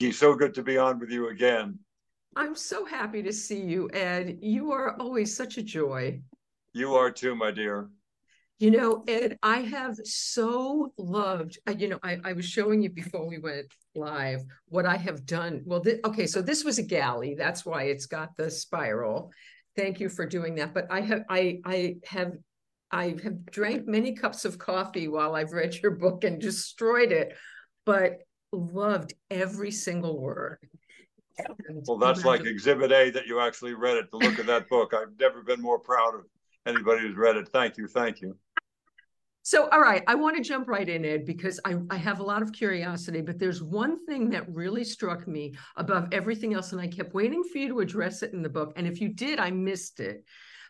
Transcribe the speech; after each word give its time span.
So 0.00 0.34
good 0.34 0.54
to 0.54 0.62
be 0.62 0.78
on 0.78 1.00
with 1.00 1.10
you 1.10 1.28
again. 1.28 1.78
I'm 2.36 2.54
so 2.54 2.84
happy 2.84 3.20
to 3.24 3.32
see 3.32 3.60
you, 3.60 3.90
Ed. 3.92 4.38
You 4.40 4.70
are 4.70 4.96
always 5.00 5.36
such 5.36 5.58
a 5.58 5.62
joy. 5.62 6.20
You 6.72 6.94
are 6.94 7.10
too, 7.10 7.34
my 7.34 7.50
dear. 7.50 7.88
You 8.60 8.70
know, 8.70 9.02
Ed, 9.08 9.38
I 9.42 9.58
have 9.62 9.96
so 10.04 10.92
loved, 10.98 11.58
uh, 11.66 11.72
you 11.72 11.88
know, 11.88 11.98
I, 12.02 12.18
I 12.24 12.32
was 12.32 12.44
showing 12.44 12.80
you 12.80 12.90
before 12.90 13.26
we 13.26 13.38
went 13.38 13.66
live 13.96 14.44
what 14.68 14.86
I 14.86 14.96
have 14.96 15.26
done. 15.26 15.62
Well, 15.64 15.80
th- 15.80 16.00
okay, 16.04 16.26
so 16.26 16.42
this 16.42 16.62
was 16.62 16.78
a 16.78 16.82
galley. 16.84 17.34
That's 17.34 17.66
why 17.66 17.84
it's 17.84 18.06
got 18.06 18.36
the 18.36 18.50
spiral. 18.52 19.32
Thank 19.76 19.98
you 19.98 20.08
for 20.08 20.26
doing 20.26 20.54
that. 20.56 20.74
But 20.74 20.86
I 20.90 21.00
have, 21.00 21.22
I, 21.28 21.60
I 21.64 21.96
have, 22.06 22.34
I 22.92 23.16
have 23.22 23.46
drank 23.46 23.88
many 23.88 24.14
cups 24.14 24.44
of 24.44 24.58
coffee 24.58 25.08
while 25.08 25.34
I've 25.34 25.52
read 25.52 25.74
your 25.82 25.92
book 25.92 26.22
and 26.22 26.40
destroyed 26.40 27.10
it, 27.10 27.36
but 27.84 28.18
loved 28.52 29.14
every 29.30 29.70
single 29.70 30.18
word. 30.18 30.58
Well, 31.86 31.98
that's 31.98 32.24
like 32.24 32.44
Exhibit 32.44 32.90
A 32.90 33.10
that 33.10 33.26
you 33.26 33.40
actually 33.40 33.74
read 33.74 33.96
it. 33.96 34.10
To 34.10 34.16
look 34.16 34.38
at 34.38 34.46
that 34.46 34.68
book, 34.68 34.92
I've 34.92 35.18
never 35.20 35.42
been 35.42 35.60
more 35.60 35.78
proud 35.78 36.14
of 36.14 36.24
anybody 36.66 37.02
who's 37.02 37.16
read 37.16 37.36
it. 37.36 37.48
Thank 37.48 37.76
you, 37.76 37.86
thank 37.86 38.20
you. 38.20 38.36
So, 39.42 39.68
all 39.70 39.80
right, 39.80 40.02
I 40.06 40.14
want 40.14 40.36
to 40.36 40.42
jump 40.42 40.68
right 40.68 40.86
in, 40.86 41.04
Ed, 41.04 41.24
because 41.24 41.58
I, 41.64 41.76
I 41.90 41.96
have 41.96 42.20
a 42.20 42.24
lot 42.24 42.42
of 42.42 42.52
curiosity, 42.52 43.22
but 43.22 43.38
there's 43.38 43.62
one 43.62 44.04
thing 44.04 44.28
that 44.30 44.52
really 44.52 44.84
struck 44.84 45.26
me 45.26 45.54
above 45.76 46.08
everything 46.12 46.52
else, 46.52 46.72
and 46.72 46.80
I 46.80 46.86
kept 46.86 47.14
waiting 47.14 47.42
for 47.44 47.56
you 47.56 47.68
to 47.68 47.80
address 47.80 48.22
it 48.22 48.34
in 48.34 48.42
the 48.42 48.50
book. 48.50 48.72
And 48.76 48.86
if 48.86 49.00
you 49.00 49.08
did, 49.08 49.38
I 49.38 49.50
missed 49.50 50.00
it. 50.00 50.24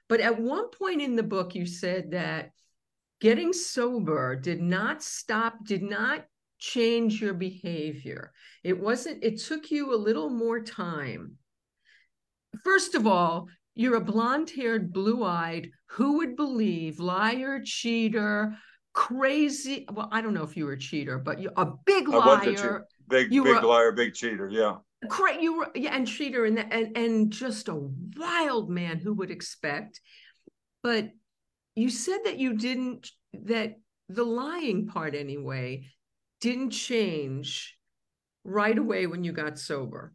But 0.09 0.20
at 0.20 0.40
one 0.40 0.70
point 0.70 1.02
in 1.02 1.16
the 1.16 1.23
book, 1.23 1.54
you 1.54 1.66
said 1.66 2.12
that 2.12 2.51
getting 3.20 3.52
sober 3.52 4.37
did 4.37 4.60
not 4.60 5.02
stop, 5.02 5.65
did 5.65 5.82
not 5.82 6.24
change 6.58 7.20
your 7.20 7.34
behavior. 7.34 8.32
It 8.64 8.78
wasn't, 8.78 9.22
it 9.24 9.40
took 9.40 9.70
you 9.70 9.94
a 9.94 9.96
little 9.96 10.30
more 10.30 10.60
time. 10.60 11.36
First 12.64 12.94
of 12.94 13.06
all, 13.06 13.48
you're 13.74 13.96
a 13.96 14.00
blonde 14.00 14.50
haired, 14.50 14.92
blue 14.92 15.24
eyed, 15.24 15.70
who 15.90 16.18
would 16.18 16.37
believe 16.37 16.98
liar, 16.98 17.60
cheater, 17.65 18.56
crazy. 18.92 19.87
Well, 19.92 20.09
I 20.10 20.20
don't 20.20 20.34
know 20.34 20.42
if 20.42 20.56
you 20.56 20.66
were 20.66 20.73
a 20.73 20.78
cheater, 20.78 21.18
but 21.18 21.40
you're 21.40 21.52
a 21.56 21.68
big 21.87 22.09
liar. 22.09 22.84
Big, 23.09 23.32
you 23.32 23.45
big 23.45 23.56
were, 23.56 23.62
liar, 23.62 23.93
big 23.93 24.15
cheater. 24.15 24.48
Yeah. 24.50 24.76
Cra- 25.09 25.40
you 25.40 25.59
were, 25.59 25.70
yeah, 25.74 25.95
and 25.95 26.06
cheater, 26.06 26.45
and, 26.45 26.59
and 26.59 26.96
and 26.96 27.30
just 27.30 27.68
a 27.68 27.88
wild 28.16 28.68
man 28.68 28.98
who 28.98 29.15
would 29.15 29.30
expect. 29.30 30.00
But 30.82 31.10
you 31.76 31.88
said 31.88 32.18
that 32.24 32.38
you 32.38 32.54
didn't 32.54 33.09
that 33.32 33.76
the 34.09 34.24
lying 34.24 34.88
part 34.88 35.15
anyway 35.15 35.87
didn't 36.40 36.70
change 36.70 37.76
right 38.44 38.78
away 38.78 39.06
when 39.06 39.24
you 39.24 39.32
got 39.32 39.58
sober 39.58 40.14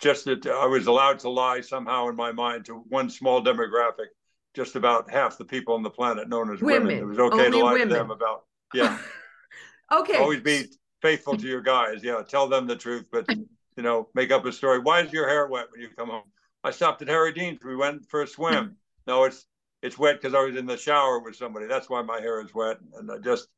just 0.00 0.24
that 0.26 0.46
I 0.46 0.66
was 0.66 0.86
allowed 0.86 1.18
to 1.20 1.30
lie 1.30 1.60
somehow 1.60 2.08
in 2.08 2.16
my 2.16 2.32
mind 2.32 2.66
to 2.66 2.74
one 2.88 3.08
small 3.08 3.42
demographic, 3.42 4.08
just 4.54 4.76
about 4.76 5.10
half 5.10 5.38
the 5.38 5.44
people 5.44 5.74
on 5.74 5.82
the 5.82 5.90
planet 5.90 6.28
known 6.28 6.52
as 6.52 6.60
women. 6.60 6.86
women. 6.88 7.02
It 7.02 7.06
was 7.06 7.18
okay 7.18 7.46
Only 7.46 7.58
to 7.58 7.64
lie 7.64 7.72
women. 7.72 7.88
to 7.88 7.94
them 7.94 8.10
about, 8.10 8.44
yeah. 8.74 8.98
okay. 9.92 10.18
Always 10.18 10.40
be 10.40 10.66
faithful 11.02 11.36
to 11.36 11.46
your 11.46 11.62
guys. 11.62 12.02
Yeah. 12.02 12.22
Tell 12.26 12.48
them 12.48 12.66
the 12.66 12.76
truth, 12.76 13.06
but, 13.10 13.26
you 13.28 13.82
know, 13.82 14.08
make 14.14 14.30
up 14.30 14.44
a 14.44 14.52
story. 14.52 14.80
Why 14.80 15.00
is 15.00 15.12
your 15.12 15.28
hair 15.28 15.46
wet 15.46 15.66
when 15.72 15.80
you 15.80 15.88
come 15.96 16.10
home? 16.10 16.24
I 16.62 16.70
stopped 16.70 17.02
at 17.02 17.08
Harry 17.08 17.32
Dean's. 17.32 17.60
We 17.64 17.76
went 17.76 18.08
for 18.08 18.22
a 18.22 18.26
swim. 18.26 18.76
no, 19.06 19.24
it's, 19.24 19.46
it's 19.82 19.98
wet 19.98 20.20
because 20.20 20.34
I 20.34 20.44
was 20.44 20.56
in 20.56 20.66
the 20.66 20.76
shower 20.76 21.20
with 21.20 21.36
somebody. 21.36 21.66
That's 21.66 21.88
why 21.88 22.02
my 22.02 22.20
hair 22.20 22.40
is 22.40 22.54
wet. 22.54 22.78
And 22.98 23.10
I 23.10 23.18
just, 23.18 23.48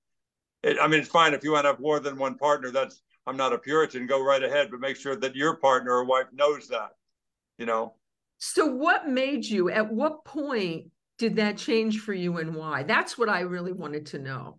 it, 0.63 0.77
I 0.81 0.87
mean, 0.89 1.01
it's 1.01 1.09
fine 1.09 1.35
if 1.35 1.45
you 1.45 1.53
want 1.53 1.65
to 1.65 1.71
have 1.71 1.81
more 1.81 2.01
than 2.01 2.17
one 2.17 2.37
partner. 2.37 2.71
That's 2.71 3.03
I'm 3.29 3.37
not 3.37 3.53
a 3.53 3.59
Puritan, 3.59 4.07
go 4.07 4.25
right 4.25 4.43
ahead, 4.43 4.71
but 4.71 4.81
make 4.81 4.97
sure 4.97 5.15
that 5.15 5.37
your 5.37 5.57
partner 5.57 5.93
or 5.93 6.05
wife 6.05 6.29
knows 6.33 6.69
that, 6.69 6.93
you 7.59 7.67
know. 7.67 7.95
So, 8.39 8.65
what 8.67 9.09
made 9.09 9.45
you, 9.45 9.69
at 9.69 9.93
what 9.93 10.25
point 10.25 10.87
did 11.19 11.37
that 11.37 11.59
change 11.59 12.01
for 12.01 12.15
you 12.15 12.39
and 12.39 12.55
why? 12.55 12.85
That's 12.85 13.19
what 13.19 13.29
I 13.29 13.41
really 13.41 13.73
wanted 13.73 14.07
to 14.07 14.19
know. 14.19 14.59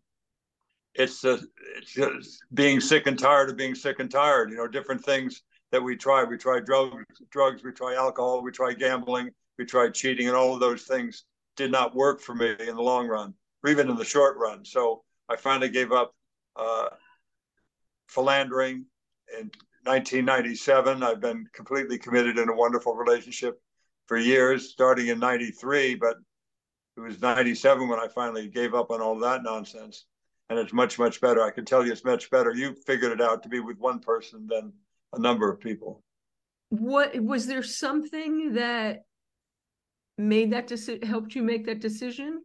It's, 0.94 1.26
uh, 1.26 1.40
it's 1.78 1.94
just 1.94 2.44
being 2.54 2.80
sick 2.80 3.08
and 3.08 3.18
tired 3.18 3.50
of 3.50 3.58
being 3.58 3.74
sick 3.74 4.00
and 4.00 4.12
tired, 4.12 4.52
you 4.52 4.58
know, 4.58 4.68
different 4.68 5.04
things 5.04 5.42
that 5.72 5.82
we 5.82 5.96
try. 5.96 6.24
We 6.24 6.38
try 6.38 6.60
drugs, 6.60 7.06
drugs, 7.32 7.64
we 7.64 7.72
try 7.72 7.96
alcohol, 7.96 8.44
we 8.44 8.52
try 8.52 8.74
gambling, 8.74 9.32
we 9.58 9.66
tried 9.66 9.96
cheating, 9.96 10.28
and 10.28 10.36
all 10.36 10.54
of 10.54 10.60
those 10.60 10.84
things 10.84 11.24
did 11.56 11.72
not 11.72 11.96
work 11.96 12.22
for 12.22 12.36
me 12.36 12.56
in 12.60 12.76
the 12.76 12.82
long 12.82 13.08
run, 13.08 13.34
or 13.64 13.72
even 13.72 13.90
in 13.90 13.96
the 13.96 14.06
short 14.06 14.38
run. 14.38 14.64
So 14.64 15.04
I 15.30 15.36
finally 15.36 15.70
gave 15.70 15.92
up 15.92 16.14
uh, 16.56 16.90
philandering 18.08 18.86
in 19.38 19.52
1997. 19.86 21.04
I've 21.04 21.22
been 21.22 21.46
completely 21.54 21.98
committed 21.98 22.38
in 22.40 22.50
a 22.50 22.56
wonderful 22.56 22.96
relationship 22.96 23.62
for 24.08 24.18
years, 24.18 24.72
starting 24.72 25.08
in 25.08 25.20
93, 25.20 25.96
but 25.96 26.18
it 26.98 27.00
was 27.00 27.22
97 27.22 27.88
when 27.88 28.00
I 28.00 28.08
finally 28.08 28.48
gave 28.48 28.74
up 28.74 28.90
on 28.90 29.02
all 29.02 29.18
that 29.20 29.44
nonsense. 29.44 30.06
And 30.50 30.58
it's 30.58 30.74
much, 30.74 30.98
much 30.98 31.22
better. 31.22 31.44
I 31.44 31.52
can 31.52 31.64
tell 31.64 31.86
you 31.86 31.92
it's 31.92 32.04
much 32.04 32.32
better. 32.32 32.52
You 32.52 32.76
figured 32.88 33.12
it 33.12 33.22
out 33.22 33.44
to 33.44 33.50
be 33.50 33.60
with 33.60 33.78
one 33.78 34.00
person 34.00 34.48
than 34.48 34.74
a 35.14 35.20
number 35.20 35.50
of 35.52 35.60
people. 35.60 36.04
What 36.70 37.20
was 37.20 37.46
there 37.46 37.62
something 37.62 38.54
that 38.54 39.04
made 40.18 40.52
that 40.54 40.68
decision, 40.68 41.08
helped 41.08 41.36
you 41.36 41.44
make 41.44 41.68
that 41.68 41.80
decision? 41.80 42.42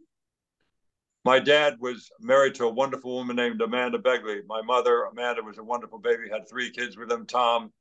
My 1.24 1.38
dad 1.38 1.76
was 1.80 2.10
married 2.20 2.54
to 2.56 2.66
a 2.66 2.72
wonderful 2.72 3.14
woman 3.14 3.36
named 3.36 3.60
Amanda 3.60 3.98
Begley. 3.98 4.40
My 4.46 4.60
mother, 4.62 5.04
Amanda, 5.04 5.42
was 5.42 5.58
a 5.58 5.64
wonderful 5.64 5.98
baby, 5.98 6.28
had 6.30 6.48
three 6.48 6.70
kids 6.70 6.96
with 6.96 7.10
him 7.10 7.26
Tom, 7.26 7.72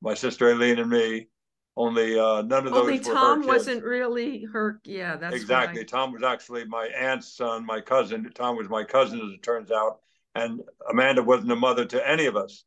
my 0.00 0.14
sister 0.14 0.50
Aileen, 0.50 0.78
and 0.78 0.90
me. 0.90 1.28
Only 1.74 2.18
uh, 2.18 2.42
none 2.42 2.66
of 2.66 2.72
those 2.72 2.82
Only 2.82 2.98
Tom 2.98 3.46
wasn't 3.46 3.82
really 3.82 4.44
her. 4.52 4.78
Yeah, 4.84 5.16
that's 5.16 5.34
exactly. 5.34 5.80
Why. 5.80 5.84
Tom 5.84 6.12
was 6.12 6.22
actually 6.22 6.66
my 6.66 6.84
aunt's 6.86 7.34
son, 7.34 7.64
my 7.64 7.80
cousin. 7.80 8.30
Tom 8.34 8.56
was 8.56 8.68
my 8.68 8.84
cousin, 8.84 9.20
as 9.20 9.32
it 9.32 9.42
turns 9.42 9.70
out. 9.70 10.00
And 10.34 10.60
Amanda 10.90 11.22
wasn't 11.22 11.52
a 11.52 11.56
mother 11.56 11.86
to 11.86 12.08
any 12.08 12.26
of 12.26 12.36
us. 12.36 12.64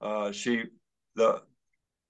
Uh, 0.00 0.32
she, 0.32 0.64
the, 1.14 1.40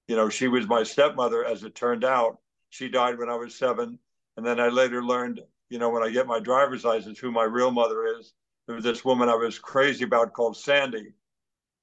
you 0.09 0.17
know, 0.17 0.31
she 0.31 0.49
was 0.49 0.67
my 0.67 0.83
stepmother, 0.83 1.45
as 1.45 1.65
it 1.65 1.75
turned 1.75 2.05
out. 2.05 2.39
She 2.71 2.89
died 2.89 3.19
when 3.19 3.29
I 3.29 3.37
was 3.37 3.55
seven, 3.55 3.99
and 4.39 4.45
then 4.45 4.59
I 4.59 4.69
later 4.69 5.05
learned 5.05 5.43
you 5.73 5.79
know, 5.79 5.89
when 5.89 6.03
I 6.03 6.11
get 6.11 6.27
my 6.27 6.39
driver's 6.39 6.85
license, 6.85 7.19
who 7.19 7.33
my 7.33 7.45
real 7.45 7.71
mother 7.71 8.05
is. 8.19 8.35
There 8.67 8.77
was 8.77 8.85
this 8.85 9.07
woman 9.07 9.31
I 9.31 9.35
was 9.35 9.59
crazy 9.59 10.05
about 10.05 10.35
called 10.35 10.55
Sandy. 10.55 11.15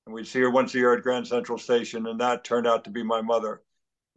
And 0.05 0.13
we'd 0.13 0.27
see 0.27 0.41
her 0.41 0.51
once 0.51 0.75
a 0.75 0.77
year 0.77 0.93
at 0.93 1.01
Grand 1.01 1.25
Central 1.25 1.57
Station, 1.57 2.05
and 2.05 2.21
that 2.21 2.43
turned 2.43 2.67
out 2.67 2.83
to 2.83 2.91
be 2.91 3.01
my 3.01 3.21
mother. 3.21 3.63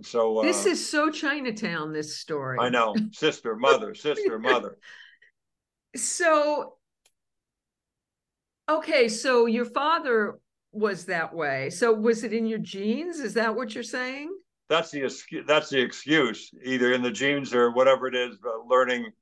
so 0.02 0.38
uh, 0.38 0.42
this 0.42 0.66
is 0.66 0.86
so 0.86 1.10
Chinatown, 1.10 1.90
this 1.90 2.18
story. 2.18 2.58
I 2.60 2.68
know. 2.68 2.94
Sister, 3.12 3.56
mother, 3.56 3.94
sister, 4.08 4.38
mother. 4.38 4.76
So 5.96 6.74
okay, 8.68 9.08
so 9.08 9.46
your 9.46 9.64
father 9.64 10.38
was 10.70 11.06
that 11.06 11.34
way. 11.34 11.70
So 11.70 11.94
was 11.94 12.24
it 12.24 12.34
in 12.34 12.44
your 12.44 12.58
genes? 12.58 13.20
Is 13.20 13.34
that 13.34 13.56
what 13.56 13.74
you're 13.74 13.84
saying? 13.84 14.36
That's 14.68 14.90
the 14.90 15.10
that's 15.46 15.70
the 15.70 15.80
excuse, 15.80 16.50
either 16.62 16.92
in 16.92 17.02
the 17.02 17.10
genes 17.10 17.54
or 17.54 17.72
whatever 17.72 18.06
it 18.06 18.14
is, 18.14 18.36
learning 18.68 19.12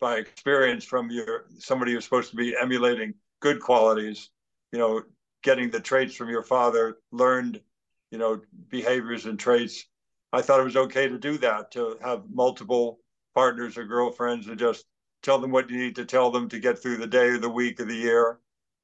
by 0.00 0.16
experience 0.16 0.84
from 0.84 1.10
your 1.10 1.44
somebody 1.58 1.92
who's 1.92 2.04
supposed 2.04 2.30
to 2.30 2.36
be 2.36 2.56
emulating 2.60 3.14
good 3.40 3.60
qualities 3.60 4.30
you 4.72 4.78
know 4.78 5.02
getting 5.42 5.70
the 5.70 5.80
traits 5.80 6.14
from 6.14 6.28
your 6.28 6.42
father 6.42 6.98
learned 7.12 7.60
you 8.10 8.18
know 8.18 8.40
behaviors 8.68 9.26
and 9.26 9.38
traits. 9.38 9.86
I 10.32 10.42
thought 10.42 10.60
it 10.60 10.64
was 10.64 10.76
okay 10.76 11.08
to 11.08 11.18
do 11.18 11.38
that 11.38 11.72
to 11.72 11.96
have 12.02 12.22
multiple 12.32 13.00
partners 13.34 13.76
or 13.76 13.84
girlfriends 13.84 14.46
and 14.46 14.58
just 14.58 14.86
tell 15.22 15.38
them 15.38 15.50
what 15.50 15.70
you 15.70 15.76
need 15.76 15.96
to 15.96 16.04
tell 16.04 16.30
them 16.30 16.48
to 16.48 16.58
get 16.58 16.78
through 16.78 16.98
the 16.98 17.06
day 17.06 17.28
or 17.28 17.38
the 17.38 17.48
week 17.48 17.80
or 17.80 17.84
the 17.84 17.94
year. 17.94 18.38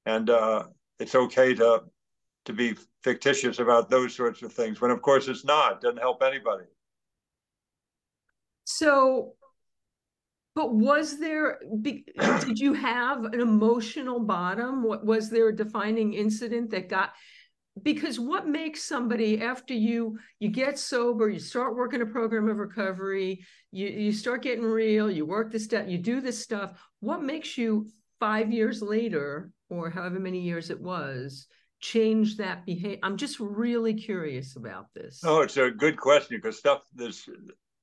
And 0.07 0.31
uh, 0.31 0.65
it's 0.99 1.15
okay 1.15 1.55
to 1.55 1.85
to 2.47 2.53
be 2.53 2.77
fictitious 3.03 3.59
about 3.59 3.91
those 3.91 4.15
sorts 4.15 4.43
of 4.43 4.53
things 4.53 4.81
when 4.81 4.91
of 4.91 5.03
course 5.03 5.29
it's 5.29 5.45
not. 5.45 5.75
It 5.75 5.81
doesn't 5.83 5.99
help 5.99 6.23
anybody. 6.23 6.65
So 8.65 9.35
but 10.57 10.75
was 10.75 11.21
there, 11.21 11.61
did 11.83 12.59
you 12.59 12.73
have 12.73 13.25
an 13.25 13.41
emotional 13.41 14.21
bottom? 14.21 14.83
What 14.83 15.05
was 15.05 15.29
there 15.29 15.49
a 15.49 15.55
defining 15.55 16.15
incident 16.15 16.71
that 16.71 16.89
got, 16.89 17.13
because 17.83 18.19
what 18.19 18.49
makes 18.49 18.83
somebody 18.83 19.43
after 19.43 19.75
you 19.75 20.19
you 20.41 20.49
get 20.49 20.79
sober 20.79 21.29
you 21.29 21.39
start 21.39 21.77
working 21.77 22.01
a 22.01 22.07
program 22.07 22.49
of 22.49 22.57
recovery 22.57 23.45
you 23.71 23.87
you 23.87 24.13
start 24.13 24.43
getting 24.43 24.65
real 24.65 25.11
you 25.11 25.27
work 25.27 25.53
this 25.53 25.65
stuff 25.65 25.87
you 25.87 25.99
do 25.99 26.23
this 26.23 26.43
stuff 26.43 26.73
what 27.01 27.23
makes 27.23 27.59
you 27.59 27.87
five 28.19 28.51
years 28.51 28.81
later 28.81 29.51
or 29.69 29.91
however 29.91 30.19
many 30.19 30.41
years 30.41 30.71
it 30.71 30.81
was 30.81 31.49
change 31.81 32.39
that 32.39 32.65
behavior 32.65 32.99
i'm 33.03 33.19
just 33.19 33.39
really 33.41 33.93
curious 33.93 34.57
about 34.57 34.87
this 34.95 35.21
oh 35.23 35.43
it's 35.43 35.59
a 35.59 35.71
good 35.71 35.99
question 35.99 36.39
because 36.39 36.57
stuff 36.57 36.81
there's 36.95 37.29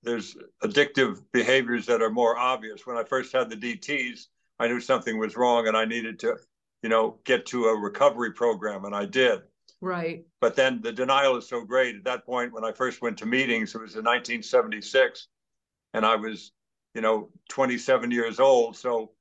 there's 0.03 0.35
addictive 0.63 1.21
behaviors 1.31 1.85
that 1.87 2.01
are 2.01 2.09
more 2.09 2.37
obvious. 2.37 2.85
When 2.85 2.97
I 2.97 3.03
first 3.03 3.31
had 3.31 3.49
the 3.49 3.55
DTs, 3.55 4.27
I 4.59 4.67
knew 4.67 4.79
something 4.79 5.17
was 5.17 5.35
wrong 5.35 5.67
and 5.67 5.75
I 5.75 5.85
needed 5.85 6.19
to, 6.19 6.37
you 6.81 6.89
know, 6.89 7.19
get 7.23 7.45
to 7.47 7.65
a 7.65 7.79
recovery 7.79 8.31
program, 8.33 8.85
and 8.85 8.95
I 8.95 9.05
did. 9.05 9.41
Right. 9.81 10.25
But 10.39 10.55
then 10.55 10.81
the 10.81 10.91
denial 10.91 11.35
is 11.37 11.47
so 11.47 11.65
great. 11.65 11.95
At 11.95 12.03
that 12.05 12.25
point, 12.25 12.53
when 12.53 12.63
I 12.63 12.71
first 12.71 13.01
went 13.01 13.17
to 13.17 13.25
meetings, 13.25 13.75
it 13.75 13.81
was 13.81 13.95
in 13.95 14.03
1976, 14.03 15.27
and 15.93 16.05
I 16.05 16.15
was, 16.15 16.51
you 16.93 17.01
know, 17.01 17.29
27 17.49 18.11
years 18.11 18.39
old. 18.39 18.77
So 18.77 19.11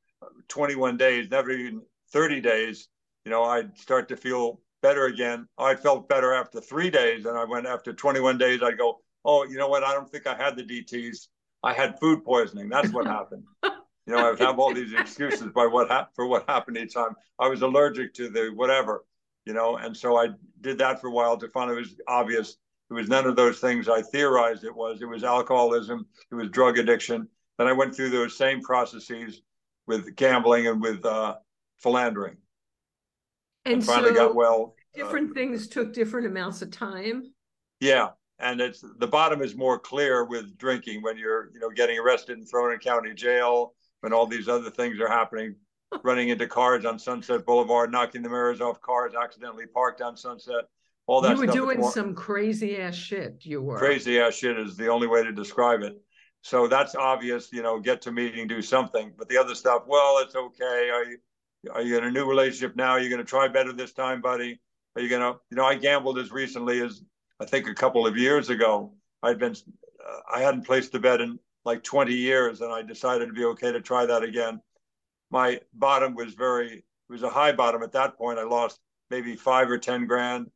21 0.49 0.97
days, 0.97 1.29
never 1.31 1.51
even 1.51 1.83
30 2.13 2.41
days, 2.41 2.89
you 3.25 3.31
know, 3.31 3.43
I'd 3.43 3.77
start 3.77 4.09
to 4.09 4.17
feel 4.17 4.61
better 4.83 5.07
again. 5.07 5.49
I 5.59 5.75
felt 5.75 6.09
better 6.09 6.33
after 6.33 6.61
three 6.61 6.91
days, 6.91 7.27
and 7.27 7.37
I 7.37 7.45
went 7.45 7.67
after 7.67 7.93
21 7.93 8.39
days. 8.39 8.63
I'd 8.63 8.79
go, 8.79 9.01
oh, 9.25 9.45
you 9.45 9.57
know 9.57 9.69
what? 9.69 9.85
I 9.85 9.93
don't 9.93 10.11
think 10.11 10.27
I 10.27 10.37
had 10.37 10.57
the 10.57 10.63
DTS. 10.63 11.29
I 11.63 11.73
had 11.73 11.99
food 12.01 12.25
poisoning. 12.25 12.69
That's 12.69 12.93
what 12.93 13.07
happened. 13.19 13.45
You 13.63 14.15
know, 14.15 14.19
I 14.19 14.31
would 14.31 14.41
have 14.41 14.59
all 14.59 14.75
these 14.75 14.93
excuses 14.93 15.49
by 15.55 15.67
what 15.67 15.89
ha- 15.89 16.09
for 16.15 16.27
what 16.27 16.49
happened 16.49 16.77
each 16.77 16.95
time. 16.95 17.15
I 17.39 17.49
was 17.49 17.63
allergic 17.63 18.15
to 18.15 18.29
the 18.29 18.51
whatever, 18.55 19.05
you 19.45 19.53
know, 19.53 19.77
and 19.77 19.97
so 19.97 20.17
I 20.17 20.29
did 20.61 20.79
that 20.79 21.01
for 21.01 21.07
a 21.07 21.13
while 21.13 21.37
to 21.37 21.49
find 21.49 21.71
it 21.71 21.75
was 21.75 21.95
obvious. 22.09 22.57
It 22.91 22.95
was 22.95 23.09
none 23.09 23.27
of 23.27 23.37
those 23.37 23.59
things 23.61 23.89
I 23.89 24.03
theorized 24.03 24.65
it 24.65 24.75
was. 24.75 25.03
It 25.03 25.09
was 25.09 25.25
alcoholism. 25.25 26.07
It 26.31 26.35
was 26.35 26.51
drug 26.51 26.79
addiction. 26.79 27.29
Then 27.59 27.69
I 27.69 27.73
went 27.73 27.95
through 27.95 28.11
those 28.11 28.37
same 28.37 28.61
processes 28.61 29.43
with 29.87 30.15
gambling 30.17 30.67
and 30.67 30.81
with 30.81 31.05
uh, 31.05 31.37
philandering. 31.79 32.37
And, 33.65 33.75
and 33.75 33.85
finally 33.85 34.11
so 34.11 34.17
got 34.17 34.35
well. 34.35 34.75
different 34.95 35.31
uh, 35.31 35.35
things 35.35 35.69
took 35.69 35.93
different 35.93 36.27
amounts 36.27 36.61
of 36.61 36.71
time. 36.71 37.33
Yeah, 37.81 38.09
and 38.43 38.61
it's 38.61 38.85
the 38.99 39.07
bottom 39.07 39.41
is 39.41 39.55
more 39.55 39.79
clear 39.79 40.25
with 40.25 40.59
drinking 40.59 41.03
when 41.03 41.17
you're 41.17 41.51
you 41.55 41.61
know 41.61 41.71
getting 41.71 41.99
arrested 41.99 42.37
and 42.37 42.49
thrown 42.49 42.73
in 42.73 42.79
county 42.79 43.15
jail 43.15 43.75
when 44.01 44.13
all 44.13 44.27
these 44.27 44.49
other 44.49 44.71
things 44.71 45.01
are 45.01 45.09
happening 45.09 45.55
running 46.05 46.29
into 46.29 46.47
cars 46.47 46.85
on 46.85 46.99
sunset 46.99 47.47
boulevard 47.47 47.91
knocking 47.91 48.23
the 48.23 48.29
mirrors 48.29 48.61
off 48.61 48.81
cars 48.81 49.13
accidentally 49.21 49.67
parked 49.67 50.03
on 50.03 50.17
sunset 50.17 50.65
all 51.07 51.21
that 51.21 51.37
you 51.37 51.39
were 51.39 51.47
doing 51.47 51.81
more, 51.81 51.93
some 51.93 52.15
crazy 52.15 52.77
ass 52.79 52.95
shit 52.95 53.39
you 53.41 53.61
were. 53.61 53.79
Crazy 53.79 54.21
ass 54.21 54.35
shit 54.35 54.59
is 54.59 54.77
the 54.77 54.89
only 54.89 55.07
way 55.07 55.23
to 55.23 55.33
describe 55.33 55.83
it. 55.83 56.01
So 56.43 56.67
that's 56.67 56.95
obvious 56.95 57.53
you 57.53 57.63
know 57.63 57.81
get 57.81 58.03
to 58.03 58.13
meeting 58.13 58.47
do 58.47 58.63
something. 58.63 59.13
But 59.17 59.29
the 59.29 59.37
other 59.37 59.55
stuff 59.55 59.83
well 59.87 60.19
it's 60.19 60.35
okay. 60.35 60.91
Are 60.91 61.05
you 61.05 61.19
are 61.73 61.83
you 61.83 61.99
in 61.99 62.05
a 62.05 62.11
new 62.11 62.29
relationship 62.29 62.77
now? 62.77 62.91
Are 62.91 63.01
you 63.01 63.09
going 63.09 63.21
to 63.21 63.29
try 63.29 63.49
better 63.49 63.73
this 63.73 63.93
time 63.93 64.21
buddy? 64.21 64.61
Are 64.95 65.03
you 65.03 65.09
going 65.09 65.23
to 65.23 65.39
you 65.51 65.57
know 65.57 65.65
i 65.65 65.75
gambled 65.75 66.19
as 66.19 66.31
recently 66.31 66.81
as 66.81 67.03
I 67.43 67.45
think 67.45 67.67
a 67.67 67.75
couple 67.75 68.07
of 68.07 68.17
years 68.17 68.51
ago, 68.51 68.93
I'd 69.21 69.41
been, 69.41 69.57
uh, 70.09 70.21
I 70.33 70.43
hadn't 70.43 70.65
placed 70.65 70.95
a 70.95 71.01
bet 71.01 71.21
in 71.21 71.41
like 71.65 71.83
20 71.83 72.15
years, 72.15 72.61
and 72.61 72.73
I 72.73 72.83
decided 72.83 73.27
to 73.27 73.33
be 73.33 73.45
okay 73.47 73.73
to 73.73 73.81
try 73.81 74.07
that 74.07 74.23
again. 74.23 74.61
My 75.29 75.61
bottom 75.75 76.15
was 76.15 76.35
very, 76.35 76.73
it 76.73 76.85
was 77.09 77.25
a 77.25 77.29
high 77.29 77.51
bottom 77.51 77.83
at 77.83 77.91
that 77.93 78.17
point. 78.17 78.39
I 78.39 78.45
lost 78.45 78.79
maybe 79.11 79.35
five 79.35 79.69
or 79.69 79.77
10 79.77 80.07
grand. 80.07 80.53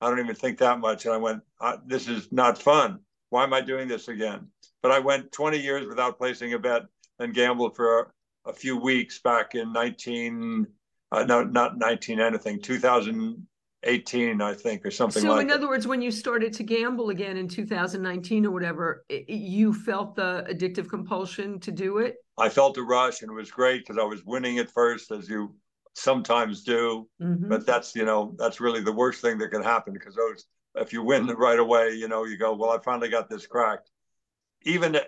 I 0.00 0.08
don't 0.08 0.18
even 0.18 0.34
think 0.34 0.58
that 0.58 0.80
much. 0.80 1.04
And 1.04 1.12
I 1.12 1.18
went, 1.18 1.42
this 1.84 2.08
is 2.08 2.32
not 2.32 2.56
fun. 2.56 3.00
Why 3.28 3.44
am 3.44 3.52
I 3.52 3.60
doing 3.60 3.86
this 3.86 4.08
again? 4.08 4.46
But 4.82 4.92
I 4.92 4.98
went 4.98 5.32
20 5.32 5.58
years 5.58 5.86
without 5.86 6.16
placing 6.16 6.54
a 6.54 6.58
bet 6.58 6.84
and 7.18 7.34
gambled 7.34 7.76
for 7.76 8.00
a, 8.00 8.50
a 8.50 8.52
few 8.54 8.78
weeks 8.78 9.18
back 9.18 9.54
in 9.54 9.74
19, 9.74 10.66
uh, 11.12 11.24
no, 11.24 11.44
not 11.44 11.76
19 11.76 12.18
anything, 12.18 12.62
2000, 12.62 13.46
18, 13.84 14.42
I 14.42 14.54
think, 14.54 14.84
or 14.84 14.90
something 14.90 15.22
so 15.22 15.30
like 15.30 15.42
in 15.42 15.50
other 15.50 15.68
words, 15.68 15.86
when 15.86 16.02
you 16.02 16.10
started 16.10 16.52
to 16.54 16.62
gamble 16.62 17.10
again 17.10 17.36
in 17.36 17.48
2019 17.48 18.46
or 18.46 18.50
whatever, 18.50 19.04
it, 19.08 19.28
you 19.28 19.72
felt 19.72 20.14
the 20.14 20.46
addictive 20.50 20.88
compulsion 20.88 21.58
to 21.60 21.72
do 21.72 21.98
it? 21.98 22.16
I 22.38 22.48
felt 22.48 22.76
a 22.76 22.82
rush 22.82 23.22
and 23.22 23.30
it 23.30 23.34
was 23.34 23.50
great 23.50 23.86
because 23.86 23.98
I 23.98 24.04
was 24.04 24.24
winning 24.24 24.58
at 24.58 24.70
first, 24.70 25.10
as 25.10 25.28
you 25.28 25.54
sometimes 25.94 26.62
do. 26.62 27.08
Mm-hmm. 27.22 27.48
But 27.48 27.66
that's, 27.66 27.94
you 27.94 28.04
know, 28.04 28.34
that's 28.38 28.60
really 28.60 28.80
the 28.80 28.92
worst 28.92 29.22
thing 29.22 29.38
that 29.38 29.48
can 29.48 29.62
happen 29.62 29.92
because 29.92 30.14
those, 30.14 30.44
if 30.76 30.92
you 30.92 31.02
win 31.02 31.26
right 31.26 31.58
away, 31.58 31.92
you 31.94 32.08
know, 32.08 32.24
you 32.24 32.36
go, 32.36 32.54
well, 32.54 32.70
I 32.70 32.78
finally 32.78 33.08
got 33.08 33.28
this 33.28 33.46
cracked. 33.46 33.90
Even, 34.64 34.98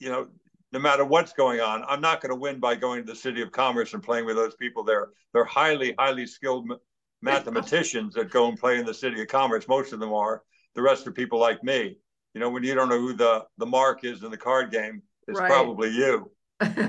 you 0.00 0.08
know, 0.08 0.28
no 0.72 0.78
matter 0.78 1.04
what's 1.04 1.32
going 1.32 1.60
on, 1.60 1.84
I'm 1.88 2.00
not 2.00 2.20
going 2.20 2.30
to 2.30 2.38
win 2.38 2.60
by 2.60 2.74
going 2.74 3.04
to 3.04 3.12
the 3.12 3.18
City 3.18 3.40
of 3.40 3.52
Commerce 3.52 3.94
and 3.94 4.02
playing 4.02 4.26
with 4.26 4.36
those 4.36 4.54
people 4.56 4.84
there. 4.84 5.08
They're 5.32 5.44
highly, 5.44 5.94
highly 5.98 6.26
skilled 6.26 6.70
mathematicians 7.22 8.14
that 8.14 8.30
go 8.30 8.48
and 8.48 8.58
play 8.58 8.78
in 8.78 8.86
the 8.86 8.94
city 8.94 9.20
of 9.20 9.28
commerce. 9.28 9.68
Most 9.68 9.92
of 9.92 10.00
them 10.00 10.12
are. 10.12 10.42
The 10.74 10.82
rest 10.82 11.06
are 11.06 11.12
people 11.12 11.38
like 11.38 11.62
me. 11.64 11.96
You 12.34 12.40
know, 12.40 12.50
when 12.50 12.62
you 12.62 12.74
don't 12.74 12.88
know 12.88 13.00
who 13.00 13.14
the 13.14 13.44
the 13.58 13.66
mark 13.66 14.04
is 14.04 14.22
in 14.22 14.30
the 14.30 14.36
card 14.36 14.70
game, 14.70 15.02
it's 15.26 15.38
right. 15.38 15.50
probably 15.50 15.90
you. 15.90 16.30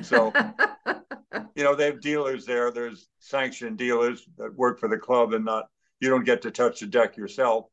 So, 0.04 0.32
you 1.56 1.64
know, 1.64 1.76
they 1.76 1.86
have 1.86 2.02
dealers 2.02 2.46
there. 2.46 2.72
There's 2.72 3.08
sanctioned 3.20 3.78
dealers 3.78 4.26
that 4.38 4.54
work 4.56 4.80
for 4.80 4.90
the 4.90 4.98
club, 4.98 5.34
and 5.34 5.46
not 5.46 5.68
you 6.00 6.10
don't 6.10 6.26
get 6.26 6.42
to 6.44 6.52
touch 6.52 6.80
the 6.80 6.88
deck 6.88 7.18
yourself. 7.18 7.66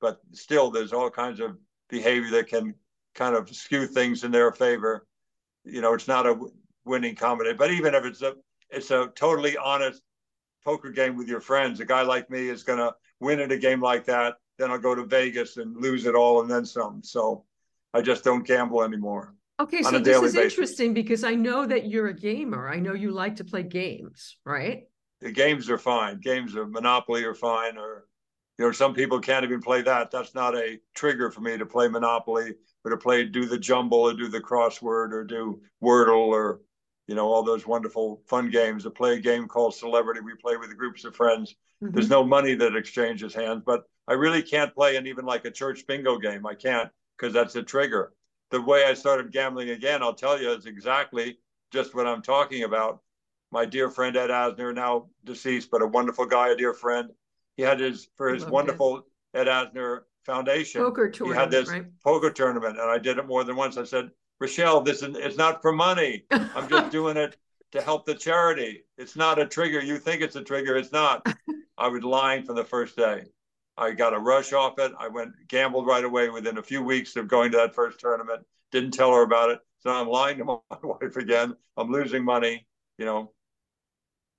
But 0.00 0.18
still, 0.32 0.70
there's 0.70 0.92
all 0.92 1.10
kinds 1.10 1.40
of 1.40 1.56
behavior 1.88 2.30
that 2.32 2.48
can 2.48 2.74
kind 3.14 3.36
of 3.36 3.54
skew 3.54 3.86
things 3.86 4.24
in 4.24 4.30
their 4.30 4.52
favor. 4.52 5.06
You 5.64 5.80
know, 5.80 5.94
it's 5.94 6.08
not 6.08 6.26
a 6.26 6.38
winning 6.84 7.14
combination, 7.14 7.56
but 7.56 7.70
even 7.70 7.94
if 7.94 8.04
it's 8.04 8.22
a 8.22 8.34
it's 8.70 8.90
a 8.90 9.08
totally 9.14 9.56
honest 9.56 10.02
poker 10.64 10.90
game 10.90 11.16
with 11.16 11.28
your 11.28 11.40
friends. 11.40 11.80
A 11.80 11.84
guy 11.84 12.02
like 12.02 12.30
me 12.30 12.48
is 12.48 12.62
going 12.62 12.78
to 12.78 12.94
win 13.20 13.40
at 13.40 13.52
a 13.52 13.58
game 13.58 13.80
like 13.80 14.04
that. 14.06 14.34
Then 14.58 14.70
I'll 14.70 14.78
go 14.78 14.94
to 14.94 15.04
Vegas 15.04 15.56
and 15.56 15.76
lose 15.76 16.06
it 16.06 16.14
all 16.14 16.42
and 16.42 16.50
then 16.50 16.64
some. 16.64 17.02
So 17.02 17.44
I 17.94 18.02
just 18.02 18.24
don't 18.24 18.46
gamble 18.46 18.82
anymore. 18.82 19.34
Okay, 19.60 19.82
so 19.82 19.98
this 19.98 20.16
is 20.16 20.34
basis. 20.34 20.52
interesting 20.52 20.94
because 20.94 21.24
I 21.24 21.34
know 21.34 21.66
that 21.66 21.86
you're 21.86 22.08
a 22.08 22.14
gamer. 22.14 22.68
I 22.68 22.76
know 22.76 22.94
you 22.94 23.12
like 23.12 23.36
to 23.36 23.44
play 23.44 23.62
games, 23.62 24.36
right? 24.44 24.84
The 25.20 25.30
games 25.30 25.70
are 25.70 25.78
fine. 25.78 26.20
Games 26.20 26.56
of 26.56 26.70
Monopoly 26.70 27.22
are 27.24 27.34
fine, 27.34 27.78
or 27.78 28.06
you 28.58 28.64
know, 28.64 28.72
some 28.72 28.92
people 28.92 29.20
can't 29.20 29.44
even 29.44 29.60
play 29.60 29.82
that. 29.82 30.10
That's 30.10 30.34
not 30.34 30.56
a 30.56 30.80
trigger 30.94 31.30
for 31.30 31.42
me 31.42 31.58
to 31.58 31.66
play 31.66 31.86
Monopoly 31.86 32.54
or 32.84 32.90
to 32.90 32.96
play 32.96 33.24
do 33.24 33.44
the 33.44 33.58
jumble 33.58 34.00
or 34.00 34.14
do 34.14 34.28
the 34.28 34.40
crossword 34.40 35.12
or 35.12 35.22
do 35.22 35.60
Wordle 35.82 36.28
or 36.28 36.60
you 37.06 37.14
know, 37.14 37.28
all 37.28 37.42
those 37.42 37.66
wonderful 37.66 38.22
fun 38.26 38.50
games. 38.50 38.84
To 38.84 38.90
play 38.90 39.14
a 39.14 39.20
game 39.20 39.48
called 39.48 39.74
Celebrity, 39.74 40.20
we 40.20 40.34
play 40.34 40.56
with 40.56 40.76
groups 40.76 41.04
of 41.04 41.16
friends. 41.16 41.54
Mm-hmm. 41.82 41.94
There's 41.94 42.10
no 42.10 42.24
money 42.24 42.54
that 42.54 42.76
exchanges 42.76 43.34
hands, 43.34 43.62
but 43.64 43.84
I 44.08 44.14
really 44.14 44.42
can't 44.42 44.74
play 44.74 44.96
an 44.96 45.06
even 45.06 45.24
like 45.24 45.44
a 45.44 45.50
church 45.50 45.86
bingo 45.86 46.18
game. 46.18 46.46
I 46.46 46.54
can't 46.54 46.90
because 47.16 47.32
that's 47.32 47.56
a 47.56 47.62
trigger. 47.62 48.12
The 48.50 48.60
way 48.60 48.84
I 48.84 48.94
started 48.94 49.32
gambling 49.32 49.70
again, 49.70 50.02
I'll 50.02 50.14
tell 50.14 50.40
you, 50.40 50.52
is 50.52 50.66
exactly 50.66 51.38
just 51.72 51.94
what 51.94 52.06
I'm 52.06 52.22
talking 52.22 52.64
about. 52.64 53.00
My 53.50 53.64
dear 53.66 53.90
friend 53.90 54.16
Ed 54.16 54.30
Asner, 54.30 54.74
now 54.74 55.08
deceased, 55.24 55.70
but 55.70 55.82
a 55.82 55.86
wonderful 55.86 56.26
guy, 56.26 56.50
a 56.50 56.56
dear 56.56 56.74
friend. 56.74 57.10
He 57.56 57.62
had 57.62 57.80
his 57.80 58.08
for 58.16 58.32
his 58.32 58.44
wonderful. 58.44 59.06
Ed 59.34 59.46
Asner 59.46 60.00
Foundation. 60.24 60.82
Poker 60.82 61.10
tournament. 61.10 61.38
He 61.38 61.40
had 61.40 61.50
this 61.50 61.70
right? 61.70 61.86
poker 62.04 62.30
tournament, 62.30 62.78
and 62.78 62.90
I 62.90 62.98
did 62.98 63.18
it 63.18 63.26
more 63.26 63.44
than 63.44 63.56
once. 63.56 63.76
I 63.76 63.84
said, 63.84 64.10
Rochelle, 64.42 64.80
this 64.80 65.02
is 65.02 65.16
it's 65.16 65.36
not 65.36 65.62
for 65.62 65.72
money. 65.72 66.24
I'm 66.32 66.68
just 66.68 66.90
doing 66.98 67.16
it 67.16 67.36
to 67.70 67.80
help 67.80 68.04
the 68.04 68.14
charity. 68.14 68.82
It's 68.98 69.14
not 69.14 69.38
a 69.38 69.46
trigger. 69.46 69.80
You 69.80 69.98
think 69.98 70.20
it's 70.20 70.34
a 70.34 70.42
trigger. 70.42 70.76
It's 70.76 70.90
not. 70.90 71.24
I 71.78 71.86
was 71.86 72.02
lying 72.02 72.42
from 72.42 72.56
the 72.56 72.64
first 72.64 72.96
day. 72.96 73.26
I 73.76 73.92
got 73.92 74.12
a 74.12 74.18
rush 74.18 74.52
off 74.52 74.80
it. 74.80 74.92
I 74.98 75.06
went 75.06 75.32
gambled 75.46 75.86
right 75.86 76.04
away 76.04 76.28
within 76.28 76.58
a 76.58 76.62
few 76.62 76.82
weeks 76.82 77.14
of 77.14 77.28
going 77.28 77.52
to 77.52 77.58
that 77.58 77.74
first 77.74 78.00
tournament. 78.00 78.44
Didn't 78.72 78.90
tell 78.90 79.12
her 79.12 79.22
about 79.22 79.50
it. 79.50 79.60
So 79.78 79.90
I'm 79.90 80.08
lying 80.08 80.38
to 80.38 80.44
my 80.44 80.58
wife 80.82 81.16
again. 81.16 81.54
I'm 81.76 81.90
losing 81.90 82.24
money. 82.24 82.66
You 82.98 83.06
know, 83.06 83.32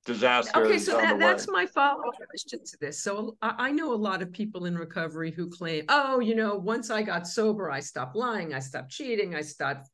disaster. 0.06 0.66
Okay, 0.66 0.80
so 0.80 0.98
that, 0.98 1.18
that's 1.18 1.48
my 1.48 1.66
follow-up 1.66 2.16
question 2.30 2.60
to 2.64 2.78
this. 2.80 3.02
So 3.02 3.38
I, 3.42 3.56
I 3.58 3.72
know 3.72 3.94
a 3.94 3.96
lot 3.96 4.22
of 4.22 4.32
people 4.32 4.66
in 4.66 4.78
recovery 4.78 5.32
who 5.32 5.50
claim, 5.50 5.86
oh, 5.90 6.20
you 6.20 6.36
know, 6.36 6.56
once 6.56 6.90
I 6.90 7.02
got 7.02 7.28
sober, 7.28 7.72
I 7.72 7.80
stopped 7.80 8.16
lying, 8.16 8.54
I 8.54 8.60
stopped 8.60 8.92
cheating, 8.92 9.36
I 9.36 9.42
stopped 9.42 9.90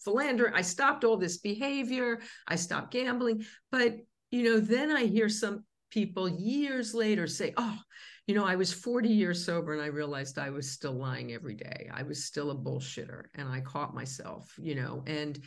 philandering, 0.00 0.54
I 0.54 0.62
stopped 0.62 1.04
all 1.04 1.16
this 1.16 1.38
behavior, 1.38 2.20
I 2.48 2.56
stopped 2.56 2.92
gambling. 2.92 3.44
But 3.70 3.96
you 4.30 4.42
know, 4.42 4.60
then 4.60 4.90
I 4.90 5.04
hear 5.04 5.28
some 5.28 5.64
people 5.90 6.28
years 6.28 6.92
later 6.92 7.26
say, 7.26 7.54
oh, 7.56 7.78
you 8.26 8.34
know, 8.34 8.44
I 8.44 8.56
was 8.56 8.72
40 8.72 9.08
years 9.08 9.44
sober 9.44 9.74
and 9.74 9.82
I 9.82 9.86
realized 9.86 10.38
I 10.38 10.50
was 10.50 10.70
still 10.70 10.94
lying 10.94 11.32
every 11.32 11.54
day. 11.54 11.90
I 11.92 12.02
was 12.02 12.24
still 12.24 12.50
a 12.50 12.56
bullshitter 12.56 13.24
and 13.34 13.48
I 13.48 13.60
caught 13.60 13.94
myself, 13.94 14.52
you 14.58 14.74
know, 14.74 15.04
and 15.06 15.38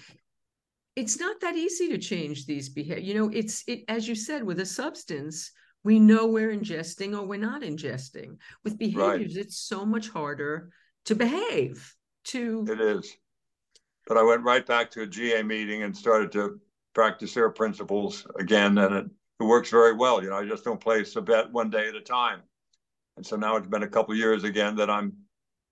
it's 0.96 1.20
not 1.20 1.40
that 1.42 1.56
easy 1.56 1.90
to 1.90 1.98
change 1.98 2.46
these 2.46 2.70
behavior. 2.70 3.04
You 3.04 3.14
know, 3.16 3.30
it's 3.34 3.64
it 3.68 3.84
as 3.88 4.08
you 4.08 4.16
said 4.16 4.44
with 4.44 4.60
a 4.60 4.66
substance, 4.66 5.52
we 5.84 6.00
know 6.00 6.28
we're 6.28 6.56
ingesting 6.56 7.18
or 7.18 7.26
we're 7.26 7.40
not 7.40 7.62
ingesting. 7.62 8.38
With 8.64 8.78
behaviors, 8.78 9.36
right. 9.36 9.46
it's 9.46 9.60
so 9.60 9.86
much 9.86 10.10
harder 10.10 10.70
to 11.06 11.16
behave. 11.16 11.94
To 12.26 12.66
it 12.70 12.82
is. 12.82 13.16
But 14.08 14.18
I 14.18 14.24
went 14.24 14.44
right 14.44 14.66
back 14.66 14.90
to 14.92 15.02
a 15.02 15.08
GA 15.08 15.44
meeting 15.44 15.84
and 15.84 15.96
started 15.96 16.32
to 16.32 16.60
practice 16.94 17.34
their 17.34 17.50
principles 17.50 18.26
again, 18.40 18.78
and 18.78 18.96
it, 18.96 19.06
it 19.40 19.44
works 19.44 19.70
very 19.70 19.94
well. 19.94 20.24
You 20.24 20.30
know, 20.30 20.38
I 20.38 20.46
just 20.46 20.64
don't 20.64 20.80
place 20.80 21.16
a 21.16 21.22
bet 21.22 21.52
one 21.52 21.70
day 21.70 21.90
at 21.90 21.96
a 21.96 22.02
time. 22.02 22.42
And 23.18 23.26
so 23.26 23.36
now 23.36 23.56
it's 23.56 23.68
been 23.68 23.84
a 23.84 23.88
couple 23.88 24.16
years 24.16 24.44
again 24.44 24.76
that 24.78 24.90
I'm 24.90 25.14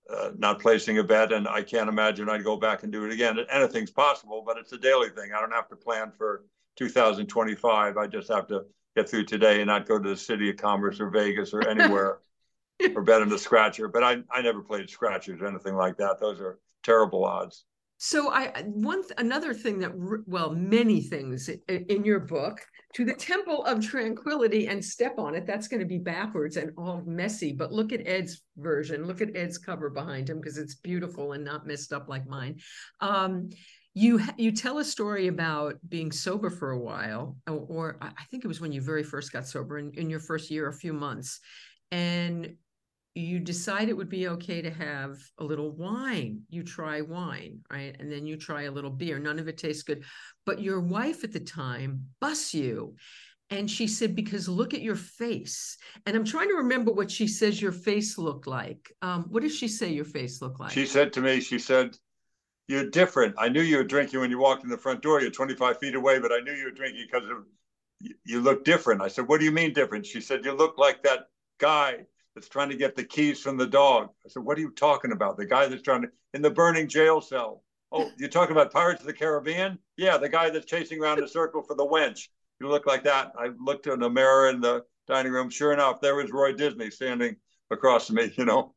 uh, 0.09 0.31
not 0.37 0.59
placing 0.59 0.97
a 0.97 1.03
bet, 1.03 1.31
and 1.31 1.47
I 1.47 1.63
can't 1.63 1.89
imagine 1.89 2.29
I'd 2.29 2.43
go 2.43 2.57
back 2.57 2.83
and 2.83 2.91
do 2.91 3.05
it 3.05 3.13
again. 3.13 3.39
Anything's 3.49 3.91
possible, 3.91 4.43
but 4.45 4.57
it's 4.57 4.73
a 4.73 4.77
daily 4.77 5.09
thing. 5.09 5.31
I 5.35 5.39
don't 5.39 5.53
have 5.53 5.69
to 5.69 5.75
plan 5.75 6.11
for 6.17 6.43
2025. 6.77 7.97
I 7.97 8.07
just 8.07 8.27
have 8.27 8.47
to 8.47 8.65
get 8.95 9.09
through 9.09 9.25
today 9.25 9.61
and 9.61 9.67
not 9.67 9.87
go 9.87 9.97
to 9.97 10.09
the 10.09 10.17
city 10.17 10.49
of 10.49 10.57
commerce 10.57 10.99
or 10.99 11.09
Vegas 11.09 11.53
or 11.53 11.67
anywhere. 11.67 12.19
or 12.95 13.01
bet 13.01 13.21
him 13.21 13.29
the 13.29 13.39
scratcher. 13.39 13.87
But 13.87 14.03
I, 14.03 14.17
I 14.31 14.41
never 14.41 14.61
played 14.61 14.89
scratchers 14.89 15.41
or 15.41 15.47
anything 15.47 15.75
like 15.75 15.97
that. 15.97 16.19
Those 16.19 16.39
are 16.39 16.59
terrible 16.83 17.23
odds. 17.23 17.63
So 17.97 18.29
I 18.29 18.63
one 18.65 19.03
another 19.17 19.53
thing 19.53 19.79
that 19.79 19.91
well 20.27 20.51
many 20.51 21.01
things 21.01 21.49
in 21.67 22.03
your 22.03 22.19
book 22.19 22.59
to 22.95 23.05
the 23.05 23.13
temple 23.13 23.63
of 23.65 23.85
tranquility 23.85 24.67
and 24.67 24.83
step 24.83 25.17
on 25.17 25.33
it 25.33 25.45
that's 25.45 25.67
going 25.69 25.79
to 25.79 25.85
be 25.85 25.97
backwards 25.97 26.57
and 26.57 26.71
all 26.77 27.01
messy 27.05 27.53
but 27.53 27.71
look 27.71 27.93
at 27.93 28.05
Ed's 28.05 28.41
version 28.57 29.05
look 29.05 29.21
at 29.21 29.35
Ed's 29.35 29.57
cover 29.57 29.89
behind 29.89 30.29
him 30.29 30.39
because 30.39 30.57
it's 30.57 30.75
beautiful 30.75 31.31
and 31.31 31.43
not 31.45 31.65
messed 31.65 31.93
up 31.93 32.09
like 32.09 32.27
mine. 32.27 32.59
Um, 32.99 33.49
you 33.93 34.21
you 34.37 34.51
tell 34.51 34.79
a 34.79 34.85
story 34.85 35.27
about 35.27 35.75
being 35.87 36.11
sober 36.11 36.49
for 36.49 36.71
a 36.71 36.79
while 36.79 37.37
or, 37.47 37.65
or, 37.69 37.97
I 38.01 38.23
think 38.29 38.43
it 38.43 38.49
was 38.49 38.59
when 38.59 38.73
you 38.73 38.81
very 38.81 39.03
first 39.03 39.31
got 39.31 39.47
sober 39.47 39.77
in, 39.77 39.91
in 39.93 40.09
your 40.09 40.19
first 40.19 40.51
year 40.51 40.67
a 40.67 40.73
few 40.73 40.91
months 40.91 41.39
and 41.91 42.55
you 43.15 43.39
decide 43.39 43.87
it 43.87 43.95
would 43.95 44.09
be 44.09 44.27
okay 44.27 44.61
to 44.61 44.69
have 44.69 45.17
a 45.37 45.43
little 45.43 45.71
wine. 45.71 46.41
You 46.49 46.63
try 46.63 46.99
wine, 46.99 47.61
right? 47.71 47.95
And 47.97 48.11
then 48.11 48.27
you 48.27 48.35
try 48.35 48.63
a 48.63 48.71
little 48.71 48.89
beer. 48.89 49.19
None 49.19 49.39
of 49.39 49.47
it 49.47 49.57
tastes 49.57 49.83
good. 49.83 50.03
But 50.45 50.61
your 50.61 50.81
wife 50.81 51.23
at 51.23 51.31
the 51.31 51.39
time 51.39 52.07
busts 52.19 52.53
you. 52.53 52.95
And 53.51 53.71
she 53.71 53.87
said, 53.87 54.15
because 54.15 54.49
look 54.49 54.73
at 54.73 54.81
your 54.81 54.95
face. 54.95 55.77
And 56.05 56.15
I'm 56.15 56.25
trying 56.25 56.49
to 56.49 56.55
remember 56.55 56.91
what 56.91 57.09
she 57.09 57.27
says 57.27 57.61
your 57.61 57.71
face 57.71 58.17
looked 58.17 58.47
like. 58.47 58.91
Um, 59.01 59.25
what 59.29 59.43
does 59.43 59.55
she 59.55 59.69
say 59.69 59.93
your 59.93 60.03
face 60.03 60.41
looked 60.41 60.59
like? 60.59 60.71
She 60.71 60.85
said 60.85 61.13
to 61.13 61.21
me, 61.21 61.39
she 61.39 61.59
said, 61.59 61.95
You're 62.67 62.89
different. 62.89 63.35
I 63.37 63.47
knew 63.47 63.61
you 63.61 63.77
were 63.77 63.83
drinking 63.83 64.19
when 64.19 64.31
you 64.31 64.39
walked 64.39 64.63
in 64.63 64.69
the 64.69 64.77
front 64.77 65.01
door. 65.01 65.21
You're 65.21 65.31
25 65.31 65.79
feet 65.79 65.95
away, 65.95 66.19
but 66.19 66.33
I 66.33 66.39
knew 66.39 66.53
you 66.53 66.65
were 66.65 66.71
drinking 66.71 67.07
because 67.09 67.29
of 67.29 67.45
you 68.25 68.41
look 68.41 68.65
different. 68.65 69.01
I 69.01 69.07
said, 69.07 69.27
What 69.27 69.39
do 69.39 69.45
you 69.45 69.51
mean 69.51 69.73
different? 69.73 70.05
She 70.05 70.19
said, 70.19 70.43
You 70.43 70.51
look 70.51 70.77
like 70.77 71.03
that 71.03 71.27
guy 71.59 72.07
that's 72.35 72.49
trying 72.49 72.69
to 72.69 72.75
get 72.75 72.95
the 72.95 73.03
keys 73.03 73.39
from 73.39 73.57
the 73.57 73.65
dog. 73.65 74.09
I 74.25 74.29
said, 74.29 74.43
What 74.43 74.57
are 74.57 74.61
you 74.61 74.71
talking 74.71 75.13
about? 75.13 75.37
The 75.37 75.45
guy 75.45 75.67
that's 75.67 75.81
trying 75.81 76.03
to, 76.03 76.09
in 76.33 76.41
the 76.41 76.51
burning 76.51 76.87
jail 76.87 77.21
cell. 77.21 77.63
Oh, 77.91 78.11
you're 78.17 78.29
talking 78.29 78.55
about 78.55 78.73
Pirates 78.73 78.99
of 78.99 79.07
the 79.07 79.13
Caribbean? 79.13 79.79
Yeah, 79.95 80.17
the 80.17 80.27
guy 80.27 80.49
that's 80.49 80.65
chasing 80.65 81.01
around 81.01 81.21
the 81.21 81.27
circle 81.27 81.61
for 81.61 81.75
the 81.75 81.85
wench. 81.85 82.27
You 82.59 82.67
look 82.67 82.85
like 82.85 83.03
that. 83.03 83.31
I 83.37 83.51
looked 83.59 83.87
in 83.87 83.99
the 83.99 84.09
mirror 84.09 84.49
in 84.49 84.59
the 84.59 84.83
dining 85.07 85.31
room. 85.31 85.49
Sure 85.49 85.71
enough, 85.71 86.01
there 86.01 86.15
was 86.15 86.31
Roy 86.31 86.51
Disney 86.51 86.89
standing 86.89 87.37
across 87.71 88.07
from 88.07 88.17
me. 88.17 88.33
You 88.37 88.45
know, 88.45 88.73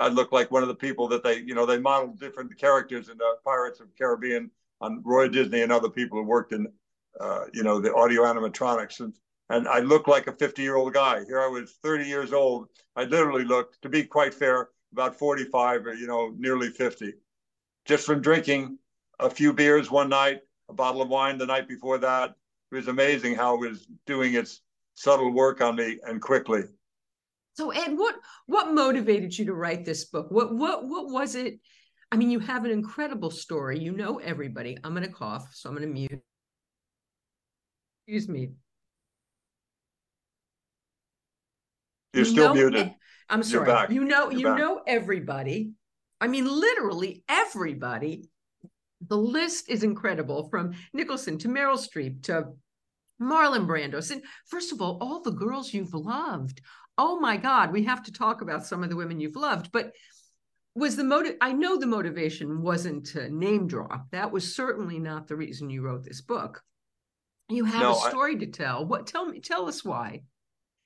I 0.00 0.08
looked 0.08 0.32
like 0.32 0.50
one 0.50 0.62
of 0.62 0.68
the 0.68 0.74
people 0.74 1.08
that 1.08 1.22
they, 1.22 1.40
you 1.40 1.54
know, 1.54 1.66
they 1.66 1.78
modeled 1.78 2.18
different 2.18 2.56
characters 2.58 3.08
in 3.08 3.18
the 3.18 3.36
Pirates 3.44 3.80
of 3.80 3.88
the 3.88 3.94
Caribbean 3.98 4.50
on 4.80 5.02
Roy 5.04 5.28
Disney 5.28 5.62
and 5.62 5.72
other 5.72 5.90
people 5.90 6.18
who 6.18 6.24
worked 6.24 6.52
in, 6.52 6.66
uh, 7.20 7.44
you 7.52 7.62
know, 7.62 7.80
the 7.80 7.94
audio 7.94 8.22
animatronics. 8.22 9.00
And 9.00 9.14
and 9.50 9.68
I 9.68 9.80
looked 9.80 10.08
like 10.08 10.26
a 10.26 10.32
50 10.32 10.62
year 10.62 10.76
old 10.76 10.94
guy. 10.94 11.24
Here 11.24 11.40
I 11.40 11.48
was 11.48 11.78
30 11.82 12.04
years 12.04 12.32
old. 12.32 12.68
I 12.96 13.04
literally 13.04 13.44
looked, 13.44 13.82
to 13.82 13.88
be 13.88 14.04
quite 14.04 14.34
fair, 14.34 14.70
about 14.92 15.18
45 15.18 15.86
or, 15.86 15.94
you 15.94 16.06
know, 16.06 16.32
nearly 16.36 16.70
50. 16.70 17.12
Just 17.84 18.06
from 18.06 18.22
drinking 18.22 18.78
a 19.20 19.28
few 19.28 19.52
beers 19.52 19.90
one 19.90 20.08
night, 20.08 20.40
a 20.68 20.72
bottle 20.72 21.02
of 21.02 21.08
wine 21.08 21.38
the 21.38 21.46
night 21.46 21.68
before 21.68 21.98
that. 21.98 22.34
It 22.70 22.76
was 22.76 22.88
amazing 22.88 23.34
how 23.34 23.54
it 23.54 23.68
was 23.68 23.86
doing 24.06 24.34
its 24.34 24.62
subtle 24.94 25.32
work 25.32 25.60
on 25.60 25.76
me 25.76 25.98
and 26.06 26.20
quickly. 26.20 26.62
So 27.54 27.70
Ed, 27.70 27.96
what 27.96 28.16
what 28.46 28.72
motivated 28.72 29.36
you 29.38 29.44
to 29.46 29.54
write 29.54 29.84
this 29.84 30.06
book? 30.06 30.30
What 30.30 30.54
what 30.54 30.88
what 30.88 31.08
was 31.10 31.36
it? 31.36 31.60
I 32.10 32.16
mean, 32.16 32.30
you 32.30 32.40
have 32.40 32.64
an 32.64 32.72
incredible 32.72 33.30
story. 33.30 33.78
You 33.78 33.92
know 33.92 34.18
everybody. 34.18 34.76
I'm 34.82 34.94
gonna 34.94 35.08
cough, 35.08 35.48
so 35.52 35.68
I'm 35.68 35.76
gonna 35.76 35.86
mute. 35.86 36.20
Excuse 38.06 38.28
me. 38.28 38.50
You're 42.14 42.24
still 42.24 42.48
know, 42.48 42.54
muted. 42.54 42.94
I'm 43.28 43.42
sorry. 43.42 43.94
You 43.94 44.04
know, 44.04 44.30
You're 44.30 44.38
you 44.40 44.46
back. 44.46 44.58
know 44.58 44.82
everybody. 44.86 45.72
I 46.20 46.28
mean, 46.28 46.46
literally 46.46 47.24
everybody. 47.28 48.28
The 49.06 49.18
list 49.18 49.68
is 49.68 49.82
incredible 49.82 50.48
from 50.48 50.72
Nicholson 50.92 51.38
to 51.38 51.48
Meryl 51.48 51.78
Streep 51.78 52.22
to 52.24 52.52
Marlon 53.20 53.66
Brando. 53.66 54.10
And 54.10 54.22
first 54.46 54.72
of 54.72 54.80
all, 54.80 54.98
all 55.00 55.20
the 55.20 55.32
girls 55.32 55.74
you've 55.74 55.94
loved. 55.94 56.60
Oh 56.96 57.18
my 57.18 57.36
God, 57.36 57.72
we 57.72 57.84
have 57.84 58.02
to 58.04 58.12
talk 58.12 58.40
about 58.40 58.66
some 58.66 58.82
of 58.82 58.90
the 58.90 58.96
women 58.96 59.20
you've 59.20 59.36
loved. 59.36 59.72
But 59.72 59.92
was 60.74 60.96
the 60.96 61.04
motive? 61.04 61.36
I 61.40 61.52
know 61.52 61.76
the 61.76 61.86
motivation 61.86 62.62
wasn't 62.62 63.06
to 63.08 63.28
name 63.30 63.66
drop. 63.66 64.06
That 64.12 64.32
was 64.32 64.56
certainly 64.56 64.98
not 64.98 65.26
the 65.26 65.36
reason 65.36 65.70
you 65.70 65.82
wrote 65.82 66.04
this 66.04 66.20
book. 66.20 66.62
You 67.48 67.64
have 67.64 67.82
no, 67.82 67.92
a 67.92 68.08
story 68.08 68.36
I, 68.36 68.38
to 68.38 68.46
tell. 68.46 68.86
What? 68.86 69.06
Tell 69.06 69.26
me. 69.26 69.40
Tell 69.40 69.68
us 69.68 69.84
why 69.84 70.22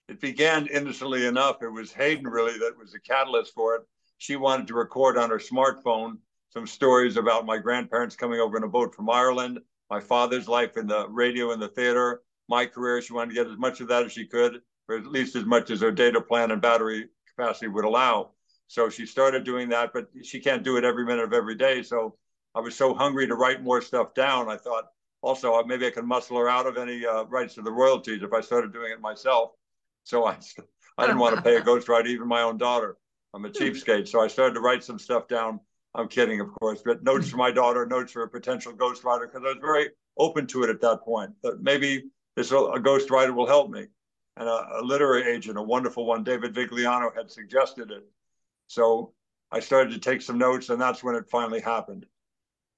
it 0.08 0.20
began 0.20 0.66
innocently 0.66 1.26
enough. 1.26 1.62
It 1.62 1.68
was 1.68 1.92
Hayden 1.92 2.26
really 2.26 2.58
that 2.58 2.78
was 2.78 2.92
the 2.92 3.00
catalyst 3.00 3.52
for 3.54 3.76
it. 3.76 3.82
She 4.16 4.36
wanted 4.36 4.66
to 4.68 4.74
record 4.74 5.18
on 5.18 5.30
her 5.30 5.38
smartphone 5.38 6.18
some 6.50 6.66
stories 6.66 7.16
about 7.16 7.46
my 7.46 7.58
grandparents 7.58 8.16
coming 8.16 8.40
over 8.40 8.56
in 8.56 8.64
a 8.64 8.68
boat 8.68 8.94
from 8.94 9.10
Ireland, 9.10 9.60
my 9.90 10.00
father's 10.00 10.48
life 10.48 10.76
in 10.76 10.86
the 10.86 11.06
radio 11.08 11.52
and 11.52 11.60
the 11.60 11.68
theater, 11.68 12.22
my 12.48 12.64
career. 12.64 13.02
She 13.02 13.12
wanted 13.12 13.34
to 13.34 13.42
get 13.42 13.52
as 13.52 13.58
much 13.58 13.80
of 13.80 13.88
that 13.88 14.06
as 14.06 14.12
she 14.12 14.26
could, 14.26 14.62
or 14.88 14.96
at 14.96 15.06
least 15.06 15.36
as 15.36 15.44
much 15.44 15.70
as 15.70 15.82
her 15.82 15.92
data 15.92 16.20
plan 16.20 16.50
and 16.50 16.62
battery 16.62 17.08
capacity 17.28 17.68
would 17.68 17.84
allow. 17.84 18.30
So 18.66 18.88
she 18.88 19.04
started 19.06 19.44
doing 19.44 19.68
that, 19.68 19.92
but 19.92 20.08
she 20.22 20.40
can't 20.40 20.62
do 20.62 20.78
it 20.78 20.84
every 20.84 21.04
minute 21.04 21.24
of 21.24 21.32
every 21.34 21.54
day. 21.54 21.82
So 21.82 22.16
I 22.54 22.60
was 22.60 22.74
so 22.74 22.94
hungry 22.94 23.26
to 23.26 23.34
write 23.34 23.62
more 23.62 23.82
stuff 23.82 24.14
down. 24.14 24.48
I 24.48 24.56
thought 24.56 24.84
also 25.20 25.62
maybe 25.64 25.86
I 25.86 25.90
can 25.90 26.06
muscle 26.06 26.38
her 26.38 26.48
out 26.48 26.66
of 26.66 26.78
any 26.78 27.04
uh, 27.06 27.24
rights 27.24 27.54
to 27.54 27.62
the 27.62 27.72
royalties 27.72 28.22
if 28.22 28.32
I 28.32 28.40
started 28.40 28.72
doing 28.72 28.92
it 28.92 29.00
myself. 29.00 29.52
So 30.08 30.24
I, 30.24 30.38
I 30.96 31.06
didn't 31.06 31.18
want 31.18 31.36
to 31.36 31.42
pay 31.42 31.56
a 31.56 31.60
ghostwriter, 31.70 32.06
even 32.06 32.28
my 32.28 32.40
own 32.40 32.56
daughter. 32.56 32.96
I'm 33.34 33.44
a 33.44 33.48
hmm. 33.48 33.54
cheapskate. 33.54 34.08
So 34.08 34.22
I 34.22 34.26
started 34.26 34.54
to 34.54 34.60
write 34.60 34.82
some 34.82 34.98
stuff 34.98 35.28
down. 35.28 35.60
I'm 35.94 36.08
kidding, 36.08 36.40
of 36.40 36.50
course, 36.60 36.80
but 36.82 37.02
notes 37.02 37.26
hmm. 37.26 37.32
for 37.32 37.36
my 37.36 37.50
daughter, 37.50 37.84
notes 37.84 38.12
for 38.12 38.22
a 38.22 38.28
potential 38.28 38.72
ghostwriter, 38.72 39.30
because 39.30 39.42
I 39.44 39.48
was 39.48 39.58
very 39.60 39.90
open 40.16 40.46
to 40.46 40.64
it 40.64 40.70
at 40.70 40.80
that 40.80 41.02
point. 41.02 41.32
That 41.42 41.62
maybe 41.62 42.04
this 42.36 42.52
a 42.52 42.54
ghostwriter 42.54 43.34
will 43.34 43.46
help 43.46 43.70
me. 43.70 43.86
And 44.38 44.48
a, 44.48 44.78
a 44.78 44.82
literary 44.82 45.30
agent, 45.30 45.58
a 45.58 45.62
wonderful 45.62 46.06
one, 46.06 46.24
David 46.24 46.54
Vigliano, 46.54 47.14
had 47.14 47.30
suggested 47.30 47.90
it. 47.90 48.04
So 48.66 49.12
I 49.52 49.60
started 49.60 49.92
to 49.92 49.98
take 49.98 50.22
some 50.22 50.38
notes, 50.38 50.70
and 50.70 50.80
that's 50.80 51.04
when 51.04 51.16
it 51.16 51.28
finally 51.28 51.60
happened. 51.60 52.06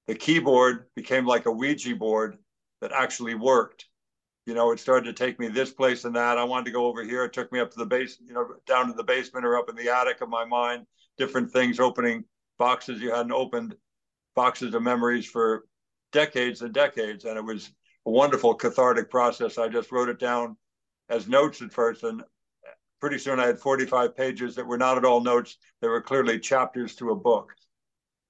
The 0.07 0.15
keyboard 0.15 0.87
became 0.97 1.25
like 1.25 1.45
a 1.45 1.51
Ouija 1.51 1.95
board 1.95 2.39
that 2.81 2.91
actually 2.91 3.35
worked 3.35 3.85
you 4.45 4.53
know, 4.53 4.71
it 4.71 4.79
started 4.79 5.05
to 5.05 5.13
take 5.13 5.39
me 5.39 5.47
this 5.47 5.71
place 5.71 6.03
and 6.05 6.15
that. 6.15 6.37
I 6.37 6.43
wanted 6.43 6.65
to 6.65 6.71
go 6.71 6.85
over 6.85 7.03
here. 7.03 7.23
It 7.23 7.33
took 7.33 7.51
me 7.51 7.59
up 7.59 7.71
to 7.71 7.77
the 7.77 7.85
base, 7.85 8.17
you 8.25 8.33
know, 8.33 8.47
down 8.65 8.87
to 8.87 8.93
the 8.93 9.03
basement 9.03 9.45
or 9.45 9.57
up 9.57 9.69
in 9.69 9.75
the 9.75 9.89
attic 9.89 10.21
of 10.21 10.29
my 10.29 10.45
mind, 10.45 10.85
different 11.17 11.51
things, 11.51 11.79
opening 11.79 12.23
boxes 12.57 13.01
you 13.01 13.11
hadn't 13.11 13.31
opened, 13.31 13.75
boxes 14.35 14.73
of 14.73 14.81
memories 14.81 15.25
for 15.25 15.65
decades 16.11 16.61
and 16.61 16.73
decades. 16.73 17.25
And 17.25 17.37
it 17.37 17.43
was 17.43 17.71
a 18.05 18.11
wonderful 18.11 18.55
cathartic 18.55 19.09
process. 19.09 19.57
I 19.57 19.67
just 19.67 19.91
wrote 19.91 20.09
it 20.09 20.19
down 20.19 20.57
as 21.09 21.27
notes 21.27 21.61
at 21.61 21.71
first. 21.71 22.03
And 22.03 22.23
pretty 22.99 23.19
soon 23.19 23.39
I 23.39 23.45
had 23.45 23.59
45 23.59 24.15
pages 24.15 24.55
that 24.55 24.65
were 24.65 24.77
not 24.77 24.97
at 24.97 25.05
all 25.05 25.21
notes. 25.21 25.57
They 25.81 25.87
were 25.87 26.01
clearly 26.01 26.39
chapters 26.39 26.95
to 26.95 27.11
a 27.11 27.15
book. 27.15 27.53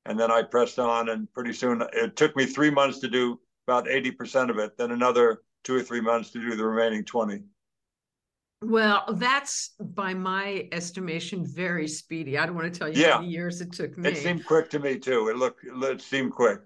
And 0.05 0.19
then 0.19 0.31
I 0.31 0.41
pressed 0.41 0.79
on, 0.79 1.09
and 1.09 1.31
pretty 1.31 1.53
soon 1.53 1.83
it 1.93 2.15
took 2.15 2.35
me 2.35 2.45
three 2.45 2.71
months 2.71 2.99
to 2.99 3.07
do 3.07 3.39
about 3.67 3.85
80% 3.85 4.49
of 4.49 4.57
it, 4.57 4.75
then 4.75 4.91
another 4.91 5.43
two 5.63 5.75
or 5.75 5.81
three 5.81 6.01
months 6.01 6.31
to 6.31 6.39
do 6.39 6.55
the 6.55 6.65
remaining 6.65 7.03
20. 7.03 7.41
Well, 8.63 9.05
that's 9.13 9.71
by 9.79 10.13
my 10.13 10.67
estimation 10.71 11.45
very 11.45 11.87
speedy. 11.87 12.37
I 12.37 12.45
don't 12.45 12.55
want 12.55 12.71
to 12.71 12.79
tell 12.79 12.89
you 12.89 13.01
yeah. 13.01 13.13
how 13.13 13.19
many 13.21 13.31
years 13.31 13.59
it 13.59 13.71
took 13.71 13.97
me. 13.97 14.09
It 14.09 14.17
seemed 14.17 14.45
quick 14.45 14.69
to 14.71 14.79
me 14.79 14.99
too. 14.99 15.29
It 15.29 15.37
looked 15.37 15.63
it 15.63 16.01
seemed 16.01 16.31
quick. 16.31 16.59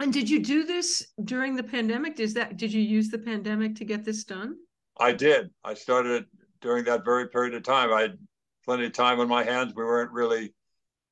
And 0.00 0.12
did 0.12 0.28
you 0.28 0.42
do 0.42 0.64
this 0.64 1.06
during 1.24 1.56
the 1.56 1.62
pandemic? 1.62 2.16
Does 2.16 2.34
that 2.34 2.58
did 2.58 2.72
you 2.72 2.82
use 2.82 3.08
the 3.08 3.18
pandemic 3.18 3.74
to 3.76 3.84
get 3.84 4.04
this 4.04 4.24
done? 4.24 4.56
I 4.98 5.12
did. 5.12 5.50
I 5.64 5.74
started 5.74 6.26
during 6.60 6.84
that 6.84 7.04
very 7.04 7.28
period 7.28 7.54
of 7.54 7.62
time. 7.62 7.92
I 7.92 8.02
had 8.02 8.18
plenty 8.64 8.86
of 8.86 8.92
time 8.92 9.20
on 9.20 9.28
my 9.28 9.44
hands. 9.44 9.72
We 9.74 9.84
weren't 9.84 10.12
really 10.12 10.52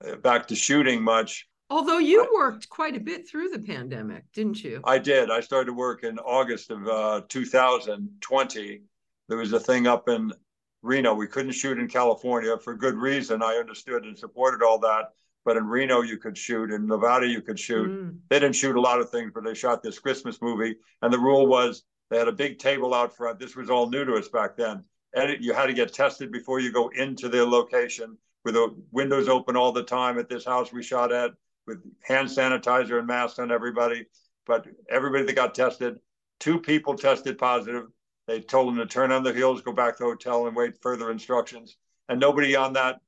uh, 0.06 0.16
back 0.16 0.46
to 0.48 0.54
shooting 0.54 1.02
much. 1.02 1.48
Although 1.72 1.98
you 1.98 2.28
worked 2.34 2.68
quite 2.68 2.96
a 2.96 3.00
bit 3.00 3.26
through 3.26 3.48
the 3.48 3.58
pandemic, 3.58 4.30
didn't 4.34 4.62
you? 4.62 4.82
I 4.84 4.98
did. 4.98 5.30
I 5.30 5.40
started 5.40 5.68
to 5.68 5.72
work 5.72 6.04
in 6.04 6.18
August 6.18 6.70
of 6.70 6.86
uh, 6.86 7.22
2020. 7.30 8.82
There 9.30 9.38
was 9.38 9.54
a 9.54 9.58
thing 9.58 9.86
up 9.86 10.06
in 10.06 10.34
Reno. 10.82 11.14
We 11.14 11.26
couldn't 11.26 11.52
shoot 11.52 11.78
in 11.78 11.88
California 11.88 12.58
for 12.58 12.76
good 12.76 12.96
reason. 12.96 13.42
I 13.42 13.54
understood 13.54 14.04
and 14.04 14.18
supported 14.18 14.62
all 14.62 14.80
that. 14.80 15.12
But 15.46 15.56
in 15.56 15.66
Reno, 15.66 16.02
you 16.02 16.18
could 16.18 16.36
shoot. 16.36 16.70
In 16.70 16.86
Nevada, 16.86 17.26
you 17.26 17.40
could 17.40 17.58
shoot. 17.58 17.88
Mm. 17.88 18.18
They 18.28 18.38
didn't 18.38 18.56
shoot 18.56 18.76
a 18.76 18.80
lot 18.80 19.00
of 19.00 19.08
things, 19.08 19.32
but 19.34 19.42
they 19.42 19.54
shot 19.54 19.82
this 19.82 19.98
Christmas 19.98 20.42
movie. 20.42 20.76
And 21.00 21.10
the 21.10 21.18
rule 21.18 21.46
was 21.46 21.84
they 22.10 22.18
had 22.18 22.28
a 22.28 22.32
big 22.32 22.58
table 22.58 22.92
out 22.92 23.16
front. 23.16 23.38
This 23.38 23.56
was 23.56 23.70
all 23.70 23.88
new 23.88 24.04
to 24.04 24.16
us 24.16 24.28
back 24.28 24.58
then. 24.58 24.84
And 25.14 25.42
you 25.42 25.54
had 25.54 25.68
to 25.68 25.74
get 25.74 25.94
tested 25.94 26.30
before 26.32 26.60
you 26.60 26.70
go 26.70 26.88
into 26.88 27.30
their 27.30 27.46
location 27.46 28.18
with 28.44 28.54
the 28.54 28.76
windows 28.90 29.26
open 29.26 29.56
all 29.56 29.72
the 29.72 29.84
time 29.84 30.18
at 30.18 30.28
this 30.28 30.44
house 30.44 30.70
we 30.70 30.82
shot 30.82 31.12
at 31.12 31.32
with 31.66 31.82
hand 32.02 32.28
sanitizer 32.28 32.98
and 32.98 33.06
masks 33.06 33.38
on 33.38 33.50
everybody. 33.50 34.06
But 34.46 34.66
everybody 34.90 35.24
that 35.24 35.36
got 35.36 35.54
tested, 35.54 35.98
two 36.40 36.60
people 36.60 36.96
tested 36.96 37.38
positive. 37.38 37.86
They 38.26 38.40
told 38.40 38.68
them 38.68 38.76
to 38.76 38.86
turn 38.86 39.12
on 39.12 39.22
their 39.22 39.34
heels, 39.34 39.62
go 39.62 39.72
back 39.72 39.96
to 39.96 40.04
the 40.04 40.10
hotel, 40.10 40.46
and 40.46 40.56
wait 40.56 40.80
further 40.80 41.10
instructions. 41.10 41.76
and 42.08 42.20
nobody 42.20 42.56
on 42.56 42.72
that 42.74 43.00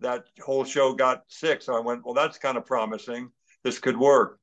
that 0.00 0.24
whole 0.44 0.64
show 0.64 0.92
got 0.92 1.22
sick. 1.28 1.62
So 1.62 1.76
I 1.76 1.80
went, 1.80 2.04
well, 2.04 2.14
that's 2.14 2.38
kind 2.38 2.56
of 2.58 2.66
promising. 2.66 3.30
This 3.62 3.78
could 3.78 3.96
work. 3.96 4.38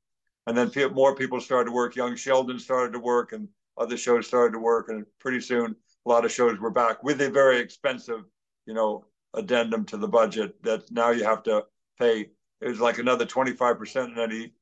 And 0.48 0.58
then 0.58 0.72
more 0.94 1.15
people 1.15 1.39
started 1.39 1.70
to 1.70 1.75
work. 1.75 1.96
Young 1.96 2.15
Sheldon 2.15 2.58
started 2.58 2.94
to 2.94 3.00
work, 3.00 3.32
and 3.32 3.48
other 3.77 3.98
shows 3.98 4.27
started 4.27 4.53
to 4.53 4.60
work. 4.60 4.89
And 4.89 5.06
pretty 5.20 5.39
soon, 5.39 5.75
a 6.06 6.10
lot 6.10 6.25
of 6.25 6.32
shows 6.32 6.60
were 6.60 6.72
back 6.72 7.03
with 7.03 7.22
a 7.22 7.30
very 7.30 7.60
expensive, 7.60 8.24
you 8.65 8.74
know, 8.74 9.06
addendum 9.36 9.86
to 9.86 9.98
the 9.98 10.08
budget 10.08 10.62
that 10.63 10.89
now 10.91 11.12
you 11.12 11.24
have 11.24 11.44
to 11.44 11.65
pay. 12.00 12.30
It 12.62 12.70
was 12.70 12.80
like 12.80 13.00
another 13.00 13.25
25% 13.25 14.12
in 14.12 14.20
any 14.20 14.53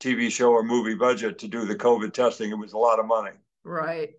TV 0.00 0.30
show 0.30 0.50
or 0.50 0.62
movie 0.62 0.94
budget 0.94 1.38
to 1.38 1.48
do 1.48 1.64
the 1.64 1.74
COVID 1.74 2.12
testing. 2.12 2.50
It 2.50 2.58
was 2.58 2.74
a 2.74 2.78
lot 2.78 3.00
of 3.00 3.06
money. 3.06 3.32
Right. 3.64 4.10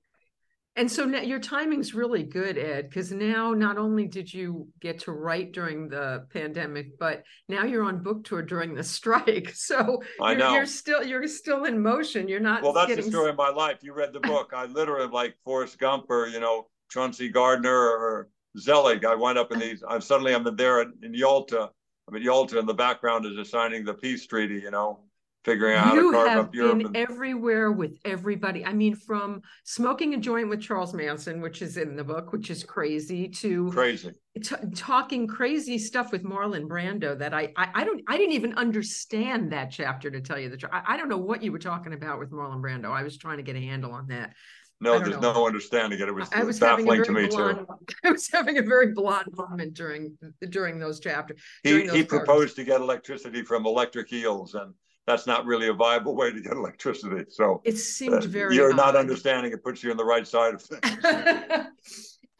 And 0.78 0.92
so 0.92 1.06
now 1.06 1.22
your 1.22 1.40
timing's 1.40 1.96
really 1.96 2.22
good, 2.22 2.56
Ed, 2.56 2.88
because 2.88 3.12
now 3.12 3.52
not 3.52 3.80
only 3.80 4.06
did 4.06 4.32
you 4.32 4.68
get 4.80 5.00
to 5.00 5.12
write 5.12 5.52
during 5.52 5.90
the 5.90 6.28
pandemic, 6.32 7.00
but 7.00 7.24
now 7.50 7.64
you're 7.64 7.84
on 7.84 8.04
book 8.04 8.24
tour 8.24 8.44
during 8.44 8.76
the 8.76 8.84
strike. 8.98 9.50
So 9.56 10.04
I 10.22 10.32
you're, 10.32 10.40
know. 10.40 10.54
you're 10.54 10.66
still 10.68 11.04
you're 11.04 11.28
still 11.28 11.66
in 11.66 11.82
motion. 11.82 12.28
You're 12.28 12.40
not. 12.40 12.62
Well, 12.62 12.74
that's 12.74 12.90
getting... 12.90 13.06
the 13.06 13.12
story 13.12 13.32
of 13.32 13.38
my 13.38 13.50
life. 13.50 13.80
You 13.82 13.94
read 13.94 14.14
the 14.14 14.20
book. 14.34 14.52
I 14.56 14.66
literally 14.66 15.08
like 15.08 15.36
Forrest 15.44 15.80
Gump 15.80 16.06
or 16.10 16.28
you 16.28 16.40
know 16.40 16.68
Chauncey 16.92 17.30
Gardiner 17.30 17.76
or 17.76 18.30
Zelig. 18.60 19.04
I 19.04 19.16
wind 19.16 19.40
up 19.40 19.52
in 19.52 19.58
these. 19.58 19.84
I'm 19.88 20.02
suddenly 20.02 20.36
I'm 20.36 20.44
there 20.56 20.84
in, 20.84 20.94
in 21.02 21.12
Yalta. 21.16 21.72
I'm 22.08 22.16
in 22.16 22.22
Yalta, 22.24 22.60
in 22.60 22.66
the 22.66 22.74
background 22.74 23.26
is 23.26 23.38
assigning 23.38 23.84
the 23.84 23.94
peace 23.94 24.26
treaty. 24.28 24.60
You 24.60 24.72
know, 24.72 25.00
figuring 25.44 25.76
out 25.78 25.94
you 25.94 26.12
how 26.12 26.12
to 26.12 26.18
carve 26.18 26.30
have 26.30 26.46
up 26.46 26.56
Europe. 26.56 26.78
been 26.78 26.88
And, 26.88 26.98
everywhere 26.98 27.72
with 27.72 27.98
everybody. 28.06 28.66
I 28.66 28.74
mean, 28.74 28.96
from 28.96 29.42
smoking 29.66 30.14
a 30.14 30.18
joint 30.18 30.50
with 30.50 30.62
Charles 30.62 30.94
Manson, 30.94 31.42
which 31.42 31.62
is 31.62 31.78
in 31.78 31.96
the 31.96 32.04
book, 32.04 32.32
which 32.32 32.50
is 32.50 32.64
crazy, 32.64 33.28
to 33.30 33.72
crazy. 33.72 34.12
t- 34.42 34.56
talking 34.76 35.28
crazy 35.28 35.78
stuff 35.78 36.12
with 36.12 36.24
Marlon 36.24 36.68
Brando 36.68 37.18
that 37.20 37.34
I, 37.34 37.52
I 37.58 37.70
I 37.74 37.84
don't 37.84 38.02
I 38.08 38.18
didn't 38.18 38.34
even 38.34 38.54
understand 38.54 39.52
that 39.52 39.72
chapter 39.72 40.10
to 40.10 40.22
tell 40.22 40.40
you 40.40 40.50
the 40.50 40.58
truth. 40.58 40.72
I, 40.74 40.94
I 40.94 40.98
don't 40.98 41.10
know 41.10 41.18
what 41.18 41.44
you 41.44 41.52
were 41.52 41.60
talking 41.60 41.94
about 41.94 42.20
with 42.20 42.32
Marlon 42.32 42.62
Brando. 42.62 42.92
I 42.92 43.04
was 43.04 43.18
trying 43.18 43.38
to 43.38 43.44
get 43.44 43.56
a 43.56 43.62
handle 43.62 43.92
on 43.92 44.08
that. 44.08 44.34
No, 44.80 45.00
there's 45.00 45.20
know. 45.20 45.34
no 45.34 45.48
understanding 45.48 46.00
it. 46.00 46.08
It 46.08 46.12
was, 46.12 46.30
I 46.32 46.40
was 46.40 46.48
was 46.48 46.60
having 46.60 46.86
a 46.86 46.90
baffling 46.90 47.04
to 47.06 47.12
me 47.12 47.28
blonde, 47.28 47.66
too. 47.68 47.96
I 48.06 48.12
was 48.12 48.30
having 48.32 48.58
a 48.60 48.62
very 48.62 48.94
blonde 48.94 49.34
moment 49.36 49.74
during 49.74 50.18
during 50.50 50.80
those 50.80 51.00
chapters. 51.00 51.40
He 51.64 51.84
those 51.84 51.96
he 51.96 52.04
proposed 52.04 52.56
to 52.58 52.64
get 52.64 52.82
electricity 52.82 53.42
from 53.42 53.66
electric 53.66 54.14
eels, 54.14 54.54
and 54.54 54.74
that's 55.08 55.26
not 55.26 55.46
really 55.46 55.68
a 55.68 55.74
viable 55.74 56.16
way 56.16 56.32
to 56.32 56.42
get 56.42 56.54
electricity. 56.54 57.26
So 57.30 57.62
It 57.66 57.78
seemed 57.78 58.26
uh, 58.26 58.28
very. 58.28 58.56
you're 58.56 58.76
not 58.76 58.96
understanding. 58.96 59.52
It 59.52 59.64
puts 59.64 59.84
you 59.84 59.90
on 59.90 59.98
the 59.98 60.06
right 60.06 60.28
side 60.28 60.54
of 60.54 60.62
things. 60.62 60.98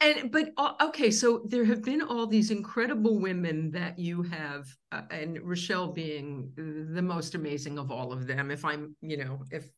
and 0.00 0.30
but 0.30 0.50
uh, 0.56 0.74
okay 0.80 1.10
so 1.10 1.42
there 1.46 1.64
have 1.64 1.82
been 1.82 2.02
all 2.02 2.26
these 2.26 2.50
incredible 2.50 3.18
women 3.18 3.70
that 3.70 3.98
you 3.98 4.22
have 4.22 4.66
uh, 4.92 5.02
and 5.10 5.40
rochelle 5.42 5.88
being 5.88 6.52
the 6.56 7.02
most 7.02 7.34
amazing 7.34 7.78
of 7.78 7.90
all 7.90 8.12
of 8.12 8.26
them 8.26 8.50
if 8.50 8.64
i'm 8.64 8.94
you 9.00 9.16
know 9.16 9.42
if 9.50 9.68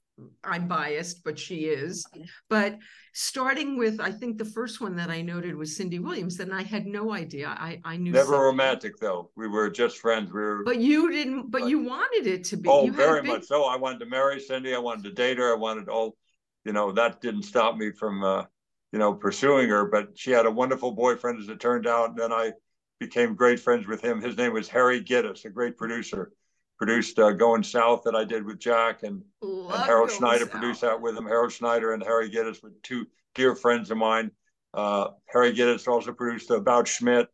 i'm 0.45 0.69
biased 0.69 1.23
but 1.25 1.39
she 1.39 1.67
is 1.67 2.07
but 2.49 2.79
starting 3.13 3.77
with 3.77 4.01
i 4.01 4.11
think 4.11 4.39
the 4.39 4.45
first 4.45 4.81
one 4.81 4.97
that 4.97 5.11
i 5.11 5.21
noted 5.21 5.55
was 5.57 5.77
cindy 5.77 5.99
williams 5.99 6.39
and 6.41 6.53
i 6.53 6.63
had 6.63 6.87
no 6.87 7.13
idea 7.13 7.49
i 7.59 7.81
i 7.85 7.97
knew 7.97 8.13
Never 8.13 8.33
Cindy. 8.33 8.45
romantic 8.45 8.99
though. 8.99 9.31
We 9.37 9.49
were 9.49 9.71
just 9.71 9.99
friends. 9.99 10.33
We 10.33 10.41
were. 10.41 10.65
but 10.65 10.79
you 10.79 11.11
didn't 11.11 11.51
but 11.51 11.69
you 11.69 11.81
wanted 11.81 12.27
it 12.27 12.45
to 12.45 12.57
be 12.57 12.69
oh, 12.69 12.85
you 12.85 12.93
very 12.93 13.23
big- 13.23 13.31
much 13.31 13.45
so. 13.45 13.65
I 13.65 13.77
wanted 13.77 14.01
to 14.01 14.07
marry 14.07 14.41
Cindy. 14.41 14.75
I 14.75 14.79
wanted 14.79 15.05
to 15.05 15.13
date 15.13 15.39
her. 15.39 15.53
I 15.53 15.57
wanted 15.57 15.89
all. 15.89 16.17
You 16.65 16.73
know 16.73 16.93
that 16.93 17.21
didn't 17.21 17.45
stop 17.45 17.77
me 17.77 17.91
from, 17.91 18.23
uh, 18.23 18.45
you 18.93 18.99
know, 18.99 19.15
pursuing 19.15 19.69
her. 19.69 19.87
But 19.87 20.19
she 20.19 20.31
had 20.31 20.47
a 20.47 20.51
wonderful 20.51 20.93
boyfriend, 20.93 21.41
as 21.41 21.49
it 21.49 21.61
turned 21.61 21.87
out. 21.87 22.11
And 22.11 22.19
then 22.19 22.33
I 22.33 22.53
became 22.99 23.35
great 23.35 23.61
friends 23.61 23.87
with 23.87 24.03
him. 24.03 24.21
His 24.21 24.37
name 24.37 24.53
was 24.53 24.69
Harry 24.69 25.03
Gittes, 25.03 25.45
a 25.45 25.51
great 25.51 25.77
producer. 25.77 26.33
Produced 26.81 27.19
uh, 27.19 27.33
Going 27.33 27.63
South 27.63 28.05
that 28.05 28.17
I 28.17 28.25
did 28.25 28.43
with 28.43 28.59
Jack 28.59 29.03
and 29.03 29.23
Love 29.43 29.75
and 29.75 29.85
Harold 29.85 30.11
Schneider 30.11 30.47
South. 30.47 30.51
produced 30.51 30.81
that 30.81 30.99
with 30.99 31.15
him. 31.15 31.27
Harold 31.27 31.53
Schneider 31.53 31.93
and 31.93 32.03
Harry 32.03 32.31
Gittes 32.31 32.63
were 32.63 32.73
two 32.83 33.07
dear 33.35 33.55
friends 33.55 33.91
of 33.91 33.99
mine. 33.99 34.31
Uh, 34.73 35.09
Harry 35.27 35.53
Gittes 35.53 35.87
also 35.87 36.11
produced 36.13 36.51
About 36.51 36.89
Schmidt. 36.89 37.29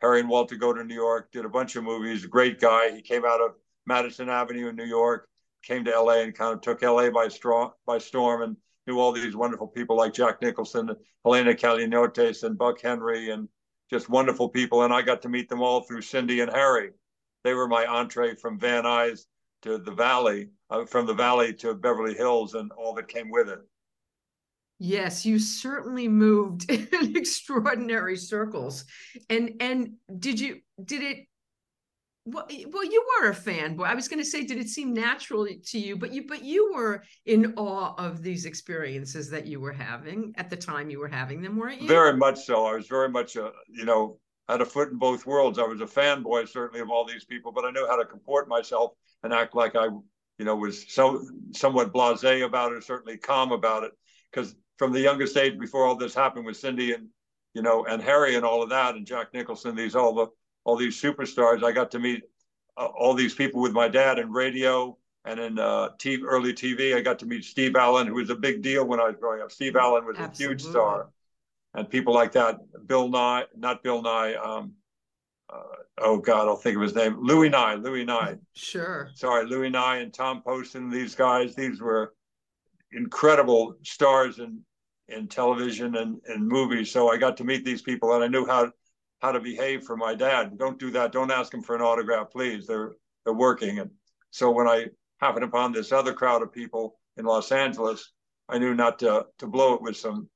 Harry 0.00 0.18
and 0.18 0.28
Walter 0.28 0.56
go 0.56 0.72
to 0.72 0.82
New 0.82 0.96
York, 0.96 1.30
did 1.30 1.44
a 1.44 1.48
bunch 1.48 1.76
of 1.76 1.84
movies. 1.84 2.26
Great 2.26 2.60
guy. 2.60 2.90
He 2.90 3.02
came 3.02 3.24
out 3.24 3.40
of 3.40 3.52
Madison 3.86 4.28
Avenue 4.28 4.68
in 4.68 4.74
New 4.74 4.84
York, 4.84 5.28
came 5.62 5.84
to 5.84 6.00
LA 6.00 6.22
and 6.22 6.34
kind 6.34 6.52
of 6.52 6.60
took 6.60 6.82
LA 6.82 7.08
by 7.10 7.28
strong 7.28 7.70
by 7.86 7.98
storm 7.98 8.42
and 8.42 8.56
knew 8.88 8.98
all 8.98 9.12
these 9.12 9.36
wonderful 9.36 9.68
people 9.68 9.96
like 9.96 10.12
Jack 10.12 10.42
Nicholson, 10.42 10.90
Helena 11.24 11.54
Kallianiotes, 11.54 12.42
and 12.42 12.58
Buck 12.58 12.80
Henry, 12.80 13.30
and 13.30 13.48
just 13.90 14.08
wonderful 14.08 14.48
people. 14.48 14.82
And 14.82 14.92
I 14.92 15.02
got 15.02 15.22
to 15.22 15.28
meet 15.28 15.48
them 15.48 15.62
all 15.62 15.82
through 15.82 16.02
Cindy 16.02 16.40
and 16.40 16.50
Harry. 16.52 16.90
They 17.44 17.54
were 17.54 17.68
my 17.68 17.86
entree 17.86 18.34
from 18.36 18.58
Van 18.58 18.84
Nuys 18.84 19.26
to 19.62 19.78
the 19.78 19.92
Valley, 19.92 20.50
uh, 20.70 20.84
from 20.84 21.06
the 21.06 21.14
Valley 21.14 21.52
to 21.54 21.74
Beverly 21.74 22.14
Hills, 22.14 22.54
and 22.54 22.70
all 22.72 22.94
that 22.94 23.08
came 23.08 23.30
with 23.30 23.48
it. 23.48 23.60
Yes, 24.78 25.24
you 25.24 25.38
certainly 25.38 26.08
moved 26.08 26.70
in 26.70 27.16
extraordinary 27.16 28.16
circles. 28.16 28.84
And 29.30 29.52
and 29.60 29.94
did 30.18 30.40
you 30.40 30.60
did 30.84 31.02
it 31.02 31.26
well, 32.24 32.46
well 32.68 32.84
you 32.84 33.04
were 33.20 33.30
a 33.30 33.34
fanboy. 33.34 33.86
I 33.86 33.94
was 33.94 34.08
going 34.08 34.18
to 34.18 34.28
say 34.28 34.44
did 34.44 34.58
it 34.58 34.68
seem 34.68 34.92
natural 34.92 35.46
to 35.46 35.78
you, 35.78 35.96
but 35.96 36.12
you 36.12 36.26
but 36.26 36.44
you 36.44 36.72
were 36.74 37.04
in 37.26 37.54
awe 37.56 37.94
of 37.96 38.22
these 38.22 38.44
experiences 38.44 39.30
that 39.30 39.46
you 39.46 39.60
were 39.60 39.72
having 39.72 40.32
at 40.36 40.50
the 40.50 40.56
time 40.56 40.90
you 40.90 40.98
were 40.98 41.08
having 41.08 41.42
them, 41.42 41.56
weren't 41.56 41.82
you? 41.82 41.88
Very 41.88 42.16
much 42.16 42.44
so. 42.44 42.66
I 42.66 42.74
was 42.74 42.88
very 42.88 43.08
much 43.08 43.36
a, 43.36 43.52
you 43.68 43.84
know, 43.84 44.18
had 44.48 44.60
a 44.60 44.66
foot 44.66 44.90
in 44.90 44.98
both 44.98 45.26
worlds. 45.26 45.58
I 45.58 45.62
was 45.62 45.80
a 45.80 45.86
fanboy 45.86 46.48
certainly 46.48 46.80
of 46.80 46.90
all 46.90 47.04
these 47.04 47.24
people, 47.24 47.52
but 47.52 47.64
I 47.64 47.70
knew 47.70 47.86
how 47.88 47.96
to 47.96 48.04
comport 48.04 48.48
myself 48.48 48.92
and 49.22 49.32
act 49.32 49.54
like 49.54 49.76
I, 49.76 49.86
you 49.86 50.44
know, 50.44 50.56
was 50.56 50.92
so 50.92 51.24
somewhat 51.52 51.92
blasé 51.92 52.44
about 52.44 52.72
it, 52.72 52.84
certainly 52.84 53.16
calm 53.16 53.52
about 53.52 53.84
it, 53.84 53.92
because 54.30 54.54
from 54.78 54.92
the 54.92 55.00
youngest 55.00 55.36
age 55.36 55.58
before 55.58 55.86
all 55.86 55.96
this 55.96 56.14
happened 56.14 56.44
with 56.44 56.56
Cindy 56.56 56.92
and, 56.92 57.08
you 57.54 57.62
know, 57.62 57.84
and 57.84 58.02
Harry 58.02 58.34
and 58.34 58.44
all 58.44 58.62
of 58.62 58.70
that, 58.70 58.94
and 58.94 59.06
Jack 59.06 59.32
Nicholson, 59.32 59.76
these 59.76 59.94
all 59.94 60.14
the 60.14 60.26
all 60.64 60.76
these 60.76 61.00
superstars, 61.00 61.64
I 61.64 61.72
got 61.72 61.90
to 61.92 61.98
meet 61.98 62.22
uh, 62.76 62.86
all 62.86 63.14
these 63.14 63.34
people 63.34 63.60
with 63.60 63.72
my 63.72 63.88
dad 63.88 64.18
in 64.18 64.30
radio 64.30 64.96
and 65.24 65.40
in 65.40 65.58
uh, 65.58 65.90
early 66.24 66.52
TV. 66.52 66.96
I 66.96 67.00
got 67.00 67.18
to 67.20 67.26
meet 67.26 67.44
Steve 67.44 67.76
Allen, 67.76 68.06
who 68.06 68.14
was 68.14 68.30
a 68.30 68.34
big 68.36 68.62
deal 68.62 68.84
when 68.84 69.00
I 69.00 69.06
was 69.06 69.16
growing 69.18 69.42
up. 69.42 69.50
Steve 69.50 69.76
Allen 69.76 70.04
was 70.04 70.18
a 70.18 70.30
huge 70.36 70.62
star 70.62 71.08
and 71.74 71.88
people 71.88 72.14
like 72.14 72.32
that. 72.32 72.58
Bill 72.86 73.08
Nye, 73.08 73.44
not 73.56 73.82
Bill 73.82 74.02
Nye. 74.02 74.34
Um, 74.34 74.72
uh, 75.52 75.62
oh 75.98 76.18
God, 76.18 76.48
I'll 76.48 76.56
think 76.56 76.76
of 76.76 76.82
his 76.82 76.94
name. 76.94 77.18
Louis 77.20 77.48
Nye. 77.48 77.74
Louis 77.74 78.04
Nye. 78.04 78.36
Sure. 78.54 79.10
Sorry, 79.14 79.46
Louis 79.46 79.70
Nye 79.70 79.98
and 79.98 80.12
Tom 80.12 80.42
Poston. 80.42 80.90
These 80.90 81.14
guys. 81.14 81.54
These 81.54 81.80
were 81.80 82.14
incredible 82.92 83.76
stars 83.82 84.38
in 84.38 84.60
in 85.08 85.28
television 85.28 85.96
and, 85.96 86.20
and 86.26 86.46
movies. 86.46 86.90
So 86.90 87.10
I 87.10 87.16
got 87.16 87.36
to 87.38 87.44
meet 87.44 87.64
these 87.64 87.82
people, 87.82 88.14
and 88.14 88.24
I 88.24 88.28
knew 88.28 88.46
how 88.46 88.72
how 89.20 89.32
to 89.32 89.40
behave 89.40 89.84
for 89.84 89.96
my 89.96 90.14
dad. 90.14 90.58
Don't 90.58 90.78
do 90.78 90.90
that. 90.90 91.12
Don't 91.12 91.30
ask 91.30 91.52
him 91.54 91.62
for 91.62 91.76
an 91.76 91.82
autograph, 91.82 92.30
please. 92.30 92.66
They're 92.66 92.92
they're 93.24 93.34
working. 93.34 93.78
And 93.78 93.90
so 94.30 94.50
when 94.50 94.68
I 94.68 94.86
happened 95.20 95.44
upon 95.44 95.72
this 95.72 95.92
other 95.92 96.12
crowd 96.12 96.42
of 96.42 96.52
people 96.52 96.98
in 97.16 97.24
Los 97.24 97.52
Angeles, 97.52 98.12
I 98.48 98.58
knew 98.58 98.74
not 98.74 98.98
to 99.00 99.26
to 99.38 99.46
blow 99.46 99.74
it 99.74 99.82
with 99.82 99.96
some 99.96 100.28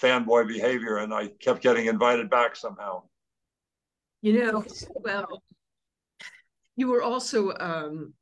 fanboy 0.00 0.48
behavior, 0.48 0.98
and 0.98 1.12
I 1.14 1.28
kept 1.40 1.62
getting 1.62 1.86
invited 1.86 2.28
back 2.30 2.56
somehow. 2.56 3.02
You 4.22 4.44
know, 4.44 4.64
well, 4.94 5.42
you 6.76 6.88
were 6.88 7.02
also 7.02 7.52
um, 7.58 8.14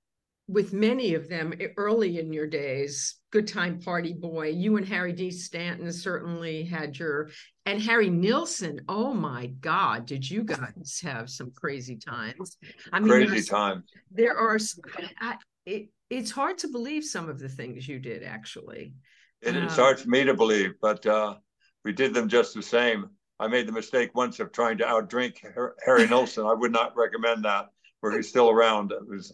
with 0.49 0.73
many 0.73 1.15
of 1.15 1.29
them 1.29 1.55
early 1.77 2.19
in 2.19 2.33
your 2.33 2.47
days, 2.47 3.15
good 3.31 3.47
time 3.47 3.81
party 3.81 4.13
boy. 4.13 4.49
You 4.49 4.77
and 4.77 4.87
Harry 4.87 5.13
D. 5.13 5.31
Stanton 5.31 5.93
certainly 5.93 6.65
had 6.65 6.99
your, 6.99 7.31
and 7.65 7.81
Harry 7.81 8.11
Nilsson. 8.11 8.81
Oh 8.89 9.15
my 9.15 9.47
God, 9.47 10.05
did 10.07 10.29
you 10.29 10.43
guys 10.43 11.01
have 11.03 11.31
some 11.31 11.53
crazy 11.55 11.97
times? 11.97 12.57
I 12.93 13.01
mean, 13.01 13.09
Crazy 13.09 13.49
times. 13.49 13.85
there 14.11 14.37
are, 14.37 14.59
I, 15.21 15.37
it, 15.65 15.89
it's 16.11 16.31
hard 16.31 16.59
to 16.59 16.69
believe 16.69 17.05
some 17.05 17.29
of 17.31 17.39
the 17.39 17.49
things 17.49 17.89
you 17.89 17.99
did 17.99 18.23
actually. 18.25 18.95
It, 19.41 19.57
it's 19.57 19.79
Uh, 19.79 19.83
hard 19.83 20.01
for 20.01 20.09
me 20.09 20.25
to 20.25 20.35
believe, 20.35 20.73
but 20.83 21.07
uh, 21.07 21.37
we 21.85 21.93
did 21.93 22.15
them 22.15 22.29
just 22.29 22.55
the 22.55 22.63
same. 22.63 23.11
I 23.39 23.49
made 23.49 23.67
the 23.67 23.73
mistake 23.73 24.15
once 24.15 24.39
of 24.41 24.53
trying 24.53 24.79
to 24.79 24.85
outdrink 24.85 25.37
Harry 25.85 26.07
Nilsson. 26.07 26.47
I 26.47 26.55
would 26.55 26.73
not 26.73 26.97
recommend 26.97 27.45
that. 27.45 27.71
Where 28.01 28.17
he's 28.17 28.29
still 28.29 28.51
around, 28.51 28.91
it 28.91 29.07
was 29.07 29.33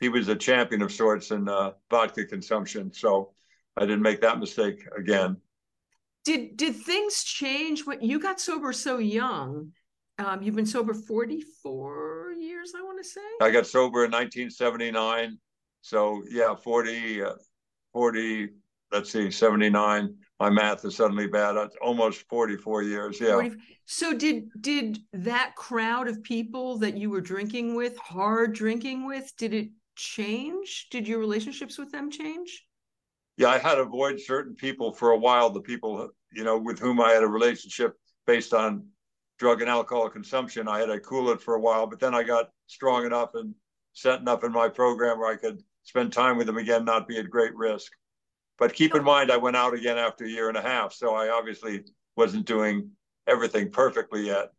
he 0.00 0.08
was 0.08 0.28
a 0.28 0.34
champion 0.34 0.82
of 0.82 0.92
sorts 0.92 1.30
in 1.30 1.48
uh, 1.48 1.72
vodka 1.90 2.24
consumption. 2.24 2.92
So 2.92 3.32
I 3.76 3.82
didn't 3.82 4.02
make 4.02 4.20
that 4.22 4.38
mistake 4.38 4.84
again. 4.96 5.36
Did 6.24 6.56
did 6.56 6.76
things 6.76 7.22
change 7.22 7.86
when 7.86 8.00
you 8.00 8.18
got 8.18 8.40
sober 8.40 8.72
so 8.72 8.98
young? 8.98 9.72
Um, 10.18 10.42
you've 10.42 10.56
been 10.56 10.66
sober 10.66 10.94
44 10.94 12.34
years, 12.40 12.72
I 12.76 12.82
want 12.82 12.98
to 12.98 13.08
say. 13.08 13.20
I 13.40 13.50
got 13.50 13.66
sober 13.66 14.04
in 14.04 14.10
1979. 14.10 15.38
So 15.80 16.22
yeah, 16.28 16.56
40, 16.56 17.22
uh, 17.22 17.32
40, 17.92 18.48
let's 18.90 19.12
see, 19.12 19.30
79. 19.30 20.16
My 20.40 20.50
math 20.50 20.84
is 20.84 20.96
suddenly 20.96 21.26
bad. 21.26 21.52
That's 21.52 21.76
almost 21.82 22.28
44 22.28 22.82
years. 22.82 23.20
Yeah. 23.20 23.32
40, 23.32 23.56
so 23.86 24.14
did 24.14 24.48
did 24.60 24.98
that 25.12 25.54
crowd 25.56 26.06
of 26.08 26.22
people 26.22 26.78
that 26.78 26.96
you 26.96 27.10
were 27.10 27.20
drinking 27.20 27.74
with, 27.74 27.96
hard 27.98 28.54
drinking 28.54 29.06
with, 29.06 29.32
did 29.36 29.52
it 29.52 29.70
change? 29.96 30.86
Did 30.90 31.08
your 31.08 31.18
relationships 31.18 31.76
with 31.76 31.90
them 31.90 32.10
change? 32.10 32.64
Yeah, 33.36 33.48
I 33.48 33.58
had 33.58 33.76
to 33.76 33.82
avoid 33.82 34.20
certain 34.20 34.54
people 34.54 34.92
for 34.92 35.10
a 35.10 35.18
while, 35.18 35.50
the 35.50 35.60
people, 35.60 36.10
you 36.32 36.44
know, 36.44 36.58
with 36.58 36.78
whom 36.78 37.00
I 37.00 37.10
had 37.10 37.22
a 37.22 37.28
relationship 37.28 37.94
based 38.26 38.52
on 38.52 38.86
drug 39.38 39.60
and 39.60 39.70
alcohol 39.70 40.08
consumption. 40.08 40.68
I 40.68 40.80
had 40.80 40.86
to 40.86 41.00
cool 41.00 41.30
it 41.30 41.40
for 41.40 41.54
a 41.54 41.60
while, 41.60 41.86
but 41.86 42.00
then 42.00 42.14
I 42.14 42.22
got 42.22 42.50
strong 42.66 43.06
enough 43.06 43.30
and 43.34 43.54
set 43.92 44.20
enough 44.20 44.44
in 44.44 44.52
my 44.52 44.68
program 44.68 45.18
where 45.18 45.32
I 45.32 45.36
could 45.36 45.62
spend 45.84 46.12
time 46.12 46.36
with 46.36 46.46
them 46.46 46.58
again, 46.58 46.84
not 46.84 47.08
be 47.08 47.18
at 47.18 47.30
great 47.30 47.54
risk. 47.54 47.92
But 48.58 48.74
keep 48.74 48.94
in 48.94 49.04
mind, 49.04 49.30
I 49.30 49.36
went 49.36 49.56
out 49.56 49.72
again 49.72 49.98
after 49.98 50.24
a 50.24 50.28
year 50.28 50.48
and 50.48 50.56
a 50.56 50.62
half, 50.62 50.92
so 50.92 51.14
I 51.14 51.28
obviously 51.28 51.84
wasn't 52.16 52.44
doing 52.44 52.90
everything 53.28 53.70
perfectly 53.70 54.26
yet. 54.26 54.50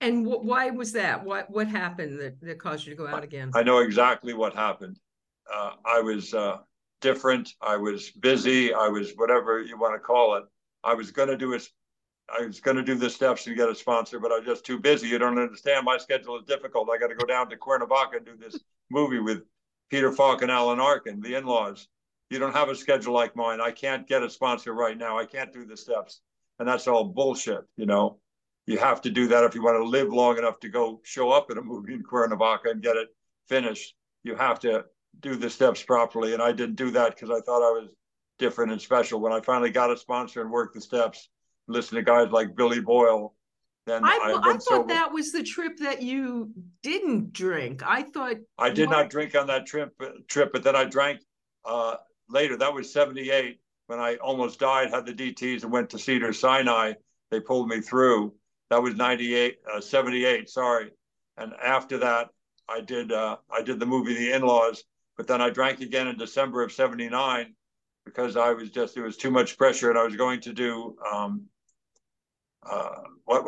And 0.00 0.24
wh- 0.26 0.44
why 0.44 0.70
was 0.70 0.92
that? 0.92 1.24
What 1.24 1.50
what 1.50 1.66
happened 1.66 2.20
that, 2.20 2.40
that 2.42 2.58
caused 2.58 2.86
you 2.86 2.94
to 2.94 2.96
go 2.96 3.08
out 3.08 3.24
again? 3.24 3.50
I 3.54 3.62
know 3.64 3.78
exactly 3.78 4.32
what 4.32 4.54
happened. 4.54 5.00
Uh, 5.52 5.72
I 5.84 6.00
was 6.00 6.34
uh, 6.34 6.58
different. 7.00 7.54
I 7.60 7.76
was 7.76 8.10
busy. 8.10 8.72
I 8.72 8.88
was 8.88 9.12
whatever 9.16 9.60
you 9.60 9.76
want 9.76 9.94
to 9.94 9.98
call 9.98 10.36
it. 10.36 10.44
I 10.84 10.94
was 10.94 11.10
going 11.10 11.28
to 11.28 11.36
do 11.36 11.54
a, 11.54 11.58
I 12.28 12.46
was 12.46 12.60
going 12.60 12.76
to 12.76 12.82
do 12.82 12.94
the 12.94 13.10
steps 13.10 13.46
and 13.48 13.56
get 13.56 13.68
a 13.68 13.74
sponsor, 13.74 14.20
but 14.20 14.30
I 14.30 14.38
was 14.38 14.46
just 14.46 14.64
too 14.64 14.78
busy. 14.78 15.08
You 15.08 15.18
don't 15.18 15.38
understand. 15.38 15.84
My 15.84 15.98
schedule 15.98 16.38
is 16.38 16.44
difficult. 16.44 16.88
I 16.90 16.98
got 16.98 17.08
to 17.08 17.16
go 17.16 17.26
down 17.26 17.48
to 17.50 17.56
Cuernavaca 17.56 18.18
and 18.18 18.26
do 18.26 18.36
this 18.36 18.60
movie 18.90 19.18
with 19.18 19.42
Peter 19.90 20.12
Falk 20.12 20.42
and 20.42 20.50
Alan 20.50 20.78
Arkin, 20.78 21.20
the 21.20 21.34
in-laws 21.34 21.88
you 22.30 22.38
don't 22.38 22.54
have 22.54 22.68
a 22.68 22.74
schedule 22.74 23.14
like 23.14 23.36
mine. 23.36 23.60
I 23.60 23.70
can't 23.70 24.06
get 24.06 24.22
a 24.22 24.30
sponsor 24.30 24.72
right 24.72 24.96
now. 24.96 25.18
I 25.18 25.26
can't 25.26 25.52
do 25.52 25.64
the 25.64 25.76
steps. 25.76 26.20
And 26.58 26.66
that's 26.66 26.88
all 26.88 27.04
bullshit, 27.04 27.64
you 27.76 27.86
know. 27.86 28.18
You 28.66 28.78
have 28.78 29.00
to 29.02 29.10
do 29.10 29.28
that 29.28 29.44
if 29.44 29.54
you 29.54 29.62
want 29.62 29.76
to 29.76 29.88
live 29.88 30.12
long 30.12 30.38
enough 30.38 30.58
to 30.60 30.68
go 30.68 31.00
show 31.04 31.30
up 31.30 31.50
at 31.50 31.58
a 31.58 31.62
movie 31.62 31.94
in 31.94 32.02
Cuernavaca 32.02 32.70
and 32.70 32.82
get 32.82 32.96
it 32.96 33.08
finished. 33.48 33.94
You 34.24 34.34
have 34.34 34.58
to 34.60 34.84
do 35.20 35.36
the 35.36 35.48
steps 35.48 35.82
properly. 35.82 36.34
And 36.34 36.42
I 36.42 36.50
didn't 36.50 36.74
do 36.74 36.90
that 36.92 37.14
because 37.14 37.30
I 37.30 37.40
thought 37.40 37.62
I 37.62 37.70
was 37.70 37.88
different 38.38 38.72
and 38.72 38.80
special. 38.80 39.20
When 39.20 39.32
I 39.32 39.40
finally 39.40 39.70
got 39.70 39.92
a 39.92 39.96
sponsor 39.96 40.40
and 40.40 40.50
worked 40.50 40.74
the 40.74 40.80
steps, 40.80 41.28
listen 41.68 41.96
to 41.96 42.02
guys 42.02 42.32
like 42.32 42.56
Billy 42.56 42.80
Boyle, 42.80 43.34
then 43.86 44.04
I, 44.04 44.08
I, 44.08 44.50
I 44.50 44.52
thought 44.54 44.62
sober. 44.62 44.88
that 44.88 45.12
was 45.12 45.30
the 45.30 45.44
trip 45.44 45.76
that 45.78 46.02
you 46.02 46.50
didn't 46.82 47.32
drink. 47.32 47.82
I 47.86 48.02
thought 48.02 48.34
I 48.58 48.70
did 48.70 48.88
what? 48.88 48.96
not 48.96 49.10
drink 49.10 49.36
on 49.36 49.46
that 49.46 49.66
trip. 49.66 49.94
Trip, 50.28 50.52
but 50.52 50.64
then 50.64 50.74
I 50.74 50.84
drank 50.84 51.20
uh, 51.64 51.96
later. 52.28 52.56
That 52.56 52.72
was 52.72 52.92
78 52.92 53.60
when 53.86 54.00
I 54.00 54.16
almost 54.16 54.58
died, 54.58 54.90
had 54.90 55.06
the 55.06 55.12
DTs 55.12 55.62
and 55.62 55.72
went 55.72 55.90
to 55.90 55.98
Cedar 55.98 56.32
Sinai. 56.32 56.94
They 57.30 57.40
pulled 57.40 57.68
me 57.68 57.80
through. 57.80 58.34
That 58.70 58.82
was 58.82 58.96
98, 58.96 59.58
uh, 59.72 59.80
78, 59.80 60.48
sorry. 60.48 60.90
And 61.36 61.52
after 61.62 61.98
that, 61.98 62.30
I 62.68 62.80
did 62.80 63.12
uh, 63.12 63.36
I 63.50 63.62
did 63.62 63.78
the 63.78 63.86
movie 63.86 64.14
The 64.14 64.32
In-Laws, 64.32 64.82
but 65.16 65.26
then 65.26 65.40
I 65.40 65.50
drank 65.50 65.80
again 65.80 66.08
in 66.08 66.18
December 66.18 66.62
of 66.62 66.72
79 66.72 67.54
because 68.04 68.36
I 68.36 68.52
was 68.52 68.70
just, 68.70 68.96
it 68.96 69.02
was 69.02 69.16
too 69.16 69.30
much 69.30 69.58
pressure 69.58 69.90
and 69.90 69.98
I 69.98 70.04
was 70.04 70.16
going 70.16 70.40
to 70.42 70.52
do, 70.52 70.96
um, 71.12 71.44
uh, 72.64 73.02
what, 73.24 73.44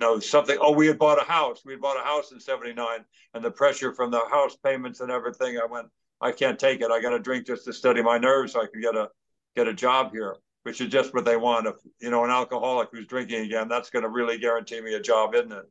no, 0.00 0.18
something. 0.18 0.58
Oh, 0.60 0.72
we 0.72 0.88
had 0.88 0.98
bought 0.98 1.20
a 1.20 1.24
house. 1.24 1.62
We 1.64 1.72
had 1.72 1.80
bought 1.80 1.96
a 1.96 2.04
house 2.04 2.32
in 2.32 2.40
79 2.40 3.04
and 3.34 3.44
the 3.44 3.50
pressure 3.50 3.92
from 3.92 4.10
the 4.10 4.20
house 4.30 4.56
payments 4.56 5.00
and 5.00 5.10
everything, 5.10 5.58
I 5.58 5.66
went, 5.66 5.88
I 6.22 6.30
can't 6.30 6.58
take 6.58 6.80
it. 6.80 6.90
I 6.90 7.02
got 7.02 7.10
to 7.10 7.18
drink 7.18 7.46
just 7.46 7.64
to 7.64 7.72
steady 7.72 8.02
my 8.02 8.16
nerves 8.16 8.52
so 8.52 8.62
I 8.62 8.66
can 8.66 8.80
get 8.80 8.94
a 8.94 9.08
get 9.56 9.68
a 9.68 9.74
job 9.74 10.12
here, 10.12 10.36
which 10.62 10.80
is 10.80 10.88
just 10.88 11.12
what 11.12 11.24
they 11.24 11.36
want. 11.36 11.66
If 11.66 11.74
you 12.00 12.10
know 12.10 12.24
an 12.24 12.30
alcoholic 12.30 12.88
who's 12.92 13.06
drinking 13.06 13.44
again, 13.44 13.68
that's 13.68 13.90
going 13.90 14.04
to 14.04 14.08
really 14.08 14.38
guarantee 14.38 14.80
me 14.80 14.94
a 14.94 15.00
job, 15.00 15.34
isn't 15.34 15.52
it? 15.52 15.68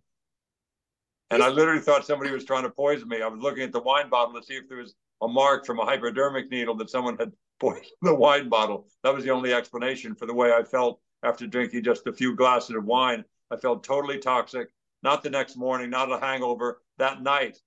And 1.31 1.41
I 1.41 1.47
literally 1.47 1.79
thought 1.79 2.05
somebody 2.05 2.31
was 2.31 2.43
trying 2.43 2.63
to 2.63 2.69
poison 2.69 3.07
me. 3.07 3.21
I 3.21 3.27
was 3.27 3.41
looking 3.41 3.63
at 3.63 3.71
the 3.71 3.81
wine 3.81 4.09
bottle 4.09 4.39
to 4.39 4.45
see 4.45 4.55
if 4.55 4.67
there 4.67 4.79
was 4.79 4.93
a 5.21 5.27
mark 5.27 5.65
from 5.65 5.79
a 5.79 5.85
hypodermic 5.85 6.51
needle 6.51 6.75
that 6.75 6.89
someone 6.89 7.17
had 7.17 7.31
poisoned 7.59 7.85
the 8.01 8.13
wine 8.13 8.49
bottle. 8.49 8.87
That 9.03 9.13
was 9.13 9.23
the 9.23 9.29
only 9.29 9.53
explanation 9.53 10.15
for 10.15 10.25
the 10.25 10.33
way 10.33 10.51
I 10.51 10.63
felt 10.63 10.99
after 11.23 11.47
drinking 11.47 11.83
just 11.83 12.05
a 12.07 12.13
few 12.13 12.35
glasses 12.35 12.75
of 12.75 12.83
wine. 12.83 13.23
I 13.49 13.55
felt 13.55 13.83
totally 13.83 14.17
toxic. 14.17 14.69
Not 15.03 15.23
the 15.23 15.29
next 15.29 15.55
morning, 15.55 15.89
not 15.89 16.11
a 16.11 16.19
hangover. 16.19 16.81
That 16.97 17.23
night, 17.23 17.57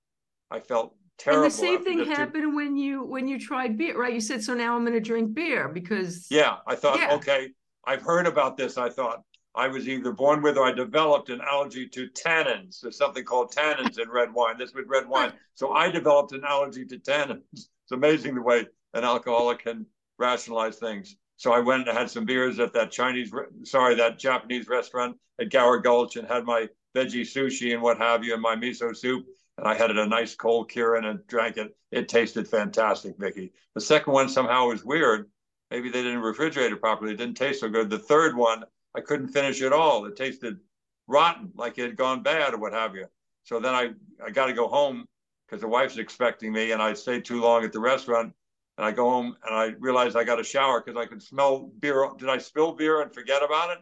I 0.50 0.60
felt 0.60 0.94
terrible. 1.18 1.44
And 1.44 1.52
the 1.52 1.56
same 1.56 1.84
thing 1.84 2.04
happened 2.04 2.54
when 2.54 2.76
you 2.76 3.04
when 3.04 3.28
you 3.28 3.38
tried 3.38 3.76
beer, 3.78 3.98
right? 3.98 4.12
You 4.12 4.20
said, 4.20 4.42
"So 4.42 4.54
now 4.54 4.76
I'm 4.76 4.82
going 4.82 4.94
to 4.94 5.00
drink 5.00 5.34
beer 5.34 5.68
because." 5.68 6.26
Yeah, 6.30 6.56
I 6.66 6.74
thought, 6.74 6.98
yeah. 6.98 7.14
okay, 7.14 7.50
I've 7.86 8.02
heard 8.02 8.26
about 8.26 8.56
this. 8.56 8.78
I 8.78 8.88
thought 8.88 9.22
I 9.54 9.68
was 9.68 9.88
either 9.88 10.12
born 10.12 10.42
with 10.42 10.56
or 10.56 10.66
I 10.66 10.72
developed 10.72 11.30
an 11.30 11.40
allergy 11.40 11.88
to 11.88 12.08
tannins. 12.08 12.80
There's 12.80 12.98
something 12.98 13.24
called 13.24 13.52
tannins 13.52 13.98
in 13.98 14.08
red 14.10 14.32
wine. 14.32 14.58
This 14.58 14.74
with 14.74 14.86
red 14.88 15.08
wine, 15.08 15.32
so 15.54 15.72
I 15.72 15.90
developed 15.90 16.32
an 16.32 16.44
allergy 16.46 16.84
to 16.86 16.98
tannins. 16.98 17.42
It's 17.52 17.92
amazing 17.92 18.34
the 18.34 18.42
way 18.42 18.66
an 18.94 19.04
alcoholic 19.04 19.64
can 19.64 19.86
rationalize 20.18 20.76
things. 20.76 21.16
So 21.36 21.52
I 21.52 21.58
went 21.58 21.88
and 21.88 21.98
had 21.98 22.10
some 22.10 22.24
beers 22.24 22.60
at 22.60 22.72
that 22.74 22.92
Chinese, 22.92 23.32
sorry, 23.64 23.96
that 23.96 24.18
Japanese 24.18 24.68
restaurant 24.68 25.16
at 25.40 25.50
Gower 25.50 25.78
Gulch 25.78 26.16
and 26.16 26.28
had 26.28 26.44
my 26.44 26.68
veggie 26.94 27.22
sushi 27.22 27.72
and 27.72 27.82
what 27.82 27.98
have 27.98 28.24
you 28.24 28.34
and 28.34 28.42
my 28.42 28.54
miso 28.54 28.96
soup 28.96 29.26
and 29.58 29.66
I 29.66 29.74
had 29.74 29.90
it 29.90 29.98
a 29.98 30.06
nice 30.06 30.34
cold 30.34 30.70
Kirin 30.70 31.04
and 31.04 31.26
drank 31.26 31.56
it. 31.56 31.76
It 31.90 32.08
tasted 32.08 32.48
fantastic, 32.48 33.18
Mickey. 33.18 33.52
The 33.74 33.80
second 33.80 34.12
one 34.12 34.28
somehow 34.28 34.68
was 34.68 34.84
weird. 34.84 35.30
Maybe 35.70 35.90
they 35.90 36.02
didn't 36.02 36.22
refrigerate 36.22 36.72
it 36.72 36.80
properly. 36.80 37.12
It 37.12 37.16
didn't 37.16 37.36
taste 37.36 37.60
so 37.60 37.68
good. 37.68 37.90
The 37.90 37.98
third 37.98 38.36
one, 38.36 38.64
I 38.96 39.00
couldn't 39.00 39.28
finish 39.28 39.62
at 39.62 39.72
all. 39.72 40.06
It 40.06 40.16
tasted 40.16 40.58
rotten, 41.06 41.50
like 41.54 41.78
it 41.78 41.82
had 41.82 41.96
gone 41.96 42.22
bad 42.22 42.54
or 42.54 42.58
what 42.58 42.72
have 42.72 42.94
you. 42.94 43.06
So 43.44 43.60
then 43.60 43.74
I, 43.74 43.90
I 44.24 44.30
got 44.30 44.46
to 44.46 44.52
go 44.52 44.68
home 44.68 45.06
because 45.46 45.60
the 45.60 45.68
wife's 45.68 45.98
expecting 45.98 46.52
me, 46.52 46.72
and 46.72 46.80
I 46.82 46.94
stayed 46.94 47.24
too 47.24 47.40
long 47.40 47.64
at 47.64 47.72
the 47.72 47.80
restaurant. 47.80 48.32
And 48.76 48.84
I 48.84 48.90
go 48.90 49.08
home 49.08 49.36
and 49.46 49.54
I 49.54 49.66
realized 49.78 50.16
I 50.16 50.24
got 50.24 50.40
a 50.40 50.44
shower 50.44 50.82
because 50.84 51.00
I 51.00 51.06
could 51.06 51.22
smell 51.22 51.70
beer. 51.78 52.08
Did 52.18 52.28
I 52.28 52.38
spill 52.38 52.72
beer 52.72 53.02
and 53.02 53.14
forget 53.14 53.42
about 53.42 53.70
it? 53.70 53.78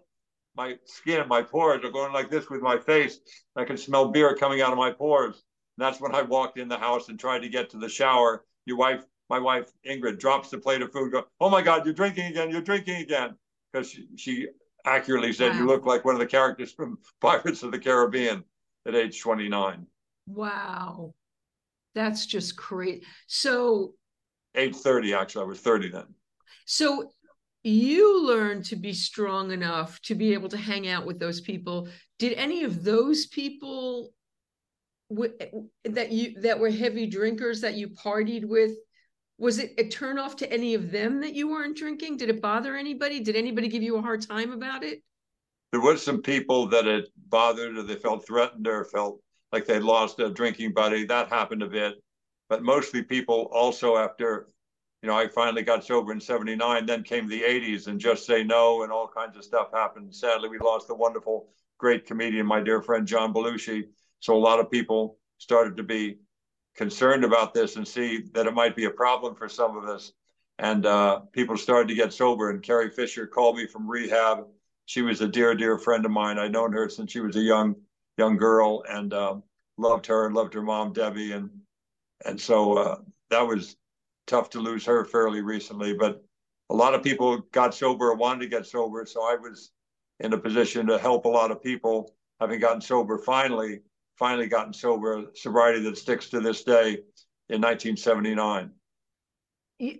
My 0.54 0.76
skin, 0.84 1.26
my 1.28 1.42
pores 1.42 1.82
are 1.82 1.90
going 1.90 2.12
like 2.12 2.30
this 2.30 2.50
with 2.50 2.60
my 2.60 2.78
face. 2.78 3.18
I 3.56 3.64
can 3.64 3.78
smell 3.78 4.08
beer 4.08 4.36
coming 4.36 4.60
out 4.60 4.70
of 4.70 4.76
my 4.76 4.92
pores. 4.92 5.42
And 5.76 5.84
that's 5.86 6.00
when 6.00 6.14
I 6.14 6.22
walked 6.22 6.58
in 6.58 6.68
the 6.68 6.78
house 6.78 7.08
and 7.08 7.18
tried 7.18 7.40
to 7.40 7.48
get 7.48 7.70
to 7.70 7.78
the 7.78 7.88
shower. 7.88 8.44
Your 8.66 8.76
wife, 8.76 9.04
my 9.30 9.38
wife 9.38 9.72
Ingrid, 9.86 10.18
drops 10.18 10.50
the 10.50 10.58
plate 10.58 10.82
of 10.82 10.92
food. 10.92 11.12
Go, 11.12 11.24
oh 11.40 11.50
my 11.50 11.62
God, 11.62 11.84
you're 11.84 11.94
drinking 11.94 12.26
again! 12.26 12.50
You're 12.50 12.60
drinking 12.60 12.96
again! 12.96 13.34
Because 13.72 13.90
she, 13.90 14.06
she 14.16 14.48
accurately 14.84 15.32
said 15.32 15.52
wow. 15.52 15.58
you 15.58 15.66
look 15.66 15.86
like 15.86 16.04
one 16.04 16.14
of 16.14 16.20
the 16.20 16.26
characters 16.26 16.72
from 16.72 16.98
Pirates 17.20 17.62
of 17.62 17.72
the 17.72 17.78
Caribbean 17.78 18.44
at 18.86 18.94
age 18.94 19.20
29. 19.20 19.86
Wow, 20.26 21.14
that's 21.94 22.26
just 22.26 22.56
great. 22.56 23.04
So, 23.26 23.94
age 24.54 24.76
30, 24.76 25.14
actually, 25.14 25.44
I 25.44 25.46
was 25.46 25.60
30 25.60 25.90
then. 25.90 26.06
So 26.64 27.10
you 27.64 28.26
learned 28.26 28.64
to 28.66 28.76
be 28.76 28.92
strong 28.92 29.52
enough 29.52 30.00
to 30.02 30.14
be 30.14 30.32
able 30.32 30.48
to 30.48 30.56
hang 30.56 30.88
out 30.88 31.06
with 31.06 31.18
those 31.18 31.40
people. 31.40 31.88
Did 32.18 32.34
any 32.34 32.64
of 32.64 32.82
those 32.82 33.26
people 33.26 34.12
that 35.84 36.12
you 36.12 36.40
that 36.40 36.58
were 36.58 36.70
heavy 36.70 37.06
drinkers 37.06 37.60
that 37.60 37.74
you 37.74 37.88
partied 37.88 38.44
with 38.44 38.72
was 39.38 39.58
it 39.58 39.74
a 39.78 39.88
turn 39.88 40.18
off 40.18 40.36
to 40.36 40.52
any 40.52 40.74
of 40.74 40.92
them 40.92 41.20
that 41.20 41.34
you 41.34 41.50
weren't 41.50 41.76
drinking? 41.76 42.16
Did 42.16 42.30
it 42.30 42.40
bother 42.40 42.76
anybody? 42.76 43.18
Did 43.18 43.34
anybody 43.34 43.66
give 43.66 43.82
you 43.82 43.96
a 43.96 44.02
hard 44.02 44.22
time 44.22 44.52
about 44.52 44.84
it? 44.84 45.02
There 45.72 45.80
was 45.80 46.00
some 46.02 46.22
people 46.22 46.68
that 46.68 46.86
it 46.86 47.08
bothered 47.28 47.76
or 47.76 47.82
they 47.82 47.96
felt 47.96 48.24
threatened 48.26 48.68
or 48.68 48.84
felt 48.84 49.20
like 49.50 49.66
they 49.66 49.80
lost 49.80 50.20
a 50.20 50.30
drinking 50.30 50.74
buddy. 50.74 51.04
That 51.04 51.28
happened 51.28 51.62
a 51.62 51.66
bit. 51.66 51.94
But 52.48 52.62
mostly 52.62 53.02
people 53.02 53.48
also 53.52 53.96
after 53.96 54.46
you 55.02 55.08
know 55.08 55.16
i 55.16 55.26
finally 55.26 55.62
got 55.62 55.84
sober 55.84 56.12
in 56.12 56.20
79 56.20 56.86
then 56.86 57.02
came 57.02 57.26
the 57.26 57.42
80s 57.42 57.88
and 57.88 57.98
just 57.98 58.24
say 58.24 58.44
no 58.44 58.84
and 58.84 58.92
all 58.92 59.08
kinds 59.08 59.36
of 59.36 59.42
stuff 59.42 59.72
happened. 59.72 60.14
Sadly 60.14 60.48
we 60.48 60.58
lost 60.58 60.86
the 60.86 60.94
wonderful 60.94 61.48
great 61.78 62.06
comedian 62.06 62.46
my 62.46 62.60
dear 62.60 62.80
friend 62.80 63.08
john 63.08 63.34
belushi 63.34 63.86
so 64.22 64.36
a 64.36 64.38
lot 64.38 64.60
of 64.60 64.70
people 64.70 65.18
started 65.38 65.76
to 65.76 65.82
be 65.82 66.16
concerned 66.76 67.24
about 67.24 67.52
this 67.52 67.74
and 67.74 67.86
see 67.86 68.22
that 68.34 68.46
it 68.46 68.54
might 68.54 68.76
be 68.76 68.84
a 68.84 68.90
problem 68.90 69.34
for 69.34 69.48
some 69.48 69.76
of 69.76 69.84
us. 69.84 70.12
And 70.60 70.86
uh, 70.86 71.22
people 71.32 71.56
started 71.56 71.88
to 71.88 71.96
get 71.96 72.12
sober. 72.12 72.50
And 72.50 72.62
Carrie 72.62 72.90
Fisher 72.90 73.26
called 73.26 73.56
me 73.56 73.66
from 73.66 73.90
rehab. 73.90 74.46
She 74.86 75.02
was 75.02 75.20
a 75.22 75.28
dear, 75.28 75.56
dear 75.56 75.76
friend 75.76 76.04
of 76.04 76.12
mine. 76.12 76.38
I'd 76.38 76.52
known 76.52 76.72
her 76.72 76.88
since 76.88 77.10
she 77.10 77.18
was 77.18 77.34
a 77.34 77.40
young, 77.40 77.74
young 78.16 78.36
girl, 78.36 78.84
and 78.88 79.12
uh, 79.12 79.34
loved 79.76 80.06
her 80.06 80.26
and 80.26 80.36
loved 80.36 80.54
her 80.54 80.62
mom, 80.62 80.92
Debbie. 80.92 81.32
And 81.32 81.50
and 82.24 82.40
so 82.40 82.78
uh, 82.78 82.96
that 83.30 83.42
was 83.42 83.74
tough 84.28 84.50
to 84.50 84.60
lose 84.60 84.84
her 84.84 85.04
fairly 85.04 85.40
recently. 85.40 85.94
But 85.94 86.24
a 86.70 86.76
lot 86.76 86.94
of 86.94 87.02
people 87.02 87.38
got 87.50 87.74
sober 87.74 88.10
or 88.10 88.14
wanted 88.14 88.42
to 88.42 88.56
get 88.56 88.66
sober. 88.66 89.04
So 89.04 89.24
I 89.24 89.34
was 89.34 89.72
in 90.20 90.32
a 90.32 90.38
position 90.38 90.86
to 90.86 90.98
help 90.98 91.24
a 91.24 91.28
lot 91.28 91.50
of 91.50 91.60
people, 91.60 92.14
having 92.38 92.60
gotten 92.60 92.80
sober 92.80 93.18
finally 93.18 93.80
finally 94.22 94.46
gotten 94.46 94.72
sober, 94.72 95.24
sobriety 95.34 95.82
that 95.82 95.98
sticks 95.98 96.28
to 96.28 96.38
this 96.38 96.62
day 96.62 96.90
in 97.48 97.60
1979. 97.60 98.70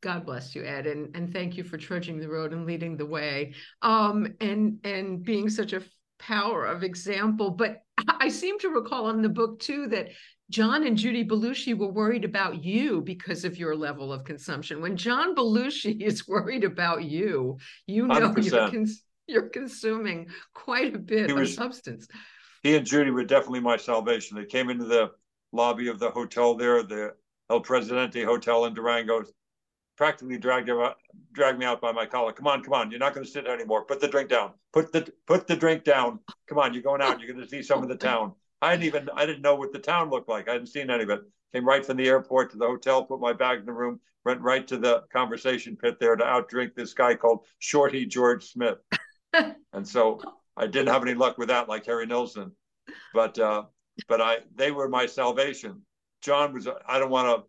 God 0.00 0.24
bless 0.24 0.54
you, 0.54 0.62
Ed, 0.62 0.86
and 0.86 1.16
and 1.16 1.32
thank 1.32 1.56
you 1.56 1.64
for 1.64 1.76
trudging 1.76 2.20
the 2.20 2.28
road 2.28 2.52
and 2.52 2.64
leading 2.64 2.96
the 2.96 3.06
way, 3.06 3.54
um, 3.82 4.32
and 4.40 4.78
and 4.84 5.24
being 5.24 5.50
such 5.50 5.72
a 5.72 5.82
power 6.20 6.66
of 6.66 6.84
example. 6.84 7.50
But 7.50 7.82
I 8.20 8.28
seem 8.28 8.60
to 8.60 8.68
recall 8.68 9.10
in 9.10 9.22
the 9.22 9.28
book 9.28 9.58
too 9.58 9.88
that 9.88 10.10
John 10.48 10.86
and 10.86 10.96
Judy 10.96 11.24
Belushi 11.24 11.76
were 11.76 11.90
worried 11.90 12.24
about 12.24 12.62
you 12.62 13.00
because 13.00 13.44
of 13.44 13.56
your 13.56 13.74
level 13.74 14.12
of 14.12 14.22
consumption. 14.22 14.80
When 14.80 14.96
John 14.96 15.34
Belushi 15.34 16.00
is 16.10 16.28
worried 16.28 16.62
about 16.62 17.02
you, 17.02 17.58
you 17.88 18.06
know 18.06 18.34
you 18.36 18.56
are 18.56 18.70
cons- 18.70 19.02
you're 19.26 19.48
consuming 19.48 20.28
quite 20.54 20.94
a 20.94 20.98
bit 20.98 21.34
was, 21.34 21.50
of 21.50 21.56
substance. 21.56 22.06
He 22.66 22.74
and 22.74 22.84
Judy 22.84 23.12
were 23.12 23.22
definitely 23.22 23.60
my 23.60 23.76
salvation. 23.76 24.36
They 24.36 24.44
came 24.44 24.70
into 24.70 24.86
the 24.86 25.12
lobby 25.52 25.86
of 25.86 26.00
the 26.00 26.10
hotel 26.10 26.56
there, 26.56 26.82
the 26.82 27.14
El 27.48 27.60
Presidente 27.60 28.24
Hotel 28.24 28.64
in 28.64 28.74
Durango, 28.74 29.22
practically 29.96 30.36
dragged 30.36 30.68
out, 30.68 30.96
dragged 31.32 31.60
me 31.60 31.64
out 31.64 31.80
by 31.80 31.92
my 31.92 32.06
collar. 32.06 32.32
Come 32.32 32.48
on, 32.48 32.64
come 32.64 32.74
on, 32.74 32.90
you're 32.90 32.98
not 32.98 33.14
going 33.14 33.24
to 33.24 33.30
sit 33.30 33.44
there 33.44 33.54
anymore. 33.54 33.84
Put 33.84 34.00
the 34.00 34.08
drink 34.08 34.30
down. 34.30 34.50
Put 34.72 34.90
the 34.90 35.08
put 35.28 35.46
the 35.46 35.54
drink 35.54 35.84
down. 35.84 36.18
Come 36.48 36.58
on, 36.58 36.74
you're 36.74 36.82
going 36.82 37.00
out. 37.00 37.20
You're 37.20 37.32
going 37.32 37.44
to 37.44 37.48
see 37.48 37.62
some 37.62 37.84
of 37.84 37.88
the 37.88 37.94
town. 37.94 38.32
I 38.60 38.72
didn't 38.72 38.86
even 38.86 39.10
I 39.14 39.26
didn't 39.26 39.42
know 39.42 39.54
what 39.54 39.72
the 39.72 39.78
town 39.78 40.10
looked 40.10 40.28
like. 40.28 40.48
I 40.48 40.54
hadn't 40.54 40.66
seen 40.66 40.90
any 40.90 41.04
of 41.04 41.10
it. 41.10 41.20
Came 41.52 41.64
right 41.64 41.86
from 41.86 41.98
the 41.98 42.08
airport 42.08 42.50
to 42.50 42.56
the 42.56 42.66
hotel, 42.66 43.04
put 43.04 43.20
my 43.20 43.32
bag 43.32 43.60
in 43.60 43.66
the 43.66 43.72
room, 43.72 44.00
went 44.24 44.40
right 44.40 44.66
to 44.66 44.76
the 44.76 45.04
conversation 45.12 45.76
pit 45.76 46.00
there 46.00 46.16
to 46.16 46.24
outdrink 46.24 46.74
this 46.74 46.94
guy 46.94 47.14
called 47.14 47.46
Shorty 47.60 48.06
George 48.06 48.50
Smith. 48.50 48.78
and 49.32 49.86
so 49.86 50.20
I 50.56 50.66
didn't 50.66 50.92
have 50.92 51.02
any 51.02 51.14
luck 51.14 51.38
with 51.38 51.48
that, 51.48 51.68
like 51.68 51.86
Harry 51.86 52.06
Nilsson. 52.06 52.52
But 53.12 53.38
uh, 53.38 53.64
but 54.08 54.20
I 54.20 54.38
they 54.54 54.70
were 54.70 54.88
my 54.88 55.06
salvation. 55.06 55.82
John 56.22 56.52
was 56.52 56.68
I 56.86 56.98
don't 56.98 57.10
want 57.10 57.28
to 57.28 57.48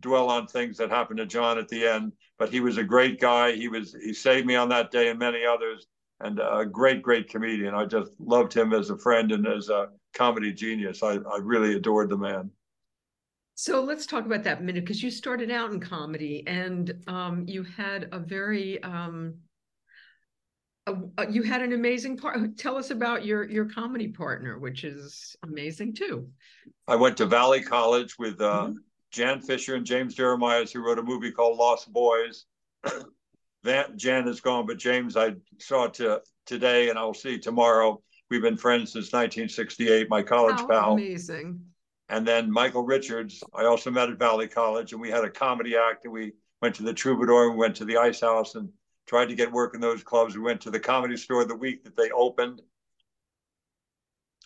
dwell 0.00 0.30
on 0.30 0.46
things 0.46 0.76
that 0.78 0.90
happened 0.90 1.18
to 1.18 1.26
John 1.26 1.58
at 1.58 1.68
the 1.68 1.86
end, 1.86 2.12
but 2.38 2.50
he 2.50 2.60
was 2.60 2.78
a 2.78 2.84
great 2.84 3.20
guy. 3.20 3.52
He 3.52 3.68
was 3.68 3.94
he 3.94 4.12
saved 4.12 4.46
me 4.46 4.54
on 4.54 4.68
that 4.70 4.90
day 4.90 5.08
and 5.08 5.18
many 5.18 5.44
others, 5.44 5.86
and 6.20 6.38
a 6.40 6.64
great 6.64 7.02
great 7.02 7.28
comedian. 7.28 7.74
I 7.74 7.84
just 7.84 8.12
loved 8.18 8.52
him 8.52 8.72
as 8.72 8.90
a 8.90 8.98
friend 8.98 9.32
and 9.32 9.46
as 9.46 9.68
a 9.68 9.88
comedy 10.14 10.52
genius. 10.52 11.02
I 11.02 11.14
I 11.14 11.38
really 11.40 11.74
adored 11.74 12.10
the 12.10 12.18
man. 12.18 12.50
So 13.54 13.82
let's 13.82 14.06
talk 14.06 14.24
about 14.24 14.44
that 14.44 14.62
minute 14.62 14.84
because 14.84 15.02
you 15.02 15.10
started 15.10 15.50
out 15.50 15.72
in 15.72 15.78
comedy 15.78 16.42
and 16.46 16.94
um, 17.06 17.44
you 17.46 17.62
had 17.62 18.08
a 18.10 18.18
very 18.18 18.82
um, 18.82 19.34
uh, 20.86 21.26
you 21.30 21.42
had 21.42 21.62
an 21.62 21.72
amazing 21.72 22.16
part. 22.16 22.38
Tell 22.56 22.76
us 22.76 22.90
about 22.90 23.24
your 23.24 23.48
your 23.48 23.66
comedy 23.66 24.08
partner, 24.08 24.58
which 24.58 24.84
is 24.84 25.36
amazing 25.42 25.94
too. 25.94 26.28
I 26.88 26.96
went 26.96 27.16
to 27.18 27.26
Valley 27.26 27.62
College 27.62 28.18
with 28.18 28.40
uh, 28.40 28.64
mm-hmm. 28.64 28.72
Jan 29.10 29.40
Fischer 29.40 29.76
and 29.76 29.86
James 29.86 30.14
Jeremias, 30.14 30.72
who 30.72 30.84
wrote 30.84 30.98
a 30.98 31.02
movie 31.02 31.30
called 31.30 31.58
Lost 31.58 31.92
Boys. 31.92 32.46
Van, 33.64 33.96
Jan 33.96 34.26
is 34.26 34.40
gone, 34.40 34.66
but 34.66 34.76
James 34.76 35.16
I 35.16 35.34
saw 35.60 35.86
to, 35.86 36.20
today, 36.46 36.90
and 36.90 36.98
I'll 36.98 37.14
see 37.14 37.38
tomorrow. 37.38 38.02
We've 38.28 38.42
been 38.42 38.56
friends 38.56 38.92
since 38.92 39.12
1968. 39.12 40.08
My 40.10 40.22
college 40.22 40.56
How 40.56 40.66
pal. 40.66 40.92
Amazing. 40.94 41.60
And 42.08 42.26
then 42.26 42.50
Michael 42.50 42.82
Richards, 42.82 43.42
I 43.54 43.64
also 43.64 43.90
met 43.90 44.10
at 44.10 44.18
Valley 44.18 44.48
College, 44.48 44.92
and 44.92 45.00
we 45.00 45.10
had 45.10 45.24
a 45.24 45.30
comedy 45.30 45.76
act, 45.76 46.04
and 46.04 46.12
we 46.12 46.32
went 46.60 46.74
to 46.76 46.82
the 46.82 46.92
Troubadour, 46.92 47.44
and 47.44 47.54
we 47.54 47.60
went 47.60 47.76
to 47.76 47.84
the 47.84 47.98
Ice 47.98 48.20
House, 48.20 48.56
and 48.56 48.68
tried 49.06 49.28
to 49.28 49.34
get 49.34 49.50
work 49.50 49.74
in 49.74 49.80
those 49.80 50.02
clubs. 50.02 50.34
We 50.34 50.42
went 50.42 50.60
to 50.62 50.70
the 50.70 50.80
comedy 50.80 51.16
store 51.16 51.44
the 51.44 51.56
week 51.56 51.84
that 51.84 51.96
they 51.96 52.10
opened. 52.10 52.62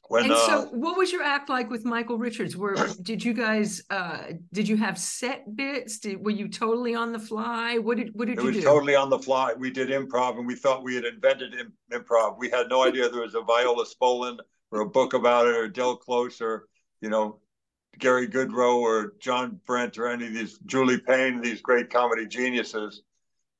When, 0.08 0.24
and 0.24 0.34
so, 0.34 0.62
uh, 0.62 0.64
what 0.66 0.96
was 0.96 1.10
your 1.10 1.22
act 1.22 1.48
like 1.48 1.68
with 1.68 1.84
Michael 1.84 2.16
Richards? 2.16 2.56
Were 2.56 2.76
did 3.02 3.24
you 3.24 3.34
guys 3.34 3.82
uh, 3.90 4.34
did 4.52 4.68
you 4.68 4.76
have 4.76 4.96
set 4.98 5.56
bits? 5.56 5.98
Did, 5.98 6.24
were 6.24 6.30
you 6.30 6.48
totally 6.48 6.94
on 6.94 7.12
the 7.12 7.18
fly? 7.18 7.78
What 7.78 7.96
did 7.96 8.10
what 8.14 8.28
did 8.28 8.38
it 8.38 8.44
you 8.44 8.52
do? 8.52 8.58
It 8.58 8.62
was 8.62 8.64
totally 8.64 8.94
on 8.94 9.10
the 9.10 9.18
fly. 9.18 9.52
We 9.54 9.70
did 9.70 9.88
improv, 9.88 10.38
and 10.38 10.46
we 10.46 10.54
thought 10.54 10.84
we 10.84 10.94
had 10.94 11.04
invented 11.04 11.54
improv. 11.92 12.38
We 12.38 12.48
had 12.48 12.68
no 12.68 12.84
idea 12.84 13.08
there 13.08 13.22
was 13.22 13.34
a 13.34 13.42
Viola 13.42 13.84
Spolin 13.84 14.38
or 14.70 14.80
a 14.80 14.88
book 14.88 15.14
about 15.14 15.48
it, 15.48 15.56
or 15.56 15.66
Del 15.66 15.96
Close, 15.96 16.40
or 16.40 16.68
you 17.00 17.10
know 17.10 17.40
Garry 17.98 18.28
Goodrow, 18.28 18.76
or 18.76 19.14
John 19.18 19.60
Brent, 19.66 19.98
or 19.98 20.06
any 20.06 20.28
of 20.28 20.34
these 20.34 20.58
Julie 20.66 21.00
Payne, 21.00 21.40
these 21.40 21.60
great 21.60 21.90
comedy 21.90 22.26
geniuses 22.26 23.02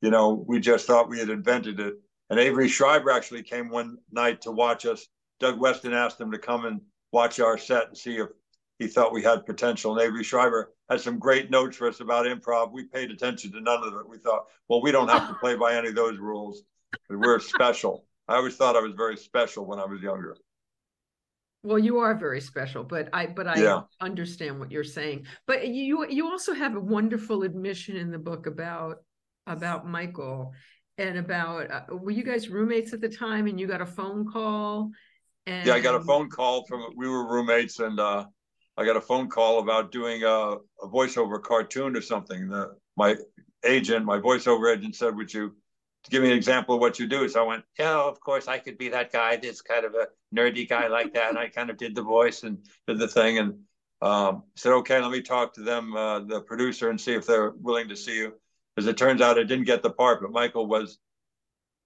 you 0.07 0.13
know, 0.13 0.45
we 0.47 0.61
just 0.61 0.87
thought 0.87 1.09
we 1.09 1.19
had 1.19 1.31
invented 1.31 1.81
it. 1.81 1.95
And 2.31 2.39
Avery 2.39 2.69
Schreiber 2.69 3.11
actually 3.11 3.43
came 3.43 3.69
one 3.69 3.99
night 4.13 4.41
to 4.43 4.53
watch 4.53 4.87
us. 4.87 5.05
Doug 5.41 5.59
Weston 5.59 5.93
asked 5.93 6.21
him 6.21 6.31
to 6.31 6.39
come 6.39 6.65
and 6.65 6.81
watch 7.11 7.41
our 7.41 7.59
set 7.59 7.89
and 7.89 7.99
see 7.99 8.19
if 8.19 8.29
he 8.79 8.87
thought 8.87 9.13
we 9.13 9.25
had 9.25 9.45
potential. 9.45 9.99
And 9.99 10.01
Avery 10.01 10.23
Schreiber 10.23 10.73
had 10.89 11.01
some 11.01 11.19
great 11.19 11.51
notes 11.51 11.77
for 11.77 11.89
us 11.89 11.99
about 11.99 12.27
improv. 12.27 12.71
We 12.71 12.85
paid 12.85 13.11
attention 13.11 13.51
to 13.51 13.61
none 13.61 13.83
of 13.83 13.95
it. 13.95 14.09
We 14.09 14.19
thought, 14.19 14.45
well, 14.69 14.81
we 14.81 14.93
don't 14.93 15.11
have 15.11 15.27
to 15.27 15.35
play 15.35 15.57
by 15.57 15.75
any 15.75 15.89
of 15.89 15.97
those 15.97 16.19
rules. 16.19 16.63
We're 17.11 17.41
special. 17.41 18.05
I 18.29 18.37
always 18.37 18.55
thought 18.55 18.77
I 18.77 18.81
was 18.83 18.95
very 18.95 19.17
special 19.17 19.67
when 19.67 19.81
I 19.81 19.87
was 19.87 20.01
younger. 20.03 20.37
Well, 21.65 21.81
you 21.81 21.99
are 21.99 22.15
very 22.15 22.41
special, 22.41 22.85
but 22.85 23.09
I 23.13 23.27
but 23.27 23.49
I 23.49 23.61
yeah. 23.61 23.81
understand 24.01 24.61
what 24.61 24.71
you're 24.71 24.85
saying. 24.85 25.27
But 25.49 25.67
you 25.67 26.07
you 26.09 26.29
also 26.29 26.55
have 26.55 26.77
a 26.77 26.81
wonderful 26.81 27.43
admission 27.43 27.97
in 27.97 28.13
the 28.13 28.21
book 28.21 28.47
about 28.47 28.99
about 29.47 29.87
Michael 29.87 30.53
and 30.99 31.19
about 31.19 31.71
uh, 31.71 31.83
were 31.91 32.11
you 32.11 32.23
guys 32.23 32.49
roommates 32.49 32.93
at 32.93 33.01
the 33.01 33.09
time 33.09 33.47
and 33.47 33.61
you 33.61 33.67
got 33.67 33.81
a 33.81 33.87
phone 33.87 34.27
call? 34.27 34.91
And... 35.47 35.67
yeah 35.67 35.75
i 35.75 35.81
got 35.81 35.95
a 35.95 36.01
phone 36.01 36.29
call 36.29 36.67
from 36.67 36.85
we 36.97 37.09
were 37.09 37.29
roommates 37.29 37.79
and 37.79 38.01
uh, 38.01 38.25
i 38.77 38.85
got 38.85 38.97
a 38.97 39.01
phone 39.01 39.29
call 39.29 39.61
about 39.61 39.93
doing 39.93 40.23
a, 40.23 40.27
a 40.27 40.89
voiceover 40.89 41.43
cartoon 41.43 41.97
or 41.97 42.01
something. 42.01 42.49
The, 42.49 42.73
my 42.97 43.17
agent 43.65 44.05
my 44.05 44.19
voiceover 44.19 44.77
agent 44.77 44.95
said 44.95 45.15
would 45.17 45.33
you 45.33 45.55
give 46.11 46.23
me 46.23 46.31
an 46.31 46.37
example 46.37 46.77
of 46.77 46.81
what 46.81 46.99
you 46.99 47.07
do? 47.07 47.29
So 47.29 47.45
i 47.45 47.47
went 47.47 47.65
yeah 47.79 47.99
of 47.99 48.21
course 48.21 48.49
i 48.49 48.59
could 48.59 48.79
be 48.79 48.89
that 48.91 49.13
guy 49.13 49.37
this 49.37 49.61
kind 49.61 49.85
of 49.85 49.95
a 49.95 50.09
nerdy 50.35 50.69
guy 50.69 50.89
like 50.89 51.15
that. 51.15 51.31
And 51.31 51.39
i 51.39 51.49
kind 51.49 51.71
of 51.71 51.77
did 51.77 51.95
the 51.95 52.03
voice 52.03 52.43
and 52.43 52.59
did 52.87 52.99
the 52.99 53.09
thing 53.09 53.39
and 53.39 53.55
um, 54.03 54.43
said 54.57 54.73
okay 54.73 55.01
let 55.01 55.11
me 55.11 55.23
talk 55.23 55.55
to 55.55 55.63
them 55.63 55.97
uh, 55.97 56.21
the 56.21 56.41
producer 56.43 56.91
and 56.91 57.01
see 57.01 57.15
if 57.15 57.27
they're 57.27 57.53
willing 57.61 57.89
to 57.89 57.97
see 57.97 58.17
you 58.17 58.35
as 58.77 58.87
it 58.87 58.97
turns 58.97 59.21
out, 59.21 59.39
I 59.39 59.45
didn't 59.45 59.65
get 59.65 59.83
the 59.83 59.91
part, 59.91 60.21
but 60.21 60.31
Michael 60.31 60.67
was 60.67 60.99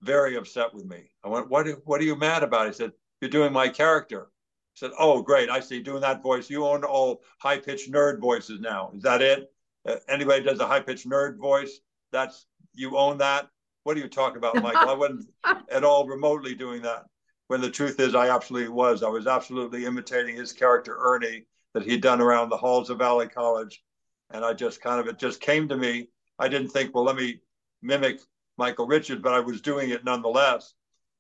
very 0.03 0.37
upset 0.37 0.75
with 0.75 0.85
me. 0.85 1.11
I 1.25 1.29
went, 1.29 1.49
"What? 1.51 1.67
What 1.85 2.01
are 2.01 2.05
you 2.05 2.17
mad 2.17 2.43
about?" 2.43 2.67
He 2.67 2.73
said, 2.73 2.93
"You're 3.21 3.31
doing 3.31 3.53
my 3.53 3.69
character." 3.69 4.25
I 4.27 4.75
said, 4.75 4.93
"Oh, 4.99 5.23
great! 5.23 5.51
I 5.51 5.61
see. 5.61 5.83
Doing 5.83 6.01
that 6.01 6.23
voice, 6.23 6.51
you 6.51 6.67
own 6.67 6.85
all 6.85 7.23
high-pitched 7.39 7.91
nerd 7.93 8.21
voices 8.21 8.61
now. 8.61 8.93
Is 8.95 9.03
that 9.03 9.23
it? 9.23 9.53
Uh, 9.87 9.97
anybody 10.09 10.43
does 10.43 10.61
a 10.61 10.67
high-pitched 10.67 11.09
nerd 11.09 11.39
voice, 11.39 11.81
that's 12.13 12.47
you 12.75 12.97
own 12.97 13.19
that. 13.19 13.49
What 13.85 13.97
are 13.97 14.01
you 14.01 14.09
talking 14.09 14.37
about, 14.37 14.57
Michael? 14.57 14.91
I 14.91 14.95
wasn't 14.95 15.27
at 15.71 15.85
all 15.85 16.07
remotely 16.07 16.55
doing 16.55 16.83
that. 16.83 17.05
When 17.49 17.61
the 17.61 17.71
truth 17.71 17.99
is, 17.99 18.15
I 18.15 18.29
absolutely 18.29 18.69
was. 18.69 19.03
I 19.03 19.09
was 19.09 19.27
absolutely 19.27 19.85
imitating 19.85 20.37
his 20.37 20.53
character 20.53 20.97
Ernie 20.99 21.47
that 21.75 21.83
he'd 21.83 22.03
done 22.03 22.21
around 22.21 22.49
the 22.49 22.57
halls 22.57 22.91
of 22.91 22.99
Valley 22.99 23.29
College, 23.29 23.83
and 24.31 24.45
I 24.45 24.53
just 24.53 24.81
kind 24.81 25.01
of 25.01 25.07
it 25.09 25.19
just 25.19 25.41
came 25.41 25.69
to 25.69 25.77
me 25.77 26.09
I 26.41 26.49
didn't 26.49 26.69
think, 26.69 26.95
well, 26.95 27.05
let 27.05 27.17
me 27.17 27.41
mimic 27.83 28.21
Michael 28.57 28.87
Richards, 28.87 29.21
but 29.23 29.35
I 29.35 29.41
was 29.41 29.61
doing 29.61 29.91
it 29.91 30.05
nonetheless. 30.05 30.73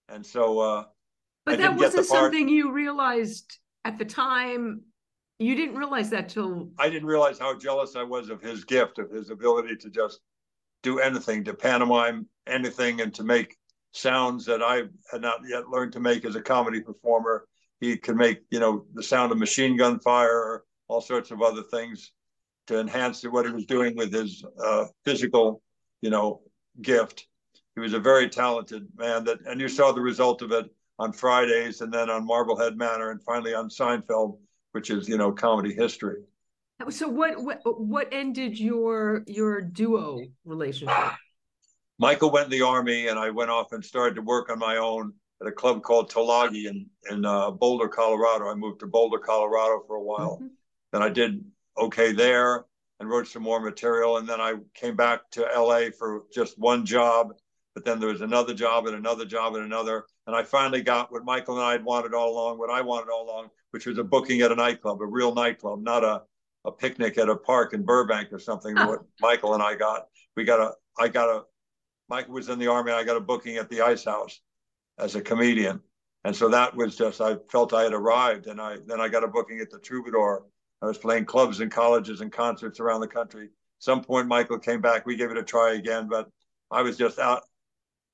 And 0.08 0.24
so, 0.24 0.58
uh, 0.58 0.84
but 1.44 1.58
that 1.58 1.76
wasn't 1.76 2.06
something 2.06 2.48
you 2.48 2.72
realized 2.72 3.58
at 3.84 3.98
the 3.98 4.04
time. 4.04 4.82
You 5.38 5.54
didn't 5.54 5.76
realize 5.76 6.10
that 6.10 6.28
till 6.30 6.70
I 6.78 6.90
didn't 6.90 7.08
realize 7.08 7.38
how 7.38 7.56
jealous 7.56 7.96
I 7.96 8.02
was 8.02 8.28
of 8.30 8.42
his 8.42 8.64
gift, 8.64 8.98
of 8.98 9.10
his 9.10 9.30
ability 9.30 9.76
to 9.76 9.90
just 9.90 10.20
do 10.82 10.98
anything, 10.98 11.44
to 11.44 11.54
pantomime 11.54 12.26
anything, 12.46 13.00
and 13.00 13.14
to 13.14 13.22
make 13.22 13.56
sounds 13.92 14.44
that 14.46 14.62
I 14.62 14.84
had 15.10 15.20
not 15.20 15.40
yet 15.46 15.68
learned 15.68 15.92
to 15.92 16.00
make 16.00 16.24
as 16.24 16.36
a 16.36 16.42
comedy 16.42 16.80
performer. 16.80 17.46
He 17.80 17.96
could 17.96 18.16
make, 18.16 18.42
you 18.50 18.60
know, 18.60 18.84
the 18.94 19.02
sound 19.02 19.32
of 19.32 19.38
machine 19.38 19.76
gun 19.76 19.98
fire 20.00 20.36
or 20.36 20.64
all 20.88 21.00
sorts 21.00 21.30
of 21.30 21.40
other 21.42 21.62
things 21.62 22.12
to 22.70 22.78
enhance 22.78 23.24
what 23.24 23.46
he 23.46 23.52
was 23.52 23.66
doing 23.66 23.96
with 23.96 24.12
his 24.12 24.44
uh, 24.64 24.84
physical, 25.04 25.60
you 26.02 26.10
know, 26.10 26.40
gift. 26.80 27.26
He 27.74 27.80
was 27.80 27.94
a 27.94 27.98
very 27.98 28.28
talented 28.28 28.86
man 28.96 29.24
that, 29.24 29.38
and 29.44 29.60
you 29.60 29.68
saw 29.68 29.90
the 29.90 30.00
result 30.00 30.40
of 30.40 30.52
it 30.52 30.66
on 30.96 31.12
Fridays 31.12 31.80
and 31.80 31.92
then 31.92 32.08
on 32.08 32.24
Marblehead 32.24 32.76
Manor 32.76 33.10
and 33.10 33.20
finally 33.24 33.54
on 33.54 33.68
Seinfeld, 33.70 34.38
which 34.70 34.90
is, 34.90 35.08
you 35.08 35.18
know, 35.18 35.32
comedy 35.32 35.74
history. 35.74 36.22
So 36.90 37.08
what, 37.08 37.42
what, 37.42 37.60
what 37.64 38.08
ended 38.12 38.56
your, 38.56 39.24
your 39.26 39.60
duo 39.60 40.20
relationship? 40.44 40.96
Michael 41.98 42.30
went 42.30 42.44
in 42.44 42.50
the 42.52 42.62
army 42.62 43.08
and 43.08 43.18
I 43.18 43.30
went 43.30 43.50
off 43.50 43.72
and 43.72 43.84
started 43.84 44.14
to 44.14 44.22
work 44.22 44.48
on 44.48 44.60
my 44.60 44.76
own 44.76 45.12
at 45.42 45.48
a 45.48 45.52
club 45.52 45.82
called 45.82 46.08
Tulagi 46.08 46.66
in, 46.66 46.86
in 47.10 47.24
uh, 47.24 47.50
Boulder, 47.50 47.88
Colorado. 47.88 48.48
I 48.48 48.54
moved 48.54 48.80
to 48.80 48.86
Boulder, 48.86 49.18
Colorado 49.18 49.82
for 49.88 49.96
a 49.96 50.02
while. 50.02 50.36
Mm-hmm. 50.36 50.46
And 50.92 51.04
I 51.04 51.08
did 51.08 51.44
okay 51.80 52.12
there 52.12 52.66
and 52.98 53.08
wrote 53.08 53.28
some 53.28 53.42
more 53.42 53.60
material. 53.60 54.18
And 54.18 54.28
then 54.28 54.40
I 54.40 54.54
came 54.74 54.96
back 54.96 55.30
to 55.32 55.42
LA 55.42 55.90
for 55.96 56.24
just 56.32 56.58
one 56.58 56.84
job. 56.84 57.32
But 57.74 57.84
then 57.84 58.00
there 58.00 58.08
was 58.08 58.20
another 58.20 58.52
job 58.52 58.86
and 58.86 58.96
another 58.96 59.24
job 59.24 59.54
and 59.54 59.64
another. 59.64 60.04
And 60.26 60.34
I 60.34 60.42
finally 60.42 60.82
got 60.82 61.12
what 61.12 61.24
Michael 61.24 61.56
and 61.56 61.64
I 61.64 61.72
had 61.72 61.84
wanted 61.84 62.14
all 62.14 62.32
along, 62.32 62.58
what 62.58 62.70
I 62.70 62.80
wanted 62.80 63.10
all 63.10 63.24
along, 63.24 63.48
which 63.70 63.86
was 63.86 63.98
a 63.98 64.04
booking 64.04 64.40
at 64.40 64.52
a 64.52 64.56
nightclub, 64.56 65.00
a 65.00 65.06
real 65.06 65.34
nightclub, 65.34 65.82
not 65.82 66.04
a 66.04 66.22
a 66.64 66.72
picnic 66.72 67.18
at 67.18 67.28
a 67.28 67.36
park 67.36 67.72
in 67.72 67.82
Burbank 67.82 68.32
or 68.32 68.38
something. 68.38 68.76
Ah. 68.76 68.86
what 68.86 69.00
Michael 69.20 69.54
and 69.54 69.62
I 69.62 69.74
got, 69.74 70.06
we 70.36 70.44
got 70.44 70.60
a, 70.60 70.72
I 70.98 71.08
got 71.08 71.28
a, 71.28 71.44
Michael 72.08 72.34
was 72.34 72.48
in 72.48 72.58
the 72.58 72.66
army. 72.66 72.92
I 72.92 73.04
got 73.04 73.16
a 73.16 73.20
booking 73.20 73.56
at 73.56 73.70
the 73.70 73.82
Ice 73.82 74.04
House 74.04 74.40
as 74.98 75.14
a 75.14 75.22
comedian, 75.22 75.80
and 76.24 76.34
so 76.34 76.48
that 76.48 76.74
was 76.74 76.96
just 76.96 77.20
I 77.20 77.36
felt 77.50 77.72
I 77.72 77.84
had 77.84 77.92
arrived, 77.92 78.46
and 78.46 78.60
I 78.60 78.78
then 78.84 79.00
I 79.00 79.08
got 79.08 79.24
a 79.24 79.28
booking 79.28 79.60
at 79.60 79.70
the 79.70 79.78
Troubadour. 79.78 80.44
I 80.82 80.86
was 80.86 80.98
playing 80.98 81.26
clubs 81.26 81.60
and 81.60 81.70
colleges 81.70 82.20
and 82.20 82.32
concerts 82.32 82.80
around 82.80 83.00
the 83.00 83.08
country. 83.08 83.48
Some 83.78 84.02
point 84.02 84.28
Michael 84.28 84.58
came 84.58 84.80
back. 84.80 85.06
We 85.06 85.16
gave 85.16 85.30
it 85.30 85.36
a 85.36 85.42
try 85.42 85.74
again, 85.74 86.08
but 86.08 86.28
I 86.70 86.82
was 86.82 86.96
just 86.96 87.18
out. 87.18 87.42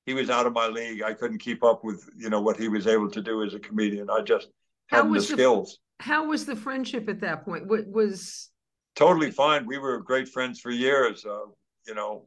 He 0.05 0.13
was 0.13 0.29
out 0.29 0.45
of 0.45 0.53
my 0.53 0.67
league. 0.67 1.01
I 1.01 1.13
couldn't 1.13 1.39
keep 1.39 1.63
up 1.63 1.83
with 1.83 2.09
you 2.17 2.29
know 2.29 2.41
what 2.41 2.57
he 2.57 2.69
was 2.69 2.87
able 2.87 3.09
to 3.11 3.21
do 3.21 3.43
as 3.43 3.53
a 3.53 3.59
comedian. 3.59 4.09
I 4.09 4.21
just 4.21 4.47
had 4.87 5.11
the 5.11 5.21
skills. 5.21 5.79
How 5.99 6.25
was 6.25 6.45
the 6.45 6.55
friendship 6.55 7.09
at 7.09 7.21
that 7.21 7.43
point? 7.43 7.67
What 7.67 7.87
was 7.87 8.49
totally 8.95 9.31
fine. 9.31 9.65
We 9.65 9.77
were 9.77 9.99
great 9.99 10.29
friends 10.29 10.59
for 10.59 10.71
years. 10.71 11.25
Uh, 11.25 11.47
you 11.85 11.95
know, 11.95 12.25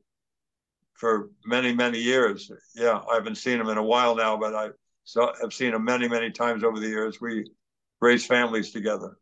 for 0.94 1.30
many 1.44 1.74
many 1.74 1.98
years. 1.98 2.50
Yeah, 2.74 3.00
I 3.10 3.14
haven't 3.14 3.36
seen 3.36 3.60
him 3.60 3.68
in 3.68 3.78
a 3.78 3.82
while 3.82 4.14
now, 4.14 4.36
but 4.36 4.54
I 4.54 4.68
so 5.04 5.32
have 5.40 5.52
seen 5.52 5.74
him 5.74 5.84
many 5.84 6.08
many 6.08 6.30
times 6.30 6.62
over 6.62 6.78
the 6.78 6.88
years. 6.88 7.20
We 7.20 7.50
raised 8.00 8.26
families 8.26 8.70
together. 8.70 9.16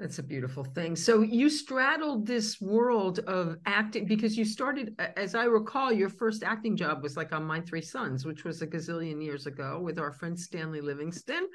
That's 0.00 0.18
a 0.18 0.22
beautiful 0.22 0.64
thing. 0.64 0.96
So 0.96 1.20
you 1.20 1.50
straddled 1.50 2.26
this 2.26 2.58
world 2.58 3.18
of 3.26 3.58
acting 3.66 4.06
because 4.06 4.34
you 4.34 4.46
started, 4.46 4.98
as 4.98 5.34
I 5.34 5.44
recall, 5.44 5.92
your 5.92 6.08
first 6.08 6.42
acting 6.42 6.74
job 6.74 7.02
was 7.02 7.18
like 7.18 7.34
on 7.34 7.44
My 7.44 7.60
Three 7.60 7.82
Sons, 7.82 8.24
which 8.24 8.42
was 8.42 8.62
a 8.62 8.66
gazillion 8.66 9.22
years 9.22 9.46
ago 9.46 9.78
with 9.78 9.98
our 9.98 10.10
friend 10.10 10.40
Stanley 10.40 10.80
Livingston. 10.80 11.46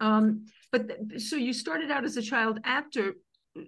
Um, 0.00 0.46
but 0.72 0.90
so 1.18 1.36
you 1.36 1.52
started 1.52 1.92
out 1.92 2.04
as 2.04 2.16
a 2.16 2.22
child 2.22 2.58
actor, 2.64 3.14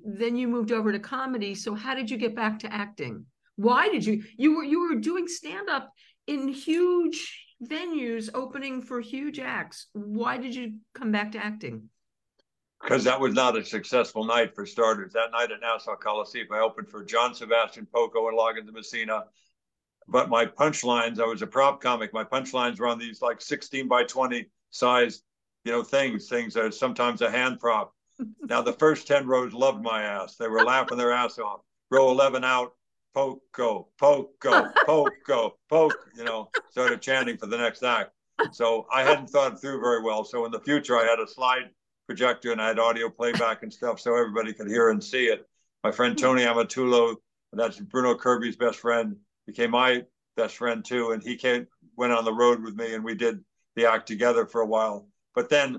then 0.04 0.34
you 0.34 0.48
moved 0.48 0.72
over 0.72 0.90
to 0.90 0.98
comedy. 0.98 1.54
So 1.54 1.76
how 1.76 1.94
did 1.94 2.10
you 2.10 2.16
get 2.16 2.34
back 2.34 2.58
to 2.60 2.74
acting? 2.74 3.26
Why 3.54 3.88
did 3.88 4.04
you? 4.04 4.24
You 4.36 4.56
were 4.56 4.64
you 4.64 4.80
were 4.80 4.96
doing 4.96 5.28
stand 5.28 5.68
up 5.68 5.92
in 6.26 6.48
huge 6.48 7.40
venues, 7.62 8.30
opening 8.34 8.82
for 8.82 9.00
huge 9.00 9.38
acts. 9.38 9.86
Why 9.92 10.38
did 10.38 10.56
you 10.56 10.78
come 10.92 11.12
back 11.12 11.30
to 11.32 11.38
acting? 11.38 11.88
Because 12.82 13.04
that 13.04 13.18
was 13.18 13.34
not 13.34 13.56
a 13.56 13.64
successful 13.64 14.24
night 14.24 14.54
for 14.54 14.66
starters. 14.66 15.12
That 15.12 15.32
night 15.32 15.50
at 15.50 15.60
Nassau 15.60 15.96
Coliseum, 15.96 16.48
I 16.52 16.60
opened 16.60 16.88
for 16.88 17.04
John 17.04 17.34
Sebastian 17.34 17.86
Poco 17.92 18.28
and 18.28 18.36
Loggins 18.36 18.72
Messina. 18.72 19.24
But 20.06 20.28
my 20.28 20.44
punchlines, 20.44 21.18
I 21.18 21.26
was 21.26 21.40
a 21.40 21.46
prop 21.46 21.80
comic. 21.80 22.12
My 22.12 22.24
punchlines 22.24 22.78
were 22.78 22.86
on 22.86 22.98
these 22.98 23.22
like 23.22 23.40
16 23.40 23.88
by 23.88 24.04
20 24.04 24.50
size, 24.70 25.22
you 25.64 25.72
know, 25.72 25.82
things, 25.82 26.28
things 26.28 26.54
that 26.54 26.64
are 26.64 26.70
sometimes 26.70 27.22
a 27.22 27.30
hand 27.30 27.58
prop. 27.58 27.92
now 28.42 28.60
the 28.60 28.72
first 28.72 29.06
10 29.06 29.26
rows 29.26 29.54
loved 29.54 29.82
my 29.82 30.02
ass. 30.02 30.36
They 30.36 30.48
were 30.48 30.64
laughing 30.64 30.98
their 30.98 31.12
ass 31.12 31.38
off. 31.38 31.60
Row 31.90 32.10
11 32.10 32.44
out, 32.44 32.74
Poco, 33.14 33.88
Poco, 33.98 34.70
Poco, 34.84 35.56
Poco, 35.70 35.96
you 36.16 36.24
know, 36.24 36.50
started 36.70 37.00
chanting 37.00 37.38
for 37.38 37.46
the 37.46 37.56
next 37.56 37.82
act. 37.82 38.10
So 38.52 38.86
I 38.92 39.02
hadn't 39.02 39.28
thought 39.28 39.52
it 39.52 39.58
through 39.60 39.80
very 39.80 40.02
well. 40.02 40.24
So 40.24 40.44
in 40.44 40.50
the 40.50 40.60
future, 40.60 40.98
I 40.98 41.04
had 41.04 41.20
a 41.20 41.26
slide 41.26 41.70
projector 42.06 42.52
and 42.52 42.60
I 42.60 42.68
had 42.68 42.78
audio 42.78 43.08
playback 43.08 43.62
and 43.62 43.72
stuff 43.72 44.00
so 44.00 44.16
everybody 44.16 44.52
could 44.52 44.68
hear 44.68 44.90
and 44.90 45.02
see 45.02 45.26
it. 45.26 45.46
My 45.82 45.90
friend 45.90 46.16
Tony 46.16 46.42
Amatullo, 46.42 47.16
that's 47.52 47.78
Bruno 47.78 48.14
Kirby's 48.14 48.56
best 48.56 48.78
friend, 48.78 49.16
became 49.46 49.70
my 49.70 50.02
best 50.36 50.56
friend 50.56 50.84
too. 50.84 51.12
And 51.12 51.22
he 51.22 51.36
came, 51.36 51.66
went 51.96 52.12
on 52.12 52.24
the 52.24 52.32
road 52.32 52.62
with 52.62 52.74
me 52.74 52.94
and 52.94 53.04
we 53.04 53.14
did 53.14 53.40
the 53.76 53.86
act 53.86 54.06
together 54.06 54.46
for 54.46 54.60
a 54.60 54.66
while. 54.66 55.08
But 55.34 55.48
then 55.48 55.78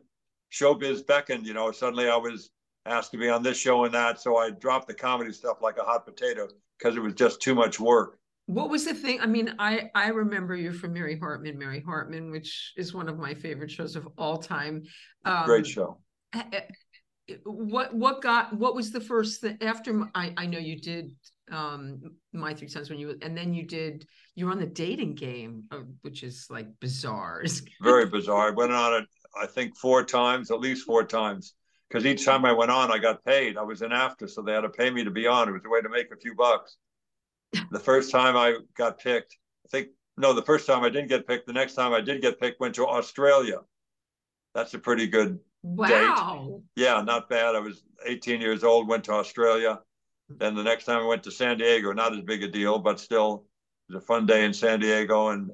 showbiz 0.52 1.06
beckoned, 1.06 1.46
you 1.46 1.54
know, 1.54 1.72
suddenly 1.72 2.10
I 2.10 2.18
was 2.18 2.52
asked 2.86 3.12
to 3.12 3.18
be 3.18 3.30
on 3.30 3.44
this 3.44 3.58
show 3.58 3.86
and 3.86 3.94
that. 3.94 4.22
So 4.22 4.38
I 4.38 4.52
dropped 4.52 4.88
the 4.88 4.94
comedy 4.94 5.32
stuff 5.32 5.58
like 5.62 5.78
a 5.78 5.84
hot 5.84 6.06
potato 6.06 6.48
because 6.78 6.96
it 6.96 7.02
was 7.02 7.14
just 7.14 7.42
too 7.42 7.56
much 7.56 7.80
work. 7.80 8.20
What 8.48 8.70
was 8.70 8.86
the 8.86 8.94
thing? 8.94 9.20
I 9.22 9.26
mean, 9.26 9.56
I 9.58 9.90
I 9.96 10.10
remember 10.10 10.56
you 10.56 10.72
from 10.72 10.94
Mary 10.94 11.18
Hartman, 11.18 11.58
Mary 11.58 11.82
Hartman, 11.82 12.30
which 12.30 12.74
is 12.78 12.94
one 12.94 13.10
of 13.10 13.18
my 13.18 13.34
favorite 13.34 13.72
shows 13.72 13.96
of 13.96 14.08
all 14.20 14.38
time. 14.38 14.84
Um, 15.26 15.46
Great 15.46 15.66
show 15.66 15.98
what 17.46 17.94
what 17.94 18.22
got 18.22 18.54
what 18.54 18.76
was 18.76 18.92
the 18.92 19.02
first 19.02 19.42
thing 19.42 19.58
after 19.62 20.08
I 20.14 20.34
I 20.38 20.46
know 20.46 20.60
you 20.60 20.80
did 20.80 21.12
um 21.52 22.02
my 22.34 22.54
three 22.54 22.68
sons 22.68 22.90
when 22.90 23.00
you 23.00 23.18
and 23.22 23.38
then 23.38 23.54
you 23.54 23.64
did 23.64 24.06
you're 24.36 24.52
on 24.52 24.60
the 24.60 24.66
dating 24.66 25.16
game 25.16 25.64
uh, 25.72 25.80
which 26.02 26.24
is 26.24 26.48
like 26.50 26.68
bizarre 26.80 27.44
very 27.82 28.06
bizarre. 28.08 28.48
I 28.48 28.52
went 28.52 28.72
on 28.72 29.02
it 29.02 29.08
i 29.40 29.46
think 29.46 29.78
four 29.78 30.04
times 30.04 30.50
at 30.50 30.60
least 30.60 30.86
four 30.86 31.04
times. 31.04 31.54
Because 31.88 32.06
each 32.06 32.26
time 32.26 32.46
i 32.46 32.52
went 32.52 32.72
on 32.72 32.92
i 32.92 32.98
got 32.98 33.24
paid. 33.26 33.58
I 33.58 33.64
was 33.64 33.82
an 33.82 33.92
after 33.92 34.28
so 34.28 34.42
they 34.42 34.54
had 34.54 34.62
to 34.62 34.70
pay 34.70 34.90
me 34.90 35.04
to 35.04 35.12
be 35.12 35.28
on. 35.28 35.50
It 35.50 35.54
was 35.54 35.62
a 35.66 35.70
way 35.70 35.82
to 35.82 35.90
make 35.90 36.12
a 36.12 36.18
few 36.18 36.36
bucks. 36.36 36.78
The 37.72 37.80
first 37.80 38.12
time 38.12 38.36
i 38.36 38.56
got 38.76 39.00
picked 39.00 39.38
i 39.66 39.70
think 39.70 39.90
no 40.18 40.34
the 40.34 40.42
first 40.44 40.68
time 40.68 40.84
i 40.84 40.90
didn't 40.90 41.10
get 41.10 41.28
picked 41.28 41.48
the 41.48 41.54
next 41.54 41.74
time 41.74 41.94
i 41.94 42.02
did 42.02 42.22
get 42.22 42.40
picked 42.40 42.60
went 42.60 42.76
to 42.76 42.88
australia. 42.88 43.60
That's 44.56 44.74
a 44.74 44.80
pretty 44.80 45.08
good 45.08 45.40
Wow. 45.66 46.62
Date. 46.76 46.84
Yeah, 46.84 47.02
not 47.02 47.28
bad. 47.28 47.56
I 47.56 47.60
was 47.60 47.84
18 48.06 48.40
years 48.40 48.64
old, 48.64 48.88
went 48.88 49.04
to 49.06 49.14
Australia. 49.14 49.80
Then 50.30 50.54
the 50.54 50.64
next 50.64 50.86
time 50.86 51.00
I 51.00 51.08
went 51.08 51.24
to 51.24 51.32
San 51.32 51.58
Diego, 51.58 51.92
not 51.92 52.14
as 52.14 52.22
big 52.22 52.44
a 52.44 52.48
deal, 52.48 52.78
but 52.78 53.00
still 53.00 53.46
it 53.90 53.96
was 53.96 54.04
a 54.04 54.06
fun 54.06 54.28
day 54.28 54.46
in 54.46 54.54
San 54.54 54.80
Diego 54.80 55.30
and 55.30 55.50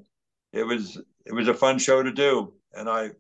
it 0.52 0.64
was 0.64 0.98
it 1.26 1.34
was 1.34 1.48
a 1.48 1.54
fun 1.54 1.80
show 1.80 2.04
to 2.04 2.12
do. 2.12 2.54
And 2.74 2.90
I 2.90 3.12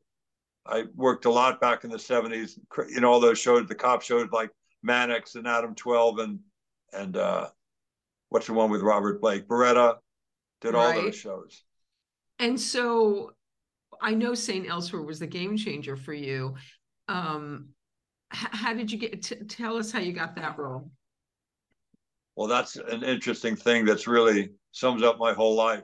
I 0.66 0.84
worked 0.96 1.26
a 1.26 1.32
lot 1.32 1.62
back 1.62 1.86
in 1.86 1.90
the 1.90 1.98
70s, 1.98 2.60
you 2.90 3.00
know, 3.00 3.12
all 3.12 3.22
those 3.22 3.40
shows, 3.40 3.68
the 3.68 3.76
cop 3.76 4.02
shows 4.02 4.28
like 4.34 4.52
Mannix 4.84 5.36
and 5.36 5.48
Adam 5.48 5.74
12 5.76 6.20
and 6.20 6.40
and 6.92 7.16
uh 7.16 7.48
what's 8.30 8.48
the 8.48 8.54
one 8.54 8.70
with 8.70 8.82
Robert 8.82 9.22
Blake? 9.22 9.48
Baretta 9.48 9.96
did 10.60 10.76
all 10.76 10.92
right. 10.92 11.04
those 11.04 11.16
shows. 11.16 11.64
And 12.38 12.60
so 12.60 13.32
I 14.02 14.14
know 14.14 14.34
St. 14.34 14.70
Elsewhere 14.70 15.04
was 15.04 15.20
the 15.20 15.28
game 15.28 15.56
changer 15.56 15.96
for 15.96 16.14
you 16.14 16.56
um, 17.12 17.70
how 18.32 18.74
did 18.74 18.92
you 18.92 18.98
get 18.98 19.22
t- 19.22 19.36
tell 19.36 19.78
us 19.78 19.92
how 19.92 20.00
you 20.00 20.14
got 20.14 20.36
that 20.36 20.58
role. 20.58 20.90
Well 22.36 22.48
that's 22.48 22.78
an 22.78 23.04
interesting 23.04 23.56
thing 23.56 23.86
that's 23.86 24.08
really 24.08 24.52
sums 24.72 25.04
up 25.04 25.20
my 25.20 25.34
whole 25.34 25.56
life. 25.56 25.84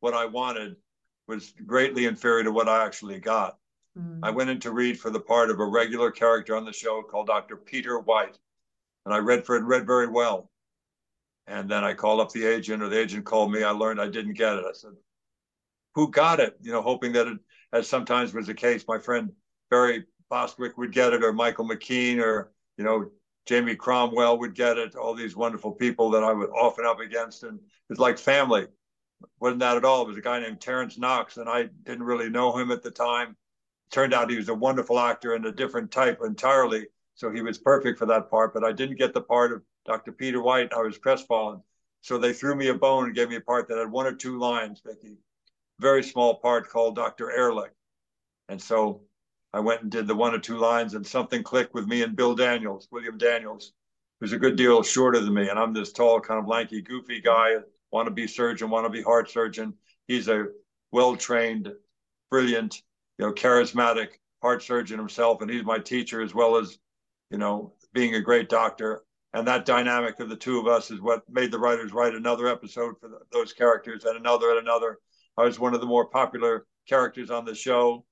What 0.00 0.14
i 0.14 0.26
wanted 0.26 0.76
was 1.26 1.54
greatly 1.64 2.04
inferior 2.06 2.44
to 2.44 2.52
what 2.52 2.68
i 2.68 2.84
actually 2.84 3.20
got. 3.20 3.56
Mm. 3.96 4.18
i 4.22 4.30
went 4.30 4.50
in 4.50 4.58
to 4.60 4.72
read 4.72 4.98
for 4.98 5.10
the 5.10 5.20
part 5.20 5.50
of 5.50 5.60
a 5.60 5.64
regular 5.64 6.10
character 6.10 6.56
on 6.56 6.64
the 6.64 6.72
show 6.72 7.00
called 7.02 7.28
dr 7.28 7.56
peter 7.58 8.00
white 8.00 8.36
and 9.04 9.14
i 9.14 9.18
read 9.18 9.46
for 9.46 9.56
it 9.56 9.62
read 9.62 9.86
very 9.86 10.08
well. 10.08 10.50
And 11.46 11.70
then 11.70 11.84
i 11.84 11.94
called 11.94 12.20
up 12.20 12.32
the 12.32 12.44
agent 12.44 12.82
or 12.82 12.88
the 12.88 12.98
agent 12.98 13.24
called 13.24 13.52
me. 13.52 13.62
I 13.62 13.70
learned 13.70 14.00
i 14.00 14.08
didn't 14.08 14.34
get 14.34 14.56
it. 14.56 14.64
I 14.68 14.72
said 14.72 14.96
who 15.94 16.10
got 16.10 16.40
it? 16.40 16.58
You 16.60 16.72
know 16.72 16.82
hoping 16.82 17.12
that 17.12 17.28
it 17.28 17.38
as 17.72 17.88
sometimes 17.88 18.34
was 18.34 18.48
the 18.48 18.54
case 18.54 18.84
my 18.88 18.98
friend 18.98 19.30
barry 19.70 20.04
Bostwick 20.30 20.76
would 20.78 20.92
get 20.92 21.12
it, 21.12 21.22
or 21.22 21.32
Michael 21.32 21.68
McKean, 21.68 22.18
or 22.18 22.52
you 22.76 22.84
know 22.84 23.10
Jamie 23.46 23.76
Cromwell 23.76 24.38
would 24.38 24.54
get 24.54 24.78
it. 24.78 24.96
All 24.96 25.14
these 25.14 25.36
wonderful 25.36 25.72
people 25.72 26.10
that 26.10 26.24
I 26.24 26.32
was 26.32 26.48
often 26.50 26.86
up 26.86 27.00
against, 27.00 27.42
and 27.42 27.60
it's 27.90 28.00
like 28.00 28.18
family. 28.18 28.66
wasn't 29.40 29.60
that 29.60 29.76
at 29.76 29.84
all? 29.84 30.02
It 30.02 30.08
was 30.08 30.16
a 30.16 30.22
guy 30.22 30.40
named 30.40 30.60
Terence 30.60 30.98
Knox, 30.98 31.36
and 31.36 31.48
I 31.48 31.64
didn't 31.84 32.04
really 32.04 32.30
know 32.30 32.56
him 32.56 32.70
at 32.70 32.82
the 32.82 32.90
time. 32.90 33.36
turned 33.90 34.14
out 34.14 34.30
he 34.30 34.36
was 34.36 34.48
a 34.48 34.54
wonderful 34.54 34.98
actor 34.98 35.34
and 35.34 35.46
a 35.46 35.52
different 35.52 35.90
type 35.90 36.20
entirely, 36.24 36.86
so 37.14 37.30
he 37.30 37.42
was 37.42 37.58
perfect 37.58 37.98
for 37.98 38.06
that 38.06 38.30
part. 38.30 38.54
But 38.54 38.64
I 38.64 38.72
didn't 38.72 38.98
get 38.98 39.14
the 39.14 39.20
part 39.20 39.52
of 39.52 39.62
Dr. 39.84 40.12
Peter 40.12 40.42
White. 40.42 40.72
I 40.72 40.80
was 40.80 40.98
crestfallen. 40.98 41.62
So 42.00 42.18
they 42.18 42.32
threw 42.34 42.54
me 42.54 42.68
a 42.68 42.74
bone 42.74 43.06
and 43.06 43.14
gave 43.14 43.30
me 43.30 43.36
a 43.36 43.40
part 43.40 43.68
that 43.68 43.78
had 43.78 43.90
one 43.90 44.06
or 44.06 44.12
two 44.12 44.38
lines. 44.38 44.82
Very 45.80 46.02
small 46.02 46.34
part 46.34 46.68
called 46.68 46.96
Dr. 46.96 47.30
Ehrlich. 47.30 47.72
And 48.48 48.60
so 48.60 49.02
I 49.54 49.60
went 49.60 49.82
and 49.82 49.90
did 49.90 50.08
the 50.08 50.16
one 50.16 50.34
or 50.34 50.40
two 50.40 50.58
lines, 50.58 50.94
and 50.94 51.06
something 51.06 51.44
clicked 51.44 51.74
with 51.74 51.86
me 51.86 52.02
and 52.02 52.16
Bill 52.16 52.34
Daniels, 52.34 52.88
William 52.90 53.16
Daniels, 53.16 53.72
who's 54.18 54.32
a 54.32 54.38
good 54.38 54.56
deal 54.56 54.82
shorter 54.82 55.20
than 55.20 55.32
me. 55.32 55.48
And 55.48 55.60
I'm 55.60 55.72
this 55.72 55.92
tall, 55.92 56.20
kind 56.20 56.40
of 56.40 56.48
lanky, 56.48 56.82
goofy 56.82 57.20
guy, 57.20 57.52
want 57.92 58.08
to 58.08 58.10
be 58.10 58.26
surgeon, 58.26 58.68
want 58.68 58.84
to 58.84 58.90
be 58.90 59.00
heart 59.00 59.30
surgeon. 59.30 59.74
He's 60.08 60.26
a 60.26 60.46
well 60.90 61.14
trained, 61.14 61.72
brilliant, 62.32 62.82
you 63.16 63.26
know, 63.26 63.32
charismatic 63.32 64.08
heart 64.42 64.60
surgeon 64.60 64.98
himself. 64.98 65.40
And 65.40 65.48
he's 65.48 65.64
my 65.64 65.78
teacher 65.78 66.20
as 66.20 66.34
well 66.34 66.56
as, 66.56 66.76
you 67.30 67.38
know, 67.38 67.74
being 67.92 68.16
a 68.16 68.20
great 68.20 68.48
doctor. 68.48 69.04
And 69.34 69.46
that 69.46 69.66
dynamic 69.66 70.18
of 70.18 70.28
the 70.28 70.36
two 70.36 70.58
of 70.58 70.66
us 70.66 70.90
is 70.90 71.00
what 71.00 71.22
made 71.30 71.52
the 71.52 71.60
writers 71.60 71.92
write 71.92 72.16
another 72.16 72.48
episode 72.48 72.96
for 72.98 73.08
those 73.30 73.52
characters 73.52 74.04
and 74.04 74.16
another 74.16 74.50
and 74.50 74.58
another. 74.58 74.98
I 75.38 75.44
was 75.44 75.60
one 75.60 75.74
of 75.74 75.80
the 75.80 75.86
more 75.86 76.06
popular 76.06 76.66
characters 76.88 77.30
on 77.30 77.44
the 77.44 77.54
show 77.54 78.04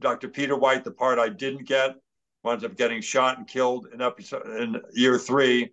Dr. 0.00 0.28
Peter 0.28 0.56
White, 0.56 0.84
the 0.84 0.90
part 0.90 1.18
I 1.18 1.28
didn't 1.28 1.66
get, 1.66 1.96
winds 2.42 2.64
up 2.64 2.76
getting 2.76 3.00
shot 3.00 3.38
and 3.38 3.46
killed 3.46 3.88
in 3.92 4.00
episode 4.00 4.46
in 4.60 4.80
year 4.92 5.18
three, 5.18 5.70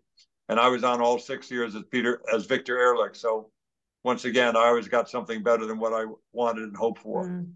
and 0.50 0.60
I 0.60 0.68
was 0.68 0.84
on 0.84 1.02
all 1.02 1.18
six 1.18 1.50
years 1.50 1.76
as 1.76 1.84
Peter 1.92 2.22
as 2.34 2.46
Victor 2.46 2.78
Ehrlich. 2.78 3.16
So 3.16 3.52
once 4.04 4.26
again, 4.26 4.56
I 4.56 4.68
always 4.68 4.88
got 4.88 5.10
something 5.10 5.44
better 5.44 5.66
than 5.66 5.80
what 5.80 5.94
I 5.94 6.06
wanted 6.32 6.64
and 6.64 6.78
hoped 6.78 7.02
for. 7.02 7.28
Mm. 7.28 7.52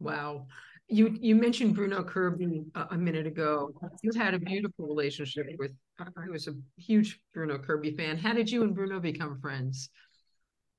Wow. 0.00 0.46
you 0.88 1.16
you 1.20 1.36
mentioned 1.36 1.74
Bruno 1.74 2.02
Kirby 2.02 2.64
a, 2.74 2.86
a, 2.90 2.98
minute 2.98 3.26
ago. 3.26 3.72
You 4.02 4.10
had 4.16 4.34
a 4.34 4.38
beautiful 4.38 4.86
relationship 4.86 5.46
with. 5.58 5.72
I 5.98 6.28
was 6.28 6.48
a 6.48 6.54
huge 6.76 7.20
Bruno 7.32 7.58
Kirby 7.58 7.92
fan. 7.96 8.18
How 8.18 8.32
did 8.32 8.50
you 8.50 8.62
and 8.62 8.74
Bruno 8.74 9.00
become 9.00 9.38
friends? 9.40 9.90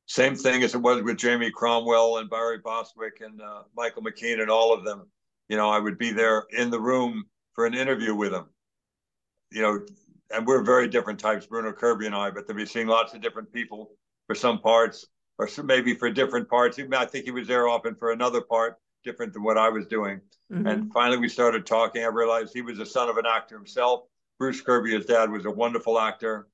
Same 0.06 0.36
thing 0.36 0.64
as 0.64 0.76
it 0.76 0.82
was 0.82 1.01
with 1.01 1.18
Jamie 1.18 1.51
Cromwell 1.51 2.18
and 2.18 2.30
Barry 2.30 2.58
Bostwick 2.58 3.22
and 3.22 3.41
uh, 3.41 3.64
Michael 3.76 4.04
McKean 4.04 4.41
and 4.41 4.49
all 4.49 4.74
of 4.74 4.84
them. 4.84 5.08
You 5.49 5.58
know, 5.58 5.70
I 5.70 5.80
would 5.80 5.97
be 5.97 6.12
there 6.12 6.45
in 6.51 6.70
the 6.70 6.80
room 6.80 7.26
for 7.54 7.66
an 7.66 7.74
interview 7.74 8.14
with 8.14 8.32
them. 8.32 8.49
You 9.51 9.62
know, 9.62 9.80
and 10.32 10.47
we're 10.47 10.64
very 10.64 10.88
different 10.88 11.20
types, 11.20 11.45
Bruno 11.45 11.72
Kirby 11.72 12.08
and 12.08 12.16
I, 12.16 12.32
but 12.32 12.47
to 12.47 12.54
be 12.54 12.66
seeing 12.66 12.88
lots 12.88 13.14
of 13.14 13.22
different 13.22 13.51
people 13.54 13.91
for 14.28 14.36
some 14.36 14.60
parts, 14.60 15.06
or 15.38 15.47
maybe 15.64 15.95
for 15.95 16.10
different 16.10 16.49
parts. 16.49 16.80
I 16.80 17.06
think 17.06 17.26
he 17.26 17.32
was 17.32 17.47
there 17.47 17.68
often 17.68 17.95
for 17.95 18.12
another 18.12 18.41
part 18.41 18.78
different 19.04 19.34
than 19.34 19.43
what 19.43 19.58
I 19.58 19.70
was 19.70 19.86
doing. 19.86 20.22
Mm-hmm. 20.51 20.68
And 20.68 20.93
finally, 20.93 21.18
we 21.18 21.30
started 21.30 21.66
talking. 21.66 22.04
I 22.04 22.08
realized 22.08 22.54
he 22.54 22.62
was 22.62 22.78
the 22.78 22.86
son 22.86 23.10
of 23.10 23.18
an 23.18 23.26
actor 23.26 23.56
himself. 23.56 24.06
Bruce 24.39 24.62
Kirby, 24.62 24.93
his 24.93 25.06
dad, 25.06 25.30
was 25.30 25.45
a 25.45 25.51
wonderful 25.51 25.99
actor. 25.99 26.47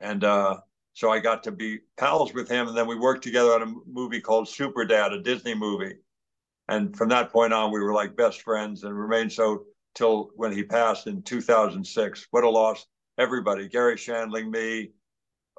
And 0.00 0.24
uh, 0.24 0.58
so 0.92 1.10
I 1.10 1.18
got 1.18 1.44
to 1.44 1.52
be 1.52 1.80
pals 1.96 2.34
with 2.34 2.48
him. 2.48 2.68
And 2.68 2.76
then 2.76 2.86
we 2.86 2.96
worked 2.96 3.22
together 3.22 3.52
on 3.52 3.62
a 3.62 3.74
movie 3.86 4.20
called 4.20 4.48
Super 4.48 4.84
Dad, 4.84 5.12
a 5.12 5.22
Disney 5.22 5.54
movie. 5.54 5.96
And 6.68 6.96
from 6.96 7.08
that 7.08 7.32
point 7.32 7.52
on, 7.52 7.72
we 7.72 7.80
were 7.80 7.92
like 7.92 8.16
best 8.16 8.42
friends 8.42 8.84
and 8.84 8.96
remained 8.96 9.32
so 9.32 9.64
till 9.94 10.30
when 10.36 10.52
he 10.52 10.62
passed 10.62 11.06
in 11.06 11.22
2006. 11.22 12.28
What 12.30 12.44
a 12.44 12.50
loss. 12.50 12.86
Everybody, 13.18 13.68
Garry 13.68 13.96
Shandling, 13.96 14.50
me, 14.50 14.92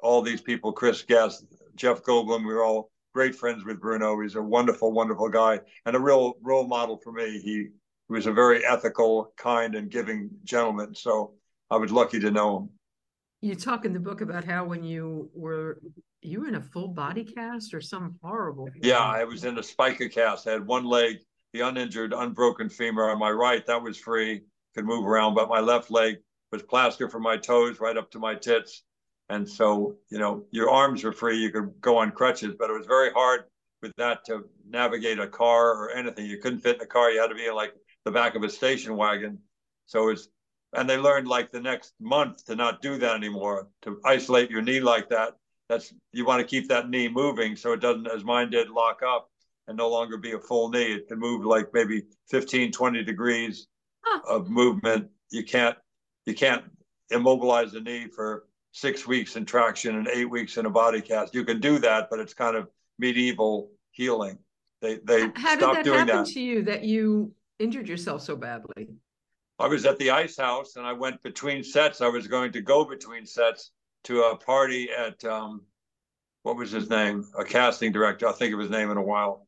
all 0.02 0.22
these 0.22 0.40
people, 0.40 0.72
Chris 0.72 1.02
Guest, 1.02 1.44
Jeff 1.76 2.02
Goldblum, 2.02 2.46
we 2.46 2.54
were 2.54 2.64
all 2.64 2.90
great 3.14 3.34
friends 3.34 3.64
with 3.64 3.80
Bruno. 3.80 4.20
He's 4.20 4.36
a 4.36 4.42
wonderful, 4.42 4.92
wonderful 4.92 5.28
guy 5.28 5.60
and 5.86 5.94
a 5.94 6.00
real 6.00 6.34
role 6.42 6.66
model 6.66 6.96
for 6.96 7.12
me. 7.12 7.40
He, 7.40 7.68
he 8.08 8.12
was 8.12 8.26
a 8.26 8.32
very 8.32 8.64
ethical, 8.64 9.32
kind, 9.36 9.74
and 9.74 9.90
giving 9.90 10.30
gentleman. 10.44 10.94
So 10.94 11.34
I 11.70 11.76
was 11.76 11.92
lucky 11.92 12.20
to 12.20 12.30
know 12.30 12.56
him. 12.58 12.70
You 13.42 13.56
talk 13.56 13.84
in 13.84 13.92
the 13.92 13.98
book 13.98 14.20
about 14.20 14.44
how 14.44 14.64
when 14.64 14.84
you 14.84 15.28
were 15.34 15.80
you 16.22 16.40
were 16.40 16.48
in 16.48 16.54
a 16.54 16.62
full 16.62 16.86
body 16.88 17.24
cast 17.24 17.74
or 17.74 17.80
some 17.80 18.16
horrible. 18.22 18.68
Yeah, 18.80 19.00
I 19.00 19.24
was 19.24 19.44
in 19.44 19.58
a 19.58 19.62
spica 19.62 20.08
cast. 20.08 20.46
I 20.46 20.52
had 20.52 20.64
one 20.64 20.84
leg, 20.84 21.16
the 21.52 21.62
uninjured, 21.62 22.12
unbroken 22.12 22.68
femur 22.68 23.10
on 23.10 23.18
my 23.18 23.30
right. 23.30 23.66
That 23.66 23.82
was 23.82 23.98
free, 23.98 24.42
could 24.76 24.84
move 24.84 25.04
around, 25.04 25.34
but 25.34 25.48
my 25.48 25.58
left 25.58 25.90
leg 25.90 26.18
was 26.52 26.62
plaster 26.62 27.08
from 27.08 27.22
my 27.22 27.36
toes 27.36 27.80
right 27.80 27.96
up 27.96 28.12
to 28.12 28.20
my 28.20 28.36
tits. 28.36 28.84
And 29.28 29.48
so, 29.48 29.96
you 30.08 30.18
know, 30.18 30.44
your 30.52 30.70
arms 30.70 31.02
were 31.02 31.12
free. 31.12 31.38
You 31.38 31.50
could 31.50 31.72
go 31.80 31.96
on 31.96 32.12
crutches, 32.12 32.54
but 32.56 32.70
it 32.70 32.74
was 32.74 32.86
very 32.86 33.10
hard 33.10 33.44
with 33.80 33.92
that 33.96 34.24
to 34.26 34.44
navigate 34.68 35.18
a 35.18 35.26
car 35.26 35.72
or 35.72 35.90
anything. 35.90 36.26
You 36.26 36.38
couldn't 36.38 36.60
fit 36.60 36.76
in 36.76 36.82
a 36.82 36.86
car. 36.86 37.10
You 37.10 37.20
had 37.20 37.28
to 37.28 37.34
be 37.34 37.46
in 37.46 37.54
like 37.54 37.72
the 38.04 38.12
back 38.12 38.36
of 38.36 38.44
a 38.44 38.48
station 38.48 38.96
wagon. 38.96 39.38
So 39.86 40.10
it's, 40.10 40.28
and 40.74 40.88
they 40.88 40.96
learned 40.96 41.28
like 41.28 41.52
the 41.52 41.60
next 41.60 41.92
month 42.00 42.44
to 42.46 42.56
not 42.56 42.82
do 42.82 42.98
that 42.98 43.16
anymore, 43.16 43.68
to 43.82 44.00
isolate 44.04 44.50
your 44.50 44.62
knee 44.62 44.80
like 44.80 45.08
that. 45.10 45.36
That's, 45.68 45.92
you 46.12 46.24
want 46.24 46.40
to 46.40 46.46
keep 46.46 46.68
that 46.68 46.88
knee 46.88 47.08
moving 47.08 47.56
so 47.56 47.72
it 47.72 47.80
doesn't, 47.80 48.06
as 48.06 48.24
mine 48.24 48.50
did, 48.50 48.70
lock 48.70 49.00
up 49.06 49.30
and 49.68 49.76
no 49.76 49.88
longer 49.88 50.16
be 50.16 50.32
a 50.32 50.38
full 50.38 50.68
knee. 50.70 50.94
It 50.94 51.08
can 51.08 51.18
move 51.18 51.44
like 51.44 51.68
maybe 51.72 52.02
15, 52.30 52.72
20 52.72 53.04
degrees 53.04 53.66
huh. 54.04 54.20
of 54.28 54.50
movement. 54.50 55.08
You 55.30 55.44
can't, 55.44 55.76
you 56.26 56.34
can't 56.34 56.64
immobilize 57.10 57.72
the 57.72 57.80
knee 57.80 58.08
for 58.08 58.44
six 58.72 59.06
weeks 59.06 59.36
in 59.36 59.44
traction 59.44 59.96
and 59.96 60.08
eight 60.08 60.24
weeks 60.24 60.56
in 60.56 60.66
a 60.66 60.70
body 60.70 61.00
cast. 61.00 61.34
You 61.34 61.44
can 61.44 61.60
do 61.60 61.78
that, 61.80 62.08
but 62.10 62.18
it's 62.18 62.34
kind 62.34 62.56
of 62.56 62.68
medieval 62.98 63.70
healing. 63.92 64.38
They 64.80 64.96
they 65.04 65.30
how 65.36 65.54
did 65.54 65.60
that 65.60 65.86
happen 65.86 66.06
that. 66.06 66.26
to 66.26 66.40
you 66.40 66.62
that 66.64 66.82
you 66.82 67.32
injured 67.58 67.88
yourself 67.88 68.22
so 68.22 68.34
badly? 68.34 68.88
I 69.62 69.68
was 69.68 69.86
at 69.86 69.96
the 69.98 70.10
ice 70.10 70.36
house 70.36 70.74
and 70.74 70.84
I 70.84 70.92
went 70.92 71.22
between 71.22 71.62
sets. 71.62 72.00
I 72.00 72.08
was 72.08 72.26
going 72.26 72.50
to 72.52 72.60
go 72.60 72.84
between 72.84 73.24
sets 73.26 73.70
to 74.04 74.22
a 74.24 74.36
party 74.36 74.88
at 74.90 75.24
um, 75.24 75.62
what 76.42 76.56
was 76.56 76.72
his 76.72 76.90
name? 76.90 77.24
A 77.38 77.44
casting 77.44 77.92
director. 77.92 78.26
I'll 78.26 78.32
think 78.32 78.52
of 78.52 78.58
his 78.58 78.70
name 78.70 78.90
in 78.90 78.96
a 78.96 79.02
while. 79.02 79.46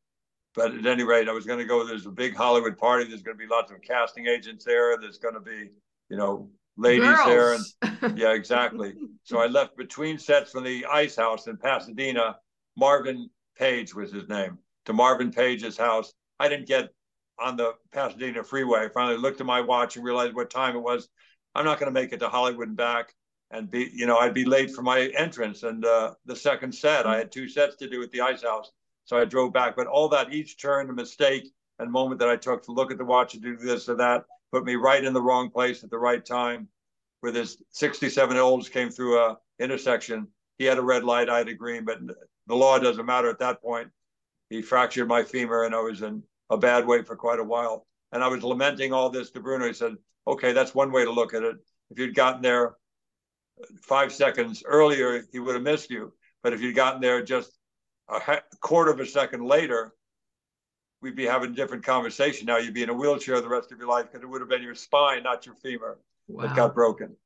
But 0.54 0.72
at 0.72 0.86
any 0.86 1.02
rate, 1.02 1.28
I 1.28 1.32
was 1.32 1.46
going 1.46 1.58
to 1.58 1.64
go. 1.64 1.84
There's 1.84 2.06
a 2.06 2.12
big 2.12 2.36
Hollywood 2.36 2.78
party. 2.78 3.06
There's 3.06 3.22
going 3.22 3.36
to 3.36 3.44
be 3.44 3.50
lots 3.50 3.72
of 3.72 3.82
casting 3.82 4.28
agents 4.28 4.64
there. 4.64 4.96
There's 4.96 5.18
going 5.18 5.34
to 5.34 5.40
be, 5.40 5.70
you 6.08 6.16
know, 6.16 6.48
ladies 6.76 7.08
Girls. 7.08 7.74
there. 7.82 7.98
And 8.02 8.16
yeah, 8.18 8.34
exactly. 8.34 8.94
so 9.24 9.38
I 9.38 9.46
left 9.46 9.76
between 9.76 10.20
sets 10.20 10.52
from 10.52 10.62
the 10.62 10.86
Ice 10.86 11.16
House 11.16 11.48
in 11.48 11.56
Pasadena. 11.56 12.36
Marvin 12.76 13.30
Paige 13.58 13.96
was 13.96 14.12
his 14.12 14.28
name. 14.28 14.58
To 14.84 14.92
Marvin 14.92 15.32
Paige's 15.32 15.76
house. 15.76 16.12
I 16.38 16.48
didn't 16.48 16.68
get 16.68 16.90
on 17.38 17.56
the 17.56 17.74
Pasadena 17.92 18.42
freeway. 18.42 18.80
I 18.80 18.88
finally 18.88 19.16
looked 19.16 19.40
at 19.40 19.46
my 19.46 19.60
watch 19.60 19.96
and 19.96 20.04
realized 20.04 20.34
what 20.34 20.50
time 20.50 20.76
it 20.76 20.80
was. 20.80 21.08
I'm 21.54 21.64
not 21.64 21.78
going 21.78 21.92
to 21.92 22.00
make 22.00 22.12
it 22.12 22.20
to 22.20 22.28
Hollywood 22.28 22.68
and 22.68 22.76
back 22.76 23.14
and 23.50 23.70
be, 23.70 23.90
you 23.92 24.06
know, 24.06 24.18
I'd 24.18 24.34
be 24.34 24.44
late 24.44 24.70
for 24.72 24.82
my 24.82 25.12
entrance 25.16 25.62
and 25.62 25.84
uh, 25.84 26.14
the 26.26 26.34
second 26.36 26.74
set. 26.74 27.06
I 27.06 27.16
had 27.16 27.30
two 27.30 27.48
sets 27.48 27.76
to 27.76 27.88
do 27.88 28.02
at 28.02 28.10
the 28.10 28.20
Ice 28.20 28.42
House. 28.42 28.70
So 29.04 29.18
I 29.18 29.24
drove 29.24 29.52
back. 29.52 29.76
But 29.76 29.86
all 29.86 30.08
that, 30.08 30.32
each 30.32 30.60
turn, 30.60 30.90
a 30.90 30.92
mistake 30.92 31.52
and 31.78 31.90
moment 31.90 32.18
that 32.20 32.28
I 32.28 32.36
took 32.36 32.62
to 32.64 32.72
look 32.72 32.90
at 32.90 32.98
the 32.98 33.04
watch 33.04 33.34
and 33.34 33.42
do 33.42 33.56
this 33.56 33.88
or 33.88 33.96
that, 33.96 34.24
put 34.50 34.64
me 34.64 34.76
right 34.76 35.04
in 35.04 35.12
the 35.12 35.22
wrong 35.22 35.50
place 35.50 35.84
at 35.84 35.90
the 35.90 35.98
right 35.98 36.24
time. 36.24 36.68
Where 37.20 37.32
this 37.32 37.62
67 37.70 38.36
olds 38.36 38.68
came 38.68 38.90
through 38.90 39.18
a 39.18 39.38
intersection, 39.58 40.28
he 40.58 40.64
had 40.64 40.78
a 40.78 40.82
red 40.82 41.04
light, 41.04 41.30
I 41.30 41.38
had 41.38 41.48
a 41.48 41.54
green, 41.54 41.84
but 41.84 41.98
the 42.46 42.54
law 42.54 42.78
doesn't 42.78 43.06
matter 43.06 43.30
at 43.30 43.38
that 43.38 43.62
point. 43.62 43.88
He 44.50 44.60
fractured 44.60 45.08
my 45.08 45.22
femur, 45.22 45.64
and 45.64 45.74
I 45.74 45.80
was 45.80 46.02
in 46.02 46.22
a 46.50 46.56
bad 46.56 46.86
way 46.86 47.02
for 47.02 47.16
quite 47.16 47.38
a 47.38 47.44
while. 47.44 47.86
And 48.12 48.22
I 48.22 48.28
was 48.28 48.42
lamenting 48.42 48.92
all 48.92 49.10
this 49.10 49.30
to 49.32 49.40
Bruno. 49.40 49.66
He 49.66 49.72
said, 49.72 49.96
"Okay, 50.26 50.52
that's 50.52 50.74
one 50.74 50.92
way 50.92 51.04
to 51.04 51.10
look 51.10 51.34
at 51.34 51.42
it. 51.42 51.56
If 51.90 51.98
you'd 51.98 52.14
gotten 52.14 52.42
there 52.42 52.76
five 53.80 54.12
seconds 54.12 54.62
earlier, 54.66 55.24
he 55.32 55.38
would 55.38 55.54
have 55.54 55.64
missed 55.64 55.90
you. 55.90 56.12
But 56.42 56.52
if 56.52 56.60
you'd 56.60 56.76
gotten 56.76 57.00
there 57.00 57.22
just 57.22 57.52
a 58.08 58.42
quarter 58.60 58.90
of 58.90 59.00
a 59.00 59.06
second 59.06 59.44
later, 59.44 59.94
we'd 61.00 61.16
be 61.16 61.26
having 61.26 61.52
a 61.52 61.54
different 61.54 61.84
conversation. 61.84 62.46
Now 62.46 62.58
you'd 62.58 62.74
be 62.74 62.82
in 62.82 62.90
a 62.90 62.94
wheelchair 62.94 63.40
the 63.40 63.48
rest 63.48 63.72
of 63.72 63.78
your 63.78 63.88
life 63.88 64.06
because 64.06 64.22
it 64.22 64.28
would 64.28 64.40
have 64.40 64.50
been 64.50 64.62
your 64.62 64.74
spine, 64.74 65.22
not 65.22 65.46
your 65.46 65.54
femur, 65.54 65.98
wow. 66.28 66.46
that 66.46 66.56
got 66.56 66.74
broken. 66.74 67.16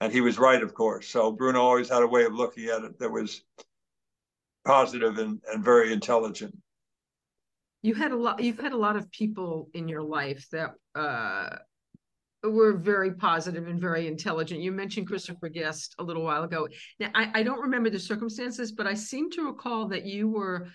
And 0.00 0.12
he 0.12 0.20
was 0.20 0.38
right, 0.38 0.62
of 0.62 0.74
course. 0.74 1.08
So 1.08 1.32
Bruno 1.32 1.62
always 1.62 1.88
had 1.88 2.02
a 2.02 2.06
way 2.06 2.24
of 2.24 2.34
looking 2.34 2.66
at 2.66 2.82
it 2.82 2.98
that 2.98 3.10
was 3.10 3.42
positive 4.64 5.18
and, 5.18 5.40
and 5.52 5.64
very 5.64 5.92
intelligent. 5.92 6.56
You 7.86 7.94
had 7.94 8.10
a 8.10 8.16
lot. 8.16 8.42
You've 8.42 8.58
had 8.58 8.72
a 8.72 8.76
lot 8.76 8.96
of 8.96 9.08
people 9.12 9.68
in 9.72 9.86
your 9.86 10.02
life 10.02 10.44
that 10.50 10.72
uh, 10.96 11.50
were 12.42 12.72
very 12.72 13.12
positive 13.14 13.68
and 13.68 13.80
very 13.80 14.08
intelligent. 14.08 14.60
You 14.60 14.72
mentioned 14.72 15.06
Christopher 15.06 15.48
Guest 15.48 15.94
a 16.00 16.02
little 16.02 16.24
while 16.24 16.42
ago. 16.42 16.66
Now, 16.98 17.10
I, 17.14 17.30
I 17.32 17.42
don't 17.44 17.60
remember 17.60 17.88
the 17.88 18.00
circumstances, 18.00 18.72
but 18.72 18.88
I 18.88 18.94
seem 18.94 19.30
to 19.32 19.46
recall 19.46 19.86
that 19.88 20.04
you 20.04 20.28
were 20.28 20.66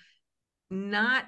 not 0.69 1.25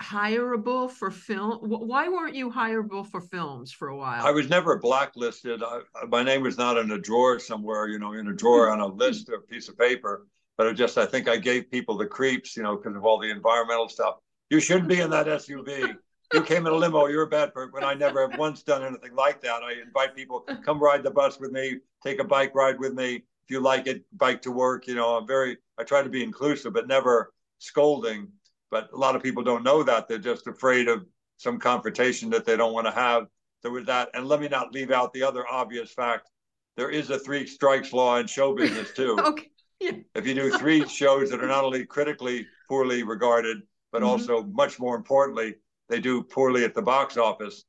hireable 0.00 0.90
for 0.90 1.10
film? 1.10 1.58
Why 1.68 2.08
weren't 2.08 2.34
you 2.34 2.50
hireable 2.50 3.06
for 3.06 3.20
films 3.20 3.70
for 3.72 3.88
a 3.88 3.96
while? 3.96 4.24
I 4.24 4.30
was 4.30 4.48
never 4.48 4.78
blacklisted. 4.78 5.62
I, 5.62 5.80
my 6.08 6.22
name 6.22 6.42
was 6.42 6.56
not 6.56 6.78
in 6.78 6.90
a 6.92 6.98
drawer 6.98 7.38
somewhere, 7.38 7.88
you 7.88 7.98
know, 7.98 8.14
in 8.14 8.28
a 8.28 8.32
drawer 8.32 8.70
on 8.70 8.80
a 8.80 8.86
list 8.86 9.28
or 9.28 9.34
a 9.34 9.42
piece 9.42 9.68
of 9.68 9.76
paper. 9.76 10.26
But 10.56 10.68
it 10.68 10.74
just, 10.74 10.96
I 10.96 11.04
think 11.04 11.28
I 11.28 11.36
gave 11.36 11.70
people 11.70 11.98
the 11.98 12.06
creeps, 12.06 12.56
you 12.56 12.62
know, 12.62 12.76
because 12.76 12.96
of 12.96 13.04
all 13.04 13.18
the 13.18 13.30
environmental 13.30 13.88
stuff. 13.88 14.14
You 14.50 14.60
shouldn't 14.60 14.88
be 14.88 15.00
in 15.00 15.10
that 15.10 15.26
SUV. 15.26 15.94
You 16.32 16.42
came 16.42 16.66
in 16.66 16.72
a 16.72 16.76
limo. 16.76 17.06
You're 17.06 17.22
a 17.22 17.28
bad 17.28 17.54
person. 17.54 17.72
When 17.72 17.84
I 17.84 17.94
never 17.94 18.28
have 18.28 18.38
once 18.38 18.62
done 18.62 18.82
anything 18.84 19.14
like 19.14 19.40
that, 19.42 19.62
I 19.62 19.80
invite 19.80 20.14
people 20.14 20.40
come 20.64 20.78
ride 20.78 21.02
the 21.02 21.10
bus 21.10 21.40
with 21.40 21.52
me, 21.52 21.78
take 22.02 22.20
a 22.20 22.24
bike 22.24 22.54
ride 22.54 22.78
with 22.78 22.94
me. 22.94 23.16
If 23.16 23.50
you 23.50 23.60
like 23.60 23.86
it, 23.86 24.04
bike 24.16 24.42
to 24.42 24.50
work. 24.50 24.86
You 24.86 24.94
know, 24.94 25.16
I'm 25.16 25.26
very. 25.26 25.56
I 25.78 25.84
try 25.84 26.02
to 26.02 26.08
be 26.10 26.22
inclusive, 26.22 26.74
but 26.74 26.86
never 26.86 27.32
scolding 27.58 28.28
but 28.70 28.90
a 28.92 28.96
lot 28.96 29.16
of 29.16 29.22
people 29.22 29.42
don't 29.42 29.62
know 29.62 29.82
that. 29.82 30.08
They're 30.08 30.18
just 30.18 30.46
afraid 30.46 30.88
of 30.88 31.04
some 31.36 31.58
confrontation 31.58 32.30
that 32.30 32.44
they 32.44 32.56
don't 32.56 32.72
want 32.72 32.86
to 32.86 32.92
have. 32.92 33.26
There 33.62 33.70
was 33.70 33.86
that. 33.86 34.10
And 34.14 34.26
let 34.26 34.40
me 34.40 34.48
not 34.48 34.72
leave 34.72 34.90
out 34.90 35.12
the 35.12 35.22
other 35.22 35.44
obvious 35.50 35.90
fact. 35.90 36.30
There 36.76 36.90
is 36.90 37.10
a 37.10 37.18
three 37.18 37.46
strikes 37.46 37.92
law 37.92 38.18
in 38.18 38.26
show 38.26 38.54
business 38.54 38.92
too. 38.92 39.16
okay. 39.24 39.50
Yeah. 39.80 39.92
If 40.14 40.26
you 40.26 40.34
do 40.34 40.50
three 40.58 40.86
shows 40.88 41.30
that 41.30 41.42
are 41.42 41.48
not 41.48 41.64
only 41.64 41.86
critically 41.86 42.46
poorly 42.68 43.04
regarded, 43.04 43.58
but 43.92 44.02
mm-hmm. 44.02 44.10
also 44.10 44.42
much 44.44 44.78
more 44.78 44.96
importantly, 44.96 45.56
they 45.88 46.00
do 46.00 46.22
poorly 46.22 46.64
at 46.64 46.74
the 46.74 46.82
box 46.82 47.16
office. 47.16 47.64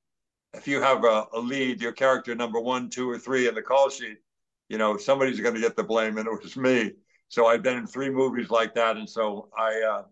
If 0.54 0.68
you 0.68 0.82
have 0.82 1.04
a, 1.04 1.26
a 1.34 1.40
lead, 1.40 1.82
your 1.82 1.92
character 1.92 2.34
number 2.36 2.60
one, 2.60 2.90
two, 2.90 3.10
or 3.10 3.20
three 3.20 3.48
in 3.48 3.56
the 3.56 3.62
call 3.62 3.90
sheet, 3.90 4.18
you 4.68 4.78
know, 4.78 4.98
somebody's 4.98 5.40
going 5.40 5.56
to 5.56 5.62
get 5.62 5.76
the 5.76 5.84
blame, 5.84 6.18
and 6.18 6.28
it 6.28 6.44
was 6.44 6.58
me. 6.58 6.92
So 7.28 7.48
I've 7.48 7.62
been 7.62 7.78
in 7.78 7.88
three 7.88 8.10
movies 8.10 8.50
like 8.50 8.74
that, 8.76 8.98
and 8.98 9.08
so 9.08 9.50
I 9.58 9.82
uh, 9.82 10.04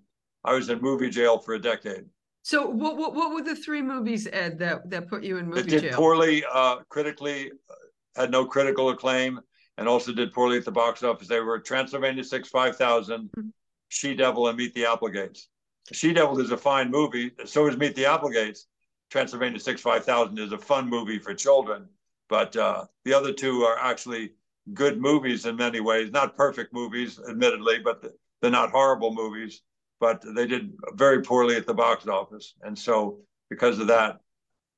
I 0.43 0.53
was 0.53 0.69
in 0.69 0.79
movie 0.81 1.09
jail 1.09 1.39
for 1.39 1.55
a 1.55 1.59
decade. 1.59 2.05
So 2.43 2.67
what 2.67 2.97
what, 2.97 3.13
what 3.13 3.33
were 3.33 3.41
the 3.41 3.55
three 3.55 3.81
movies, 3.81 4.27
Ed, 4.31 4.59
that 4.59 4.89
that 4.89 5.09
put 5.09 5.23
you 5.23 5.37
in 5.37 5.47
movie 5.47 5.61
it 5.61 5.67
did 5.67 5.81
jail? 5.81 5.95
poorly 5.95 6.43
uh, 6.51 6.77
critically, 6.89 7.51
uh, 7.69 8.21
had 8.21 8.31
no 8.31 8.45
critical 8.45 8.89
acclaim, 8.89 9.39
and 9.77 9.87
also 9.87 10.13
did 10.13 10.31
poorly 10.31 10.57
at 10.57 10.65
the 10.65 10.71
box 10.71 11.03
office. 11.03 11.27
They 11.27 11.39
were 11.39 11.59
Transylvania 11.59 12.23
Six, 12.23 12.49
Five 12.49 12.77
Thousand, 12.77 13.29
mm-hmm. 13.37 13.49
She 13.89 14.15
Devil, 14.15 14.47
and 14.47 14.57
Meet 14.57 14.75
the 14.75 14.85
Applegates. 14.85 15.49
She 15.91 16.13
Devil 16.13 16.39
is 16.39 16.51
a 16.51 16.57
fine 16.57 16.91
movie. 16.91 17.31
So 17.45 17.67
is 17.67 17.77
Meet 17.77 17.95
the 17.95 18.05
Applegates. 18.05 18.67
Transylvania 19.09 19.59
Six 19.59 19.81
Five 19.81 20.03
Thousand 20.03 20.37
is 20.37 20.51
a 20.51 20.57
fun 20.57 20.89
movie 20.89 21.19
for 21.19 21.33
children, 21.33 21.87
but 22.27 22.55
uh, 22.55 22.85
the 23.05 23.13
other 23.13 23.31
two 23.31 23.63
are 23.63 23.77
actually 23.79 24.33
good 24.73 24.99
movies 24.99 25.45
in 25.45 25.55
many 25.55 25.79
ways. 25.79 26.11
Not 26.11 26.35
perfect 26.35 26.73
movies, 26.73 27.19
admittedly, 27.29 27.79
but 27.79 28.03
they're 28.41 28.51
not 28.51 28.71
horrible 28.71 29.13
movies. 29.13 29.61
But 29.99 30.21
they 30.35 30.45
did 30.45 30.73
very 30.93 31.21
poorly 31.21 31.55
at 31.55 31.65
the 31.65 31.73
box 31.73 32.05
office, 32.05 32.53
and 32.61 32.77
so 32.77 33.19
because 33.49 33.79
of 33.79 33.87
that, 33.87 34.19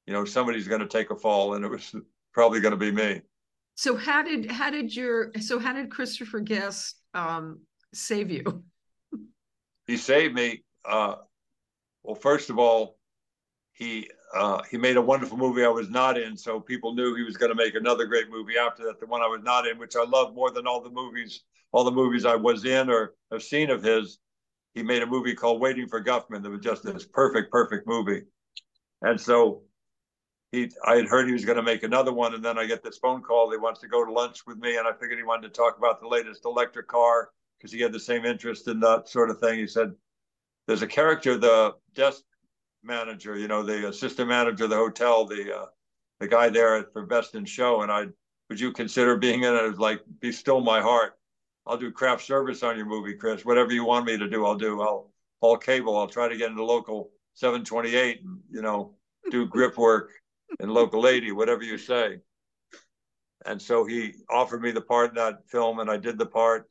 you 0.05 0.13
know, 0.13 0.23
somebody's 0.25 0.67
going 0.67 0.79
to 0.81 0.87
take 0.87 1.09
a 1.11 1.15
fall, 1.15 1.55
and 1.55 1.65
it 1.65 1.69
was 1.69 1.93
probably 2.33 2.61
going 2.61 2.71
to 2.71 2.77
be 2.77 2.91
me. 2.91 3.21
So 3.75 3.95
how 3.95 4.21
did 4.21 4.51
how 4.51 4.69
did 4.69 4.95
your 4.95 5.31
so 5.39 5.57
how 5.57 5.73
did 5.73 5.89
Christopher 5.89 6.39
Guest 6.39 7.01
um, 7.13 7.61
save 7.93 8.29
you? 8.29 8.63
He 9.87 9.97
saved 9.97 10.35
me. 10.35 10.63
Uh, 10.85 11.15
well, 12.03 12.15
first 12.15 12.49
of 12.49 12.57
all, 12.59 12.97
he 13.73 14.09
uh, 14.33 14.61
he 14.69 14.77
made 14.77 14.97
a 14.97 15.01
wonderful 15.01 15.37
movie 15.37 15.63
I 15.63 15.69
was 15.69 15.89
not 15.89 16.17
in, 16.17 16.37
so 16.37 16.59
people 16.59 16.93
knew 16.93 17.15
he 17.15 17.23
was 17.23 17.37
going 17.37 17.49
to 17.49 17.55
make 17.55 17.75
another 17.75 18.05
great 18.05 18.29
movie 18.29 18.57
after 18.57 18.83
that. 18.85 18.99
The 18.99 19.07
one 19.07 19.21
I 19.21 19.27
was 19.27 19.41
not 19.43 19.67
in, 19.67 19.77
which 19.79 19.95
I 19.95 20.03
love 20.03 20.35
more 20.35 20.51
than 20.51 20.67
all 20.67 20.81
the 20.81 20.89
movies, 20.89 21.43
all 21.71 21.83
the 21.83 21.91
movies 21.91 22.25
I 22.25 22.35
was 22.35 22.65
in 22.65 22.89
or 22.89 23.15
have 23.31 23.41
seen 23.41 23.69
of 23.69 23.81
his. 23.81 24.19
He 24.75 24.83
made 24.83 25.01
a 25.01 25.07
movie 25.07 25.33
called 25.33 25.61
Waiting 25.61 25.87
for 25.87 26.03
Guffman 26.03 26.43
that 26.43 26.49
was 26.49 26.61
just 26.61 26.83
this 26.83 27.05
perfect, 27.05 27.51
perfect 27.51 27.87
movie. 27.87 28.21
And 29.01 29.19
so 29.19 29.63
he, 30.51 30.71
I 30.85 30.95
had 30.95 31.07
heard 31.07 31.25
he 31.25 31.33
was 31.33 31.45
going 31.45 31.57
to 31.57 31.63
make 31.63 31.83
another 31.83 32.13
one, 32.13 32.33
and 32.33 32.43
then 32.43 32.57
I 32.57 32.65
get 32.65 32.83
this 32.83 32.97
phone 32.97 33.21
call. 33.21 33.51
He 33.51 33.57
wants 33.57 33.79
to 33.81 33.87
go 33.87 34.05
to 34.05 34.11
lunch 34.11 34.45
with 34.45 34.57
me, 34.57 34.77
and 34.77 34.87
I 34.87 34.91
figured 34.91 35.17
he 35.17 35.23
wanted 35.23 35.53
to 35.53 35.59
talk 35.59 35.77
about 35.77 36.01
the 36.01 36.07
latest 36.07 36.45
electric 36.45 36.87
car 36.87 37.29
because 37.57 37.71
he 37.71 37.81
had 37.81 37.93
the 37.93 37.99
same 37.99 38.25
interest 38.25 38.67
in 38.67 38.79
that 38.81 39.09
sort 39.09 39.29
of 39.29 39.39
thing. 39.39 39.59
He 39.59 39.67
said, 39.67 39.93
"There's 40.69 40.83
a 40.83 40.87
character, 40.87 41.35
the 41.35 41.73
desk 41.95 42.21
manager, 42.83 43.35
you 43.35 43.47
know, 43.47 43.63
the 43.63 43.89
assistant 43.89 44.29
manager 44.29 44.65
of 44.65 44.69
the 44.69 44.75
hotel, 44.75 45.25
the 45.25 45.61
uh, 45.61 45.65
the 46.19 46.27
guy 46.27 46.49
there 46.49 46.83
for 46.93 47.07
Best 47.07 47.33
in 47.33 47.43
Show, 47.43 47.81
and 47.81 47.91
I 47.91 48.05
would 48.51 48.59
you 48.59 48.71
consider 48.71 49.17
being 49.17 49.41
in 49.41 49.55
it? 49.55 49.57
I 49.57 49.67
was 49.67 49.79
like, 49.79 50.01
be 50.19 50.31
still 50.31 50.61
my 50.61 50.79
heart. 50.79 51.17
I'll 51.65 51.75
do 51.75 51.91
craft 51.91 52.23
service 52.23 52.61
on 52.61 52.77
your 52.77 52.85
movie, 52.85 53.15
Chris. 53.15 53.43
Whatever 53.43 53.73
you 53.73 53.83
want 53.83 54.05
me 54.05 54.15
to 54.19 54.29
do, 54.29 54.45
I'll 54.45 54.53
do. 54.53 54.79
I'll 54.79 55.11
haul 55.41 55.57
cable. 55.57 55.97
I'll 55.97 56.05
try 56.05 56.27
to 56.27 56.37
get 56.37 56.51
into 56.51 56.63
local 56.63 57.09
728 57.33 58.21
and 58.21 58.39
you 58.51 58.61
know 58.61 58.93
do 59.31 59.47
grip 59.47 59.75
work 59.75 60.11
in 60.59 60.69
local 60.69 61.07
80, 61.07 61.31
whatever 61.31 61.63
you 61.63 61.79
say. 61.79 62.19
And 63.47 63.59
so 63.59 63.85
he 63.85 64.13
offered 64.29 64.61
me 64.61 64.69
the 64.69 64.81
part 64.81 65.09
in 65.09 65.15
that 65.15 65.49
film, 65.49 65.79
and 65.79 65.89
I 65.89 65.97
did 65.97 66.19
the 66.19 66.27
part. 66.27 66.69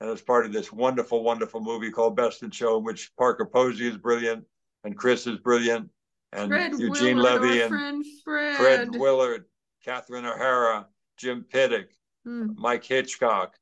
And 0.00 0.10
as 0.10 0.20
part 0.20 0.44
of 0.44 0.52
this 0.52 0.72
wonderful, 0.72 1.22
wonderful 1.22 1.60
movie 1.60 1.90
called 1.90 2.16
Best 2.16 2.42
in 2.42 2.50
Show, 2.50 2.78
in 2.78 2.84
which 2.84 3.12
Parker 3.16 3.46
Posey 3.46 3.88
is 3.88 3.96
brilliant, 3.96 4.44
and 4.82 4.96
Chris 4.96 5.26
is 5.26 5.38
brilliant, 5.38 5.88
and 6.32 6.50
Fred 6.50 6.72
Eugene 6.78 7.16
Willard, 7.16 7.42
Levy 7.42 7.60
and 7.62 8.04
Fred. 8.24 8.56
Fred 8.56 8.96
Willard, 8.96 9.44
Catherine 9.84 10.26
O'Hara, 10.26 10.86
Jim 11.16 11.44
Piddock, 11.48 11.86
Hmm, 12.24 12.48
Mike 12.56 12.84
Hitchcock. 12.84 13.54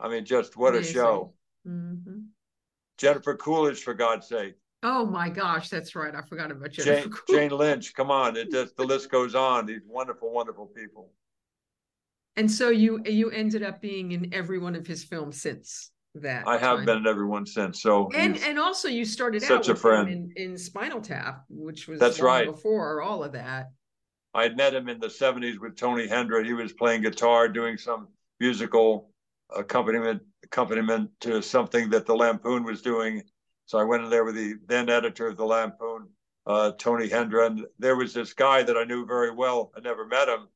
I 0.00 0.08
mean, 0.08 0.24
just 0.24 0.56
what 0.56 0.74
Amazing. 0.74 0.90
a 0.90 0.94
show. 0.94 1.34
mhm. 1.66 2.26
Jennifer 2.98 3.36
Coolidge, 3.36 3.82
for 3.82 3.92
God's 3.94 4.26
sake. 4.26 4.54
Oh 4.82 5.04
my 5.04 5.28
gosh, 5.28 5.68
that's 5.68 5.94
right. 5.94 6.14
I 6.14 6.22
forgot 6.22 6.50
about 6.50 6.70
Jane, 6.70 6.84
Jennifer. 6.86 7.08
Coolidge. 7.10 7.50
Jane 7.50 7.58
Lynch, 7.58 7.94
come 7.94 8.10
on. 8.10 8.36
It 8.36 8.50
just 8.50 8.76
the 8.76 8.84
list 8.84 9.10
goes 9.10 9.34
on. 9.34 9.66
These 9.66 9.82
wonderful, 9.86 10.32
wonderful 10.32 10.66
people. 10.66 11.12
And 12.36 12.50
so 12.50 12.68
you 12.68 13.00
you 13.04 13.30
ended 13.30 13.62
up 13.62 13.80
being 13.80 14.12
in 14.12 14.32
every 14.34 14.58
one 14.58 14.74
of 14.74 14.86
his 14.86 15.04
films 15.04 15.40
since 15.40 15.90
that. 16.14 16.46
I 16.46 16.58
have 16.58 16.78
time. 16.78 16.86
been 16.86 16.98
in 16.98 17.06
everyone 17.06 17.46
since. 17.46 17.82
So 17.82 18.10
And 18.14 18.36
and 18.38 18.58
also 18.58 18.88
you 18.88 19.04
started 19.04 19.42
out 19.42 19.48
such 19.48 19.68
a 19.68 19.72
with 19.72 19.78
him 19.78 19.82
friend. 19.82 20.08
in, 20.08 20.32
in 20.36 20.58
Spinal 20.58 21.00
Tap, 21.00 21.44
which 21.48 21.88
was 21.88 21.98
That's 22.00 22.20
right. 22.20 22.46
before 22.46 23.02
all 23.02 23.24
of 23.24 23.32
that. 23.32 23.70
I 24.34 24.42
had 24.42 24.56
met 24.56 24.74
him 24.74 24.88
in 24.88 25.00
the 25.00 25.06
70s 25.06 25.58
with 25.58 25.76
Tony 25.76 26.06
Hendra. 26.06 26.44
He 26.44 26.52
was 26.52 26.72
playing 26.74 27.00
guitar, 27.02 27.48
doing 27.48 27.78
some 27.78 28.08
musical 28.38 29.10
accompaniment 29.56 30.22
accompaniment 30.44 31.10
to 31.20 31.40
something 31.40 31.90
that 31.90 32.06
the 32.06 32.14
Lampoon 32.14 32.64
was 32.64 32.82
doing. 32.82 33.22
So 33.64 33.78
I 33.78 33.84
went 33.84 34.04
in 34.04 34.10
there 34.10 34.24
with 34.24 34.34
the 34.34 34.54
then 34.66 34.88
editor 34.90 35.28
of 35.28 35.36
the 35.36 35.44
Lampoon, 35.44 36.08
uh, 36.46 36.72
Tony 36.78 37.08
Hendra, 37.08 37.46
and 37.46 37.66
there 37.78 37.96
was 37.96 38.12
this 38.14 38.32
guy 38.32 38.62
that 38.62 38.76
I 38.76 38.84
knew 38.84 39.06
very 39.06 39.32
well. 39.32 39.72
I 39.76 39.80
never 39.80 40.06
met 40.06 40.28
him, 40.28 40.46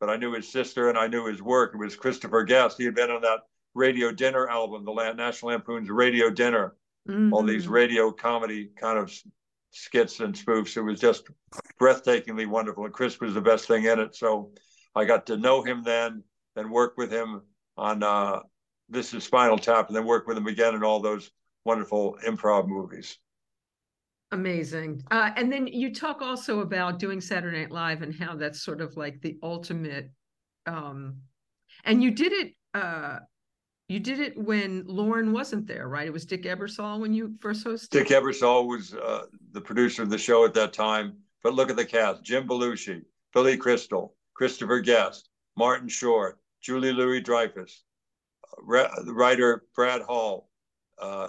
but 0.00 0.10
I 0.10 0.16
knew 0.16 0.32
his 0.32 0.50
sister 0.50 0.88
and 0.88 0.98
I 0.98 1.06
knew 1.08 1.26
his 1.26 1.42
work. 1.42 1.74
It 1.74 1.78
was 1.78 1.96
Christopher 1.96 2.44
Guest. 2.44 2.78
He 2.78 2.84
had 2.84 2.94
been 2.94 3.10
on 3.10 3.22
that 3.22 3.40
Radio 3.74 4.12
Dinner 4.12 4.48
album, 4.48 4.84
the 4.84 5.12
National 5.12 5.52
Lampoon's 5.52 5.90
Radio 5.90 6.30
Dinner 6.30 6.74
all 7.32 7.42
these 7.42 7.66
Mhm. 7.66 7.70
radio 7.70 8.12
comedy 8.12 8.70
kind 8.76 8.98
of 8.98 9.10
skits 9.70 10.20
and 10.20 10.34
spoofs. 10.34 10.76
It 10.76 10.82
was 10.82 11.00
just 11.00 11.26
breathtakingly 11.80 12.46
wonderful. 12.46 12.84
And 12.84 12.92
Chris 12.92 13.18
was 13.18 13.32
the 13.34 13.40
best 13.40 13.66
thing 13.66 13.84
in 13.84 13.98
it. 13.98 14.14
So 14.14 14.52
I 14.94 15.06
got 15.06 15.26
to 15.26 15.36
know 15.38 15.62
him 15.62 15.82
then, 15.82 16.22
then 16.54 16.70
work 16.70 16.98
with 16.98 17.10
him 17.10 17.42
on 17.76 18.02
uh, 18.02 18.40
This 18.90 19.12
is 19.14 19.24
Spinal 19.24 19.58
Tap, 19.58 19.88
and 19.88 19.96
then 19.96 20.06
work 20.06 20.26
with 20.26 20.36
him 20.36 20.46
again 20.46 20.74
in 20.74 20.82
all 20.82 21.00
those 21.00 21.30
wonderful 21.64 22.18
improv 22.26 22.66
movies. 22.68 23.18
Amazing. 24.30 25.02
Uh, 25.10 25.30
and 25.36 25.50
then 25.50 25.66
you 25.66 25.94
talk 25.94 26.20
also 26.20 26.60
about 26.60 26.98
doing 26.98 27.20
Saturday 27.20 27.60
Night 27.60 27.70
Live 27.70 28.02
and 28.02 28.14
how 28.14 28.36
that's 28.36 28.60
sort 28.60 28.80
of 28.80 28.96
like 28.96 29.20
the 29.22 29.38
ultimate. 29.42 30.10
Um, 30.66 31.16
and 31.84 32.02
you 32.02 32.10
did 32.10 32.32
it. 32.32 32.52
Uh, 32.74 33.20
you 33.88 34.00
did 34.00 34.20
it 34.20 34.36
when 34.36 34.84
Lorne 34.86 35.32
wasn't 35.32 35.66
there, 35.66 35.88
right? 35.88 36.06
It 36.06 36.12
was 36.12 36.26
Dick 36.26 36.42
Ebersol 36.42 37.00
when 37.00 37.14
you 37.14 37.36
first 37.40 37.64
hosted. 37.64 37.88
Dick 37.88 38.08
Ebersol 38.08 38.66
was 38.66 38.92
uh, 38.92 39.22
the 39.52 39.62
producer 39.62 40.02
of 40.02 40.10
the 40.10 40.18
show 40.18 40.44
at 40.44 40.52
that 40.54 40.74
time. 40.74 41.16
But 41.42 41.54
look 41.54 41.70
at 41.70 41.76
the 41.76 41.86
cast 41.86 42.22
Jim 42.22 42.46
Belushi, 42.46 43.02
Billy 43.32 43.56
Crystal, 43.56 44.14
Christopher 44.34 44.80
Guest, 44.80 45.30
Martin 45.56 45.88
Short, 45.88 46.38
Julia 46.60 46.92
Louis-Dreyfus, 46.92 47.84
uh, 48.44 49.12
writer 49.12 49.64
Brad 49.74 50.02
Hall. 50.02 50.50
Uh, 51.00 51.28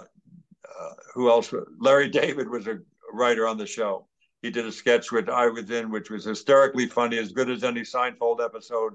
uh, 0.80 0.90
who 1.14 1.30
else? 1.30 1.54
Larry 1.78 2.08
David 2.08 2.48
was 2.48 2.66
a 2.66 2.80
writer 3.12 3.46
on 3.46 3.58
the 3.58 3.66
show. 3.66 4.06
He 4.42 4.50
did 4.50 4.66
a 4.66 4.72
sketch 4.72 5.12
which 5.12 5.28
I 5.28 5.46
was 5.48 5.70
in, 5.70 5.90
which 5.90 6.10
was 6.10 6.24
hysterically 6.24 6.86
funny, 6.86 7.18
as 7.18 7.32
good 7.32 7.50
as 7.50 7.62
any 7.62 7.82
Seinfeld 7.82 8.42
episode. 8.42 8.94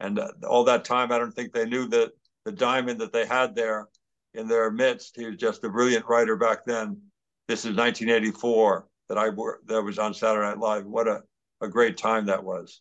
And 0.00 0.18
uh, 0.18 0.32
all 0.48 0.64
that 0.64 0.84
time, 0.84 1.12
I 1.12 1.18
don't 1.18 1.32
think 1.32 1.52
they 1.52 1.66
knew 1.66 1.86
that 1.88 2.12
the 2.44 2.52
diamond 2.52 3.00
that 3.00 3.12
they 3.12 3.26
had 3.26 3.54
there 3.54 3.88
in 4.34 4.48
their 4.48 4.70
midst. 4.70 5.16
He 5.16 5.26
was 5.26 5.36
just 5.36 5.64
a 5.64 5.68
brilliant 5.68 6.06
writer 6.06 6.36
back 6.36 6.64
then. 6.64 7.00
This 7.48 7.60
is 7.60 7.76
1984 7.76 8.86
that 9.08 9.18
I 9.18 9.28
wor- 9.30 9.60
that 9.66 9.82
was 9.82 9.98
on 9.98 10.14
Saturday 10.14 10.46
Night 10.46 10.58
Live. 10.58 10.86
What 10.86 11.08
a, 11.08 11.22
a 11.60 11.68
great 11.68 11.96
time 11.96 12.26
that 12.26 12.42
was. 12.42 12.80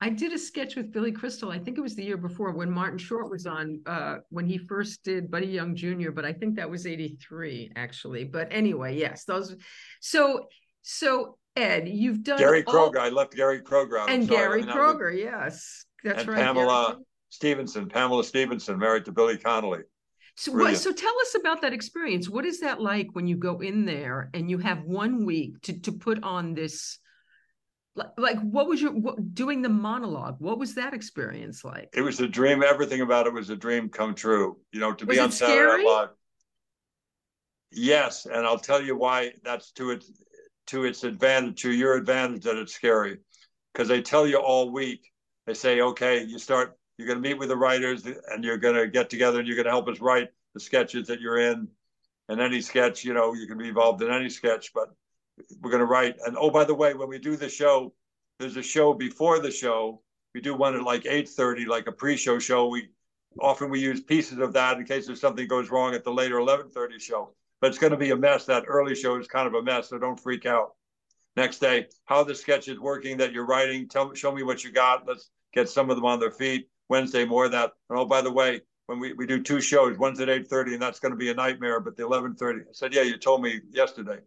I 0.00 0.10
did 0.10 0.32
a 0.32 0.38
sketch 0.38 0.76
with 0.76 0.92
Billy 0.92 1.10
Crystal. 1.10 1.50
I 1.50 1.58
think 1.58 1.76
it 1.76 1.80
was 1.80 1.96
the 1.96 2.04
year 2.04 2.16
before 2.16 2.52
when 2.52 2.70
Martin 2.70 2.98
Short 2.98 3.30
was 3.30 3.46
on, 3.46 3.80
uh, 3.86 4.18
when 4.30 4.46
he 4.46 4.56
first 4.56 5.02
did 5.02 5.28
Buddy 5.30 5.48
Young 5.48 5.74
Jr., 5.74 6.12
but 6.12 6.24
I 6.24 6.32
think 6.32 6.54
that 6.56 6.70
was 6.70 6.86
83 6.86 7.72
actually. 7.74 8.24
But 8.24 8.48
anyway, 8.52 8.96
yes, 8.96 9.24
those. 9.24 9.56
So, 10.00 10.46
so 10.82 11.36
Ed, 11.56 11.88
you've 11.88 12.22
done 12.22 12.38
Gary 12.38 12.62
all- 12.66 12.92
Kroeger. 12.92 12.98
I 13.00 13.08
left 13.08 13.34
Gary 13.34 13.60
Kroeger 13.60 13.98
out. 14.00 14.08
And 14.10 14.26
sorry. 14.26 14.36
Gary 14.38 14.60
mean, 14.60 14.70
I 14.70 14.76
was- 14.76 14.94
Kroeger, 14.96 15.18
yes, 15.18 15.84
that's 16.04 16.20
and 16.20 16.28
right. 16.28 16.36
Gary 16.36 16.46
Pamela 16.46 16.94
Kroeger. 16.94 17.02
Stephenson, 17.30 17.88
Pamela 17.88 18.24
Stephenson, 18.24 18.78
married 18.78 19.04
to 19.06 19.12
Billy 19.12 19.36
Connolly. 19.36 19.82
So, 20.36 20.52
what, 20.52 20.76
so 20.76 20.92
tell 20.92 21.14
us 21.22 21.34
about 21.34 21.62
that 21.62 21.72
experience. 21.72 22.28
What 22.30 22.44
is 22.44 22.60
that 22.60 22.80
like 22.80 23.08
when 23.14 23.26
you 23.26 23.36
go 23.36 23.58
in 23.58 23.84
there 23.84 24.30
and 24.32 24.48
you 24.48 24.58
have 24.58 24.84
one 24.84 25.26
week 25.26 25.60
to 25.62 25.80
to 25.80 25.90
put 25.90 26.22
on 26.22 26.54
this? 26.54 27.00
Like, 28.16 28.38
what 28.40 28.66
was 28.68 28.80
your 28.80 28.92
what, 28.92 29.34
doing 29.34 29.62
the 29.62 29.68
monologue? 29.68 30.36
What 30.38 30.58
was 30.58 30.74
that 30.74 30.94
experience 30.94 31.64
like? 31.64 31.88
It 31.94 32.02
was 32.02 32.20
a 32.20 32.28
dream. 32.28 32.62
Everything 32.62 33.00
about 33.00 33.26
it 33.26 33.32
was 33.32 33.50
a 33.50 33.56
dream 33.56 33.88
come 33.88 34.14
true. 34.14 34.58
You 34.72 34.80
know, 34.80 34.92
to 34.92 35.04
Was 35.04 35.16
be 35.16 35.20
on 35.20 35.32
Saturday 35.32 35.60
Night 35.60 35.70
scary? 35.70 35.84
Live. 35.84 36.08
Yes, 37.70 38.26
and 38.26 38.46
I'll 38.46 38.58
tell 38.58 38.82
you 38.82 38.96
why. 38.96 39.32
That's 39.44 39.72
to 39.72 39.90
its 39.90 40.10
to 40.68 40.84
its 40.84 41.04
advantage, 41.04 41.62
to 41.62 41.72
your 41.72 41.94
advantage 41.94 42.44
that 42.44 42.56
it's 42.56 42.74
scary, 42.74 43.18
because 43.72 43.88
they 43.88 44.02
tell 44.02 44.26
you 44.26 44.38
all 44.38 44.70
week. 44.70 45.10
They 45.46 45.54
say, 45.54 45.80
okay, 45.80 46.24
you 46.24 46.38
start. 46.38 46.76
You're 46.96 47.06
going 47.06 47.22
to 47.22 47.28
meet 47.28 47.38
with 47.38 47.48
the 47.48 47.56
writers, 47.56 48.06
and 48.06 48.42
you're 48.42 48.58
going 48.58 48.74
to 48.74 48.88
get 48.88 49.08
together, 49.08 49.38
and 49.38 49.46
you're 49.46 49.56
going 49.56 49.66
to 49.66 49.70
help 49.70 49.88
us 49.88 50.00
write 50.00 50.28
the 50.54 50.60
sketches 50.60 51.06
that 51.08 51.20
you're 51.20 51.38
in. 51.38 51.68
And 52.28 52.40
any 52.40 52.60
sketch, 52.60 53.04
you 53.04 53.14
know, 53.14 53.34
you 53.34 53.46
can 53.46 53.56
be 53.56 53.68
involved 53.68 54.02
in 54.02 54.10
any 54.10 54.28
sketch, 54.28 54.72
but 54.74 54.88
we're 55.60 55.70
going 55.70 55.80
to 55.80 55.86
write. 55.86 56.16
And 56.26 56.36
oh, 56.38 56.50
by 56.50 56.64
the 56.64 56.74
way, 56.74 56.94
when 56.94 57.08
we 57.08 57.18
do 57.18 57.36
the 57.36 57.48
show, 57.48 57.92
there's 58.38 58.56
a 58.56 58.62
show 58.62 58.94
before 58.94 59.40
the 59.40 59.50
show. 59.50 60.02
We 60.34 60.40
do 60.40 60.54
one 60.54 60.76
at 60.76 60.82
like 60.82 61.04
8:30, 61.04 61.66
like 61.66 61.86
a 61.86 61.92
pre-show 61.92 62.38
show. 62.38 62.68
We 62.68 62.90
often 63.40 63.70
we 63.70 63.80
use 63.80 64.02
pieces 64.02 64.38
of 64.38 64.52
that 64.52 64.78
in 64.78 64.84
case 64.84 65.08
if 65.08 65.18
something 65.18 65.48
goes 65.48 65.70
wrong 65.70 65.94
at 65.94 66.04
the 66.04 66.12
later 66.12 66.36
11:30 66.36 67.00
show. 67.00 67.34
But 67.60 67.68
it's 67.68 67.78
going 67.78 67.90
to 67.90 67.96
be 67.96 68.10
a 68.10 68.16
mess. 68.16 68.44
That 68.44 68.64
early 68.68 68.94
show 68.94 69.18
is 69.18 69.26
kind 69.26 69.48
of 69.48 69.54
a 69.54 69.62
mess, 69.62 69.88
so 69.88 69.98
don't 69.98 70.20
freak 70.20 70.46
out. 70.46 70.74
Next 71.36 71.58
day, 71.58 71.86
how 72.04 72.24
the 72.24 72.34
sketch 72.34 72.68
is 72.68 72.78
working 72.78 73.16
that 73.18 73.32
you're 73.32 73.46
writing. 73.46 73.88
Tell 73.88 74.12
show 74.14 74.32
me 74.32 74.42
what 74.42 74.62
you 74.64 74.72
got. 74.72 75.06
Let's 75.06 75.30
get 75.52 75.68
some 75.68 75.90
of 75.90 75.96
them 75.96 76.04
on 76.04 76.20
their 76.20 76.30
feet. 76.30 76.68
Wednesday, 76.88 77.24
more 77.24 77.46
of 77.46 77.52
that. 77.52 77.72
And 77.90 77.98
oh, 77.98 78.04
by 78.04 78.22
the 78.22 78.32
way, 78.32 78.62
when 78.86 78.98
we, 78.98 79.12
we 79.12 79.26
do 79.26 79.42
two 79.42 79.60
shows, 79.60 79.98
one's 79.98 80.20
at 80.20 80.28
8:30, 80.28 80.74
and 80.74 80.82
that's 80.82 80.98
going 80.98 81.12
to 81.12 81.18
be 81.18 81.30
a 81.30 81.34
nightmare. 81.34 81.80
But 81.80 81.96
the 81.96 82.04
11:30, 82.04 82.60
I 82.60 82.64
said, 82.72 82.94
yeah, 82.94 83.02
you 83.02 83.18
told 83.18 83.42
me 83.42 83.60
yesterday. 83.70 84.18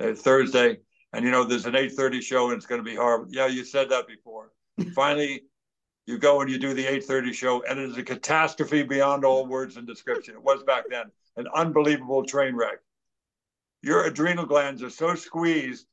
Uh, 0.00 0.12
Thursday, 0.14 0.78
And 1.12 1.24
you 1.24 1.30
know, 1.30 1.44
there's 1.44 1.66
an 1.66 1.74
8:30 1.74 2.20
show 2.20 2.48
and 2.48 2.56
it's 2.56 2.66
going 2.66 2.80
to 2.80 2.84
be 2.84 2.96
horrible. 2.96 3.26
Yeah, 3.30 3.46
you 3.46 3.64
said 3.64 3.88
that 3.90 4.08
before. 4.08 4.50
Finally, 4.94 5.44
you 6.06 6.18
go 6.18 6.40
and 6.40 6.50
you 6.50 6.58
do 6.58 6.74
the 6.74 6.84
8:30 6.84 7.32
show, 7.32 7.62
and 7.62 7.78
it 7.78 7.88
is 7.88 7.96
a 7.96 8.02
catastrophe 8.02 8.82
beyond 8.82 9.24
all 9.24 9.46
words 9.46 9.76
and 9.76 9.86
description. 9.86 10.34
It 10.34 10.42
was 10.42 10.62
back 10.64 10.84
then 10.90 11.06
an 11.36 11.46
unbelievable 11.54 12.24
train 12.24 12.56
wreck. 12.56 12.78
Your 13.82 14.04
adrenal 14.04 14.46
glands 14.46 14.82
are 14.82 14.90
so 14.90 15.14
squeezed 15.14 15.86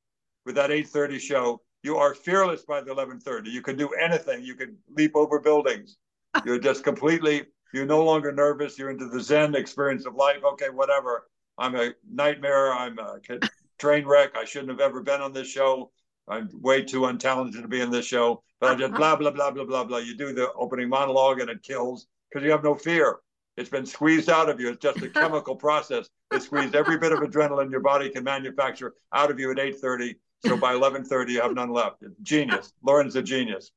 with 0.46 0.56
that 0.56 0.72
8:30 0.72 1.20
show. 1.20 1.62
You 1.84 1.98
are 1.98 2.14
fearless 2.16 2.64
by 2.64 2.82
the 2.82 2.92
11:30. 2.92 3.52
You 3.52 3.62
can 3.62 3.78
do 3.78 3.90
anything. 3.90 4.44
You 4.44 4.56
can 4.56 4.78
leap 4.90 5.16
over 5.16 5.40
buildings. 5.40 5.98
You're 6.46 6.60
just 6.60 6.84
completely. 6.84 7.46
You're 7.74 7.86
no 7.86 8.04
longer 8.04 8.32
nervous. 8.32 8.78
You're 8.80 8.90
into 8.90 9.08
the 9.08 9.22
Zen 9.22 9.56
experience 9.56 10.06
of 10.06 10.16
life. 10.16 10.44
Okay, 10.44 10.70
whatever. 10.70 11.28
I'm 11.58 11.76
a 11.76 11.94
nightmare. 12.12 12.74
I'm 12.74 12.98
a 12.98 13.20
train 13.82 14.06
wreck. 14.06 14.38
I 14.38 14.46
shouldn't 14.46 14.70
have 14.70 14.80
ever 14.80 15.02
been 15.02 15.22
on 15.22 15.34
this 15.34 15.50
show. 15.50 15.92
I'm 16.28 16.50
way 16.54 16.84
too 16.84 17.02
untalented 17.02 17.62
to 17.62 17.68
be 17.68 17.82
in 17.82 17.90
this 17.90 18.06
show. 18.06 18.44
But 18.60 18.72
I 18.72 18.76
just 18.76 18.94
blah 18.94 19.16
blah 19.16 19.32
blah 19.32 19.52
blah 19.52 19.66
blah 19.66 19.84
blah. 19.84 19.98
You 19.98 20.16
do 20.16 20.34
the 20.34 20.54
opening 20.54 20.88
monologue 20.88 21.42
and 21.42 21.50
it 21.50 21.64
kills 21.64 22.08
because 22.30 22.46
you 22.46 22.52
have 22.52 22.64
no 22.64 22.76
fear. 22.76 23.18
It's 23.58 23.70
been 23.70 23.86
squeezed 23.86 24.30
out 24.30 24.50
of 24.50 24.60
you. 24.60 24.70
It's 24.70 24.82
just 24.82 25.02
a 25.02 25.10
chemical 25.22 25.56
process. 25.56 26.08
It 26.32 26.44
squeezed 26.44 26.76
every 26.76 26.98
bit 26.98 27.12
of 27.12 27.20
adrenaline 27.20 27.72
your 27.72 27.82
body 27.82 28.10
can 28.10 28.24
manufacture 28.24 28.94
out 29.14 29.32
of 29.32 29.40
you 29.40 29.52
at 29.52 29.58
8:30. 29.58 30.16
So 30.46 30.56
by 30.56 30.74
11:30, 30.76 31.32
you 31.32 31.42
have 31.42 31.54
none 31.54 31.72
left. 31.72 32.04
Genius. 32.22 32.72
Lorne's 32.84 33.16
a 33.16 33.24
genius. 33.24 33.72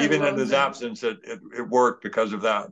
Even 0.00 0.24
in 0.24 0.36
his 0.36 0.50
that. 0.50 0.66
absence, 0.66 1.02
it, 1.02 1.18
it, 1.22 1.40
it 1.56 1.68
worked 1.68 2.02
because 2.02 2.34
of 2.34 2.42
that. 2.42 2.70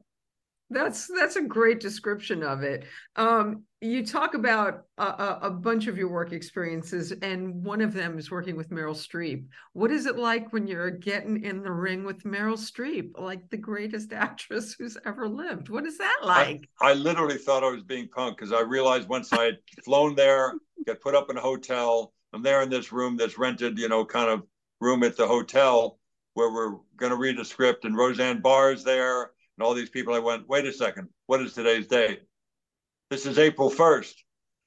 That's 0.71 1.11
that's 1.15 1.37
a 1.37 1.43
great 1.43 1.79
description 1.79 2.43
of 2.43 2.63
it. 2.63 2.85
Um, 3.17 3.65
you 3.81 4.05
talk 4.05 4.33
about 4.33 4.85
a, 4.97 5.39
a, 5.43 5.51
bunch 5.51 5.89
of 5.89 5.99
your 5.99 6.09
work 6.09 6.33
experiences, 6.33 7.13
and 7.21 7.63
one 7.63 7.83
of 7.83 7.93
them 7.93 8.19
is 8.19 8.31
working 8.31 8.57
with 8.57 8.71
Meryl 8.71 8.97
Streep. 8.97 9.47
What 9.75 9.91
is 9.91 10.07
it 10.07 10.17
like 10.17 10.55
when 10.55 10.67
you're 10.67 10.91
getting 10.91 11.45
in 11.45 11.63
the 11.63 11.71
ring 11.71 12.03
with 12.05 12.25
Meryl 12.25 12.57
Streep, 12.57 13.19
like 13.19 13.51
the 13.51 13.59
greatest 13.59 14.13
actress 14.15 14.75
who's 14.79 14.97
ever 15.05 15.29
lived? 15.29 15.69
What 15.69 15.85
is 15.85 15.99
that 15.99 16.21
like? 16.23 16.67
I, 16.81 16.93
I 16.93 16.95
literally 16.95 17.37
thought 17.37 17.63
I 17.63 17.71
was 17.71 17.83
being 17.83 18.09
punked 18.09 18.37
because 18.37 18.53
I 18.53 18.61
realized 18.61 19.09
once 19.09 19.31
I 19.35 19.45
had 19.45 19.59
flown 19.85 20.15
there, 20.15 20.55
get 20.87 21.03
put 21.03 21.15
up 21.15 21.29
in 21.29 21.37
a 21.37 21.43
hotel, 21.43 22.15
I'm 22.33 22.43
there 22.43 22.63
in 22.63 22.71
this 22.71 22.91
room 22.91 23.19
that's 23.19 23.39
rented, 23.39 23.79
you 23.79 23.89
know, 23.89 24.05
kind 24.05 24.31
of 24.31 24.45
room 24.81 25.03
at 25.03 25.17
the 25.17 25.27
hotel 25.27 25.99
where 26.33 26.51
we're 26.53 26.79
going 26.97 27.11
to 27.11 27.17
read 27.17 27.39
a 27.39 27.45
script, 27.45 27.85
and 27.85 27.97
Roseanne 27.97 28.41
Barr's 28.41 28.83
there 28.83 29.31
and 29.57 29.67
all 29.67 29.75
these 29.75 29.91
people. 29.91 30.15
I 30.15 30.19
went, 30.19 30.49
wait 30.49 30.67
a 30.67 30.73
second, 30.73 31.09
what 31.27 31.41
is 31.41 31.55
today's 31.55 31.87
date? 31.87 32.23
This 33.11 33.27
is 33.27 33.39
April 33.39 33.71
1st. 33.71 34.15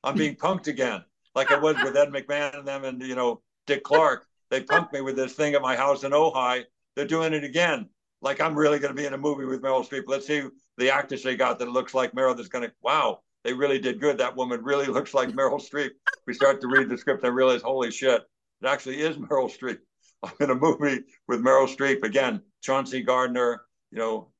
I'm 0.03 0.15
being 0.15 0.35
punked 0.41 0.67
again, 0.67 1.03
like 1.35 1.51
I 1.51 1.57
was 1.57 1.75
with 1.83 1.97
Ed 1.97 2.09
McMahon 2.09 2.57
and 2.57 2.67
them 2.67 2.83
and, 2.83 3.01
you 3.01 3.15
know, 3.15 3.41
Dick 3.65 3.83
Clark. 3.83 4.25
They 4.49 4.61
punked 4.61 4.93
me 4.93 5.01
with 5.01 5.17
this 5.17 5.33
thing 5.33 5.53
at 5.53 5.61
my 5.61 5.75
house 5.75 6.03
in 6.03 6.11
Ojai. 6.11 6.63
They're 6.95 7.05
doing 7.05 7.33
it 7.33 7.43
again. 7.43 7.89
Like 8.21 8.41
I'm 8.41 8.55
really 8.55 8.79
going 8.79 8.95
to 8.95 8.99
be 8.99 9.05
in 9.05 9.13
a 9.13 9.17
movie 9.17 9.45
with 9.45 9.61
Meryl 9.61 9.87
Streep. 9.87 10.03
Let's 10.07 10.25
see 10.25 10.43
the 10.77 10.91
actress 10.91 11.23
they 11.23 11.35
got 11.35 11.59
that 11.59 11.69
looks 11.69 11.93
like 11.93 12.13
Meryl 12.13 12.35
that's 12.35 12.47
going 12.47 12.63
to, 12.63 12.73
wow, 12.81 13.19
they 13.43 13.53
really 13.53 13.79
did 13.79 13.99
good. 13.99 14.17
That 14.17 14.35
woman 14.35 14.63
really 14.63 14.85
looks 14.87 15.13
like 15.13 15.29
Meryl 15.29 15.61
Streep. 15.61 15.91
We 16.25 16.33
start 16.33 16.61
to 16.61 16.67
read 16.67 16.89
the 16.89 16.97
script 16.97 17.23
and 17.23 17.35
realize, 17.35 17.61
holy 17.61 17.91
shit, 17.91 18.21
it 18.61 18.67
actually 18.67 19.01
is 19.01 19.17
Meryl 19.17 19.51
Streep. 19.51 19.79
I'm 20.23 20.33
in 20.39 20.49
a 20.49 20.55
movie 20.55 21.03
with 21.27 21.43
Meryl 21.43 21.67
Streep 21.67 22.03
again, 22.03 22.41
Chauncey 22.61 23.03
Gardiner, 23.03 23.61
you 23.91 23.99
know, 23.99 24.31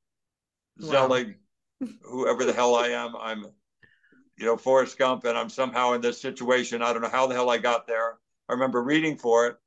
Zelig, 0.81 1.35
wow. 1.79 1.87
whoever 2.03 2.45
the 2.45 2.53
hell 2.53 2.75
I 2.75 2.89
am. 2.89 3.15
I'm, 3.15 3.45
you 4.37 4.45
know, 4.45 4.57
Forrest 4.57 4.97
Gump, 4.97 5.25
and 5.25 5.37
I'm 5.37 5.49
somehow 5.49 5.93
in 5.93 6.01
this 6.01 6.21
situation. 6.21 6.81
I 6.81 6.93
don't 6.93 7.01
know 7.01 7.09
how 7.09 7.27
the 7.27 7.35
hell 7.35 7.49
I 7.49 7.57
got 7.57 7.87
there. 7.87 8.17
I 8.49 8.53
remember 8.53 8.83
reading 8.83 9.17
for 9.17 9.47
it, 9.47 9.57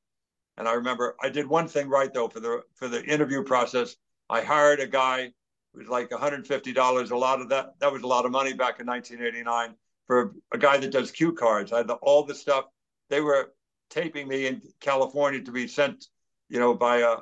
and 0.57 0.67
I 0.67 0.73
remember 0.73 1.15
I 1.21 1.29
did 1.29 1.47
one 1.47 1.67
thing 1.67 1.89
right 1.89 2.13
though 2.13 2.27
for 2.27 2.39
the 2.39 2.63
for 2.75 2.87
the 2.87 3.03
interview 3.03 3.43
process. 3.43 3.95
I 4.29 4.41
hired 4.41 4.79
a 4.79 4.87
guy 4.87 5.33
who 5.73 5.79
was 5.79 5.87
like 5.87 6.09
$150. 6.09 7.11
A 7.11 7.17
lot 7.17 7.41
of 7.41 7.49
that 7.49 7.79
that 7.79 7.91
was 7.91 8.01
a 8.03 8.07
lot 8.07 8.25
of 8.25 8.31
money 8.31 8.53
back 8.53 8.79
in 8.79 8.87
1989 8.87 9.75
for 10.07 10.33
a 10.53 10.57
guy 10.57 10.77
that 10.77 10.91
does 10.91 11.11
cue 11.11 11.33
cards. 11.33 11.71
I 11.71 11.77
had 11.77 11.87
the, 11.87 11.95
all 11.95 12.23
the 12.23 12.35
stuff. 12.35 12.65
They 13.09 13.21
were 13.21 13.53
taping 13.89 14.27
me 14.27 14.47
in 14.47 14.61
California 14.79 15.41
to 15.41 15.51
be 15.51 15.67
sent, 15.67 16.07
you 16.49 16.59
know, 16.59 16.73
by 16.73 16.97
a 16.97 17.17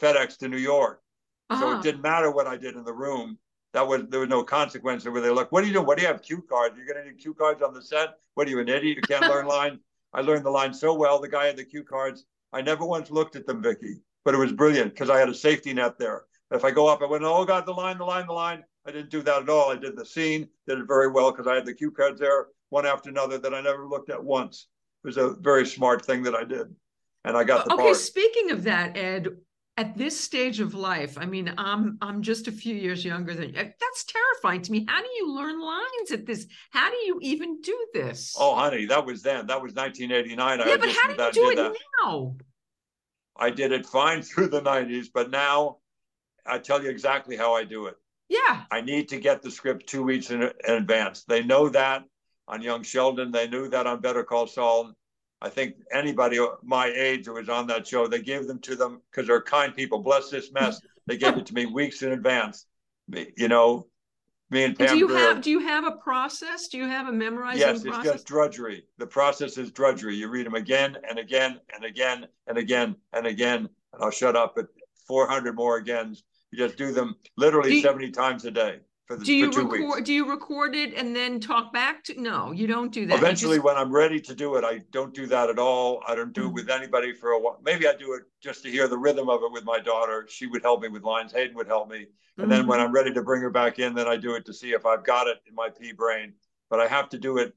FedEx 0.00 0.38
to 0.38 0.48
New 0.48 0.58
York. 0.58 1.02
Uh-huh. 1.50 1.60
So 1.60 1.68
it 1.68 1.72
uh-huh. 1.72 1.82
didn't 1.82 2.02
matter 2.02 2.30
what 2.30 2.46
I 2.46 2.56
did 2.56 2.76
in 2.76 2.84
the 2.84 2.92
room. 2.92 3.38
That 3.72 3.86
was 3.86 4.04
there 4.08 4.20
was 4.20 4.28
no 4.28 4.42
consequence 4.42 5.04
where 5.04 5.20
they 5.20 5.30
look, 5.30 5.52
what 5.52 5.62
are 5.62 5.66
you 5.66 5.72
doing? 5.72 5.86
What 5.86 5.98
do 5.98 6.02
you 6.02 6.08
have 6.08 6.22
cue 6.22 6.42
cards? 6.42 6.76
You're 6.76 6.86
gonna 6.86 7.04
need 7.06 7.18
cue 7.18 7.34
cards 7.34 7.62
on 7.62 7.74
the 7.74 7.82
set? 7.82 8.14
What 8.34 8.46
are 8.46 8.50
you 8.50 8.60
an 8.60 8.68
idiot? 8.68 8.96
You 8.96 9.02
can't 9.02 9.28
learn 9.28 9.46
lines. 9.58 9.80
I 10.12 10.22
learned 10.22 10.44
the 10.44 10.50
line 10.50 10.72
so 10.72 10.94
well. 10.94 11.20
The 11.20 11.28
guy 11.28 11.46
had 11.46 11.56
the 11.56 11.64
cue 11.64 11.84
cards. 11.84 12.24
I 12.52 12.62
never 12.62 12.86
once 12.86 13.10
looked 13.10 13.36
at 13.36 13.46
them, 13.46 13.62
Vicki, 13.62 14.00
but 14.24 14.34
it 14.34 14.38
was 14.38 14.52
brilliant 14.52 14.94
because 14.94 15.10
I 15.10 15.18
had 15.18 15.28
a 15.28 15.34
safety 15.34 15.74
net 15.74 15.98
there. 15.98 16.24
If 16.50 16.64
I 16.64 16.70
go 16.70 16.86
up, 16.86 17.02
I 17.02 17.06
went, 17.06 17.24
oh 17.24 17.44
God, 17.44 17.66
the 17.66 17.72
line, 17.72 17.98
the 17.98 18.04
line, 18.04 18.26
the 18.26 18.32
line. 18.32 18.62
I 18.86 18.92
didn't 18.92 19.10
do 19.10 19.20
that 19.22 19.42
at 19.42 19.48
all. 19.48 19.72
I 19.72 19.76
did 19.76 19.96
the 19.96 20.06
scene, 20.06 20.48
did 20.66 20.78
it 20.78 20.86
very 20.86 21.08
well 21.08 21.32
because 21.32 21.48
I 21.48 21.56
had 21.56 21.66
the 21.66 21.74
cue 21.74 21.90
cards 21.90 22.20
there 22.20 22.46
one 22.70 22.86
after 22.86 23.10
another 23.10 23.38
that 23.38 23.54
I 23.54 23.60
never 23.60 23.86
looked 23.86 24.10
at 24.10 24.22
once. 24.22 24.66
It 25.04 25.08
was 25.08 25.16
a 25.16 25.30
very 25.40 25.66
smart 25.66 26.04
thing 26.04 26.22
that 26.24 26.34
I 26.34 26.44
did. 26.44 26.74
And 27.24 27.36
I 27.36 27.44
got 27.44 27.64
the 27.64 27.74
Okay, 27.74 27.82
part. 27.82 27.96
speaking 27.96 28.50
of 28.50 28.62
that, 28.64 28.96
Ed, 28.96 29.36
at 29.76 29.96
this 29.96 30.18
stage 30.18 30.60
of 30.60 30.74
life 30.74 31.18
i 31.18 31.26
mean 31.26 31.52
i'm 31.58 31.98
i'm 32.00 32.22
just 32.22 32.48
a 32.48 32.52
few 32.52 32.74
years 32.74 33.04
younger 33.04 33.34
than 33.34 33.48
you. 33.48 33.54
That's 33.54 34.04
terrifying 34.04 34.62
to 34.62 34.72
me. 34.72 34.84
How 34.88 35.00
do 35.00 35.08
you 35.16 35.34
learn 35.34 35.60
lines 35.60 36.10
at 36.12 36.26
this? 36.26 36.46
How 36.70 36.90
do 36.90 36.96
you 36.96 37.18
even 37.22 37.60
do 37.60 37.86
this? 37.94 38.34
Oh 38.38 38.54
honey 38.54 38.86
that 38.86 39.04
was 39.04 39.22
then. 39.22 39.46
That 39.46 39.62
was 39.62 39.74
1989 39.74 40.58
yeah 40.58 40.64
I 40.64 40.76
but 40.76 40.88
how 40.90 41.30
do 41.30 41.40
you 41.40 41.44
do 41.44 41.50
it 41.50 41.56
that. 41.56 41.74
now? 42.02 42.36
I 43.36 43.50
did 43.50 43.72
it 43.72 43.86
fine 43.86 44.22
through 44.28 44.48
the 44.48 44.62
90s 44.62 45.08
but 45.12 45.30
now 45.30 45.78
i 46.46 46.58
tell 46.58 46.82
you 46.82 46.90
exactly 46.90 47.36
how 47.36 47.54
i 47.54 47.64
do 47.64 47.86
it. 47.86 47.96
Yeah. 48.28 48.62
I 48.70 48.80
need 48.80 49.08
to 49.10 49.20
get 49.20 49.42
the 49.42 49.50
script 49.50 49.86
two 49.86 50.02
weeks 50.02 50.30
in, 50.30 50.42
in 50.42 50.74
advance. 50.74 51.24
They 51.24 51.44
know 51.44 51.68
that 51.68 52.04
on 52.48 52.60
young 52.60 52.82
sheldon. 52.82 53.30
They 53.30 53.48
knew 53.48 53.68
that 53.68 53.86
on 53.86 54.00
better 54.00 54.24
call 54.24 54.46
saul 54.46 54.92
I 55.42 55.48
think 55.50 55.74
anybody 55.92 56.38
my 56.62 56.86
age 56.86 57.26
who 57.26 57.34
was 57.34 57.48
on 57.48 57.66
that 57.66 57.86
show, 57.86 58.06
they 58.06 58.22
gave 58.22 58.46
them 58.46 58.58
to 58.60 58.74
them 58.74 59.02
because 59.10 59.26
they're 59.26 59.42
kind 59.42 59.74
people. 59.74 59.98
Bless 59.98 60.30
this 60.30 60.50
mess. 60.52 60.80
They 61.06 61.18
gave 61.18 61.36
it 61.36 61.46
to 61.46 61.54
me 61.54 61.66
weeks 61.66 62.02
in 62.02 62.12
advance. 62.12 62.66
You 63.36 63.48
know, 63.48 63.86
me 64.50 64.64
and 64.64 64.78
Pam. 64.78 64.88
Do 64.88 64.98
you 64.98 65.08
Grier, 65.08 65.20
have 65.20 65.42
Do 65.42 65.50
you 65.50 65.60
have 65.60 65.84
a 65.84 65.92
process? 65.92 66.68
Do 66.68 66.78
you 66.78 66.86
have 66.86 67.08
a 67.08 67.12
memorizing 67.12 67.60
yes, 67.60 67.82
process? 67.82 68.04
it's 68.04 68.12
just 68.14 68.26
drudgery. 68.26 68.84
The 68.98 69.06
process 69.06 69.58
is 69.58 69.70
drudgery. 69.70 70.16
You 70.16 70.28
read 70.28 70.46
them 70.46 70.54
again 70.54 70.96
and 71.08 71.18
again 71.18 71.60
and 71.74 71.84
again 71.84 72.26
and 72.46 72.56
again 72.56 72.96
and 73.12 73.26
again. 73.26 73.68
And 73.92 74.02
I'll 74.02 74.10
shut 74.10 74.36
up 74.36 74.54
at 74.56 74.66
400 75.06 75.54
more 75.54 75.76
agains. 75.76 76.24
You 76.50 76.58
just 76.58 76.78
do 76.78 76.92
them 76.92 77.14
literally 77.36 77.74
you, 77.74 77.82
70 77.82 78.10
times 78.12 78.44
a 78.46 78.50
day 78.50 78.78
for 79.06 79.16
the 79.16 79.24
do 79.24 79.32
you 79.32 79.50
record 79.50 79.80
weeks. 79.80 80.02
do 80.02 80.12
you 80.12 80.28
record 80.28 80.74
it 80.74 80.94
and 80.94 81.14
then 81.14 81.38
talk 81.38 81.72
back 81.72 82.02
to 82.04 82.20
no 82.20 82.50
you 82.52 82.66
don't 82.66 82.92
do 82.92 83.06
that. 83.06 83.18
Eventually 83.18 83.56
just... 83.56 83.64
when 83.64 83.76
i'm 83.76 83.92
ready 83.92 84.20
to 84.20 84.34
do 84.34 84.56
it 84.56 84.64
i 84.64 84.80
don't 84.90 85.14
do 85.14 85.26
that 85.26 85.48
at 85.48 85.58
all. 85.58 86.02
I 86.06 86.14
don't 86.14 86.32
do 86.32 86.42
mm-hmm. 86.42 86.50
it 86.50 86.54
with 86.54 86.70
anybody 86.70 87.12
for 87.12 87.30
a 87.30 87.40
while 87.40 87.58
maybe 87.64 87.86
i 87.86 87.94
do 87.94 88.14
it 88.14 88.24
just 88.42 88.62
to 88.64 88.70
hear 88.70 88.88
the 88.88 88.98
rhythm 88.98 89.28
of 89.28 89.42
it 89.42 89.52
with 89.52 89.64
my 89.64 89.78
daughter. 89.78 90.26
She 90.28 90.46
would 90.46 90.62
help 90.62 90.82
me 90.82 90.88
with 90.88 91.02
lines. 91.02 91.32
Hayden 91.32 91.56
would 91.56 91.66
help 91.66 91.88
me. 91.88 91.96
And 91.98 92.06
mm-hmm. 92.06 92.50
then 92.50 92.66
when 92.66 92.78
mm-hmm. 92.78 92.88
i'm 92.88 92.92
ready 92.92 93.12
to 93.12 93.22
bring 93.22 93.42
her 93.42 93.50
back 93.50 93.78
in 93.78 93.94
then 93.94 94.08
i 94.08 94.16
do 94.16 94.34
it 94.34 94.44
to 94.46 94.52
see 94.52 94.72
if 94.72 94.84
i've 94.84 95.04
got 95.04 95.28
it 95.28 95.38
in 95.46 95.54
my 95.54 95.68
pea 95.70 95.92
brain. 95.92 96.34
But 96.68 96.80
i 96.80 96.88
have 96.88 97.08
to 97.10 97.18
do 97.18 97.38
it 97.38 97.54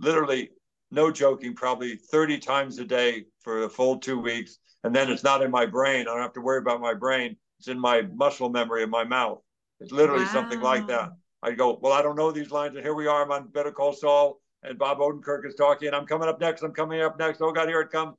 literally 0.00 0.50
no 0.90 1.10
joking 1.10 1.54
probably 1.54 1.96
30 1.96 2.38
times 2.38 2.78
a 2.78 2.84
day 2.84 3.24
for 3.40 3.64
a 3.64 3.68
full 3.68 3.98
two 3.98 4.18
weeks. 4.18 4.58
And 4.84 4.94
then 4.94 5.10
it's 5.10 5.24
not 5.24 5.42
in 5.42 5.50
my 5.50 5.66
brain. 5.66 6.02
I 6.02 6.12
don't 6.12 6.20
have 6.20 6.34
to 6.34 6.40
worry 6.40 6.58
about 6.58 6.80
my 6.80 6.94
brain. 6.94 7.36
It's 7.58 7.68
in 7.68 7.80
my 7.80 8.02
muscle 8.02 8.50
memory 8.50 8.82
of 8.82 8.90
my 8.90 9.02
mouth 9.02 9.40
it's 9.84 9.92
literally 9.92 10.24
wow. 10.24 10.32
something 10.32 10.60
like 10.60 10.86
that 10.88 11.10
I 11.44 11.52
go, 11.52 11.78
well, 11.82 11.92
I 11.92 12.00
don't 12.00 12.16
know 12.16 12.32
these 12.32 12.50
lines, 12.50 12.74
and 12.74 12.82
here 12.82 12.94
we 12.94 13.06
are. 13.06 13.22
I'm 13.22 13.30
on 13.30 13.48
Better 13.48 13.70
Call 13.70 13.92
Saul, 13.92 14.40
and 14.62 14.78
Bob 14.78 14.98
Odenkirk 14.98 15.46
is 15.46 15.54
talking, 15.54 15.88
and 15.88 15.94
I'm 15.94 16.06
coming 16.06 16.26
up 16.26 16.40
next. 16.40 16.62
I'm 16.62 16.72
coming 16.72 17.02
up 17.02 17.18
next. 17.18 17.42
Oh 17.42 17.52
God, 17.52 17.68
here 17.68 17.82
it 17.82 17.90
comes. 17.90 18.16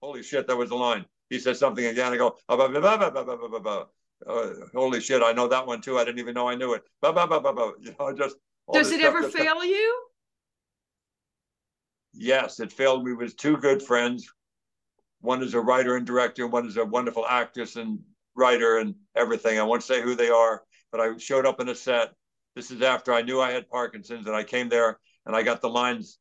Holy 0.00 0.22
shit, 0.22 0.46
that 0.46 0.56
was 0.56 0.68
the 0.68 0.76
line. 0.76 1.04
He 1.28 1.40
says 1.40 1.58
something 1.58 1.84
again. 1.86 2.12
I 2.12 2.16
go. 2.16 2.36
Uh, 4.24 4.52
holy 4.72 5.00
shit, 5.00 5.22
I 5.24 5.32
know 5.32 5.48
that 5.48 5.66
one 5.66 5.80
too. 5.80 5.98
I 5.98 6.04
didn't 6.04 6.20
even 6.20 6.34
know 6.34 6.48
I 6.48 6.54
knew 6.54 6.74
it. 6.74 6.84
Bah, 7.00 7.10
bah, 7.10 7.26
bah, 7.26 7.40
bah. 7.40 7.72
You 7.80 7.96
know, 7.98 8.12
just. 8.16 8.36
Does 8.72 8.92
it 8.92 9.00
ever 9.00 9.24
fail 9.28 9.64
you? 9.64 10.04
Yes, 12.12 12.60
it 12.60 12.70
failed 12.70 13.04
me 13.04 13.12
with 13.12 13.36
two 13.36 13.56
good 13.56 13.82
friends. 13.82 14.32
One 15.20 15.42
is 15.42 15.54
a 15.54 15.60
writer 15.60 15.96
and 15.96 16.06
director, 16.06 16.46
one 16.46 16.66
is 16.66 16.76
a 16.76 16.84
wonderful 16.84 17.26
actress 17.26 17.74
and 17.74 17.98
writer 18.34 18.78
and 18.78 18.94
everything. 19.14 19.58
I 19.58 19.64
won't 19.64 19.82
say 19.82 20.02
who 20.02 20.14
they 20.14 20.30
are 20.30 20.62
but 20.92 21.00
I 21.00 21.16
showed 21.16 21.46
up 21.46 21.58
in 21.58 21.70
a 21.70 21.74
set. 21.74 22.12
This 22.54 22.70
is 22.70 22.82
after 22.82 23.12
I 23.12 23.22
knew 23.22 23.40
I 23.40 23.50
had 23.50 23.68
Parkinson's, 23.68 24.26
and 24.26 24.36
I 24.36 24.44
came 24.44 24.68
there 24.68 25.00
and 25.24 25.34
I 25.34 25.42
got 25.42 25.62
the 25.62 25.70
lines 25.70 26.18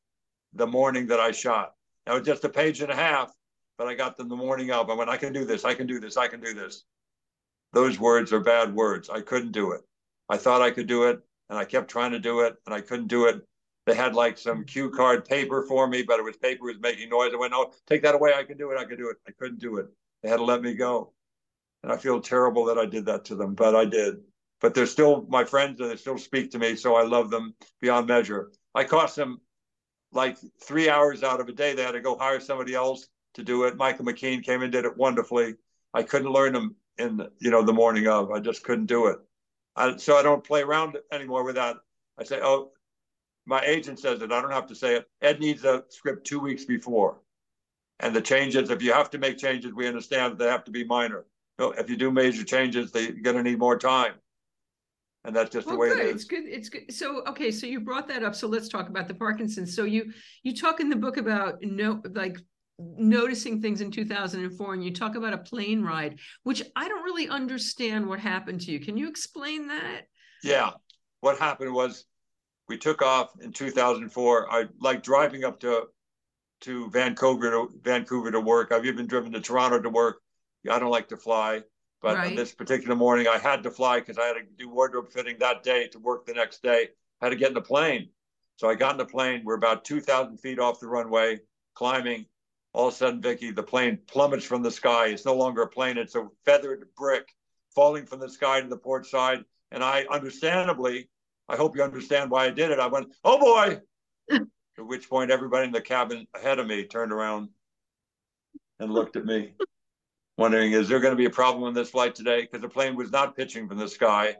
the 0.54 0.66
morning 0.66 1.08
that 1.08 1.20
I 1.20 1.32
shot. 1.32 1.74
Now 2.08 2.16
was 2.16 2.26
just 2.26 2.46
a 2.46 2.50
page 2.50 2.82
and 2.82 2.92
a 2.92 2.96
half, 2.96 3.32
but 3.78 3.88
I 3.88 3.94
got 3.94 4.18
them 4.18 4.30
the 4.30 4.36
morning 4.36 4.72
of. 4.72 4.90
I 4.90 4.94
went, 4.94 5.10
I 5.10 5.18
can 5.18 5.34
do 5.34 5.46
this, 5.46 5.66
I 5.66 5.74
can 5.74 5.88
do 5.88 6.00
this, 6.00 6.18
I 6.18 6.28
can 6.28 6.40
do 6.40 6.54
this. 6.54 6.86
Those 7.74 8.00
words 8.00 8.34
are 8.34 8.40
bad 8.40 8.74
words. 8.74 9.10
I 9.10 9.22
couldn't 9.22 9.52
do 9.52 9.72
it. 9.72 9.82
I 10.30 10.38
thought 10.38 10.62
I 10.62 10.72
could 10.72 10.88
do 10.88 11.04
it, 11.04 11.20
and 11.50 11.60
I 11.60 11.66
kept 11.66 11.90
trying 11.90 12.12
to 12.12 12.20
do 12.20 12.42
it, 12.42 12.56
and 12.66 12.74
I 12.74 12.82
couldn't 12.82 13.08
do 13.08 13.26
it. 13.26 13.42
They 13.86 13.96
had 13.96 14.16
like 14.16 14.38
some 14.38 14.64
cue 14.64 14.90
card 14.90 15.26
paper 15.26 15.64
for 15.64 15.88
me, 15.88 16.04
but 16.04 16.20
it 16.20 16.24
was 16.24 16.38
paper 16.38 16.66
was 16.66 16.80
making 16.80 17.10
noise. 17.10 17.32
I 17.34 17.38
went, 17.38 17.54
"Oh, 17.54 17.74
take 17.88 18.04
that 18.04 18.16
away. 18.16 18.34
I 18.34 18.44
can 18.44 18.58
do 18.58 18.72
it. 18.72 18.78
I 18.78 18.86
can 18.86 18.98
do 18.98 19.10
it." 19.10 19.18
I 19.28 19.32
couldn't 19.32 19.60
do 19.60 19.78
it. 19.78 19.88
They 20.22 20.30
had 20.30 20.38
to 20.38 20.44
let 20.44 20.62
me 20.62 20.76
go, 20.76 21.14
and 21.84 21.92
I 21.92 21.98
feel 21.98 22.22
terrible 22.22 22.66
that 22.66 22.78
I 22.78 22.86
did 22.86 23.06
that 23.06 23.26
to 23.26 23.36
them, 23.36 23.56
but 23.56 23.76
I 23.76 23.86
did. 23.86 24.22
But 24.60 24.76
they're 24.76 24.86
still 24.86 25.26
my 25.28 25.44
friends, 25.44 25.80
and 25.80 25.90
they 25.90 25.96
still 25.96 26.18
speak 26.18 26.52
to 26.52 26.60
me, 26.60 26.76
so 26.76 26.96
I 26.96 27.04
love 27.04 27.30
them 27.32 27.56
beyond 27.82 28.08
measure. 28.08 28.52
I 28.76 28.84
cost 28.84 29.16
them 29.16 29.42
like 30.12 30.38
three 30.64 30.90
hours 30.90 31.24
out 31.24 31.42
of 31.42 31.50
a 31.50 31.54
day. 31.54 31.74
They 31.74 31.84
had 31.84 31.94
to 31.94 32.02
go 32.02 32.18
hire 32.18 32.40
somebody 32.40 32.76
else 32.76 33.08
to 33.36 33.44
do 33.44 33.64
it. 33.64 33.78
Michael 33.78 34.06
McKean 34.06 34.44
came 34.44 34.62
and 34.62 34.72
did 34.72 34.86
it 34.86 34.98
wonderfully. 34.98 35.56
I 35.94 36.04
couldn't 36.04 36.32
learn 36.32 36.54
them 36.54 36.76
in 36.98 37.28
you 37.40 37.50
know 37.50 37.64
the 37.64 37.74
morning 37.74 38.08
of. 38.08 38.32
I 38.32 38.40
just 38.40 38.64
couldn't 38.64 38.86
do 38.86 39.08
it. 39.08 39.18
I, 39.76 39.98
so 39.98 40.18
I 40.18 40.22
don't 40.22 40.44
play 40.44 40.62
around 40.62 40.98
anymore 41.12 41.44
with 41.44 41.56
that. 41.56 41.78
I 42.20 42.24
say, 42.24 42.40
oh, 42.42 42.72
my 43.46 43.62
agent 43.62 44.00
says 44.00 44.22
it. 44.22 44.32
I 44.32 44.42
don't 44.42 44.52
have 44.52 44.68
to 44.68 44.76
say 44.76 44.96
it. 44.96 45.10
Ed 45.22 45.40
needs 45.40 45.64
a 45.64 45.84
script 45.90 46.28
two 46.28 46.40
weeks 46.40 46.66
before. 46.66 47.22
And 48.00 48.16
the 48.16 48.22
changes, 48.22 48.70
if 48.70 48.82
you 48.82 48.94
have 48.94 49.10
to 49.12 49.18
make 49.18 49.38
changes, 49.38 49.74
we 49.74 49.88
understand 49.88 50.38
they 50.38 50.48
have 50.48 50.66
to 50.66 50.72
be 50.72 50.84
minor. 50.84 51.26
So 51.62 51.72
if 51.72 51.90
you 51.90 51.96
do 51.96 52.12
major 52.12 52.44
changes, 52.44 52.92
they, 52.92 53.04
you're 53.04 53.22
going 53.22 53.36
to 53.36 53.44
need 53.44 53.60
more 53.60 53.78
time. 53.78 54.14
And 55.24 55.36
that's 55.36 55.52
just 55.52 55.68
well, 55.68 55.76
the 55.76 55.80
way 55.80 55.90
good. 55.90 56.00
it 56.00 56.06
is. 56.08 56.16
It's 56.16 56.24
good. 56.24 56.44
It's 56.46 56.70
good. 56.70 56.92
So 56.92 57.24
okay, 57.28 57.52
so 57.52 57.68
you 57.68 57.80
brought 57.80 58.08
that 58.08 58.24
up. 58.24 58.34
So 58.34 58.48
let's 58.48 58.68
talk 58.68 58.90
about 58.90 59.08
the 59.08 59.14
Parkinson's. 59.14 59.76
So 59.76 59.84
you 59.84 60.12
you 60.42 60.56
talk 60.56 60.80
in 60.80 60.90
the 60.90 60.96
book 60.96 61.18
about 61.18 61.62
no 61.62 62.02
like 62.16 62.40
noticing 62.80 63.62
things 63.62 63.82
in 63.82 63.92
2004 63.92 64.74
and 64.74 64.84
you 64.84 64.92
talk 64.92 65.14
about 65.14 65.34
a 65.34 65.38
plane 65.38 65.84
ride 65.84 66.18
which 66.42 66.64
i 66.76 66.88
don't 66.88 67.04
really 67.04 67.30
understand 67.30 68.08
what 68.08 68.20
happened 68.20 68.60
to 68.60 68.72
you 68.72 68.80
can 68.80 68.98
you 68.98 69.08
explain 69.08 69.68
that 69.68 70.08
yeah 70.42 70.72
what 71.22 71.38
happened 71.38 71.72
was 71.72 72.06
we 72.68 72.78
took 72.78 73.02
off 73.02 73.32
in 73.42 73.52
2004. 73.52 74.52
I 74.52 74.66
like 74.80 75.04
driving 75.04 75.44
up 75.44 75.60
to 75.62 75.88
to 76.62 76.90
Vancouver 76.90 77.52
to 77.52 77.70
Vancouver 77.84 78.32
to 78.32 78.40
work. 78.40 78.72
I've 78.72 78.86
even 78.86 79.08
driven 79.08 79.32
to 79.34 79.42
Toronto 79.42 79.82
to 79.82 79.90
work. 79.90 80.22
I 80.70 80.80
don't 80.80 80.92
like 80.92 81.10
to 81.10 81.18
fly, 81.18 81.62
but 82.02 82.18
right. 82.18 82.36
this 82.36 82.54
particular 82.54 82.96
morning 82.96 83.28
I 83.28 83.38
had 83.38 83.64
to 83.64 83.72
fly 83.72 84.00
because 84.00 84.18
I 84.18 84.26
had 84.26 84.34
to 84.34 84.44
do 84.58 84.70
wardrobe 84.70 85.12
fitting 85.12 85.38
that 85.40 85.64
day 85.64 85.88
to 85.90 86.00
work 86.00 86.26
the 86.26 86.34
next 86.34 86.62
day. 86.62 86.90
I 87.22 87.26
had 87.26 87.30
to 87.32 87.36
get 87.36 87.50
in 87.50 87.54
the 87.54 87.62
plane, 87.62 88.10
so 88.58 88.70
I 88.70 88.76
got 88.76 88.94
in 88.94 88.98
the 88.98 89.06
plane. 89.06 89.42
We're 89.44 89.56
about 89.56 89.86
2,000 89.86 90.38
feet 90.38 90.60
off 90.60 90.80
the 90.80 90.88
runway, 90.88 91.40
climbing. 91.74 92.26
All 92.74 92.88
of 92.88 92.94
a 92.94 92.98
sudden, 92.98 93.22
Vicki, 93.22 93.52
the 93.52 93.64
plane 93.64 94.00
plummets 94.08 94.46
from 94.46 94.64
the 94.64 94.72
sky. 94.72 95.08
It's 95.08 95.26
no 95.26 95.36
longer 95.36 95.64
a 95.64 95.68
plane; 95.68 95.98
it's 95.98 96.16
a 96.16 96.28
feathered 96.46 96.86
brick 96.96 97.28
falling 97.76 98.06
from 98.06 98.20
the 98.20 98.30
sky 98.30 98.62
to 98.62 98.68
the 98.68 98.78
port 98.78 99.06
side. 99.06 99.44
And 99.72 99.84
I, 99.84 100.06
understandably, 100.12 101.10
I 101.50 101.56
hope 101.56 101.76
you 101.76 101.84
understand 101.84 102.32
why 102.32 102.46
I 102.46 102.50
did 102.50 102.72
it. 102.72 102.80
I 102.80 102.88
went, 102.88 103.14
oh 103.24 103.40
boy. 103.40 103.82
At 104.78 104.88
which 104.88 105.10
point, 105.10 105.32
everybody 105.32 105.68
in 105.68 105.74
the 105.74 105.82
cabin 105.82 106.26
ahead 106.34 106.60
of 106.60 106.68
me 106.68 106.86
turned 106.86 107.12
around 107.12 107.50
and 108.80 108.92
looked 108.92 109.16
at 109.16 109.26
me, 109.26 109.54
wondering, 110.42 110.72
is 110.72 110.90
there 110.90 111.00
going 111.00 111.14
to 111.14 111.18
be 111.18 111.26
a 111.26 111.30
problem 111.30 111.64
on 111.64 111.74
this 111.76 111.92
flight 111.92 112.16
today? 112.16 112.42
Because 112.42 112.62
the 112.62 112.68
plane 112.68 112.96
was 112.96 113.12
not 113.12 113.38
pitching 113.38 113.68
from 113.68 113.78
the 113.78 113.88
sky. 113.88 114.36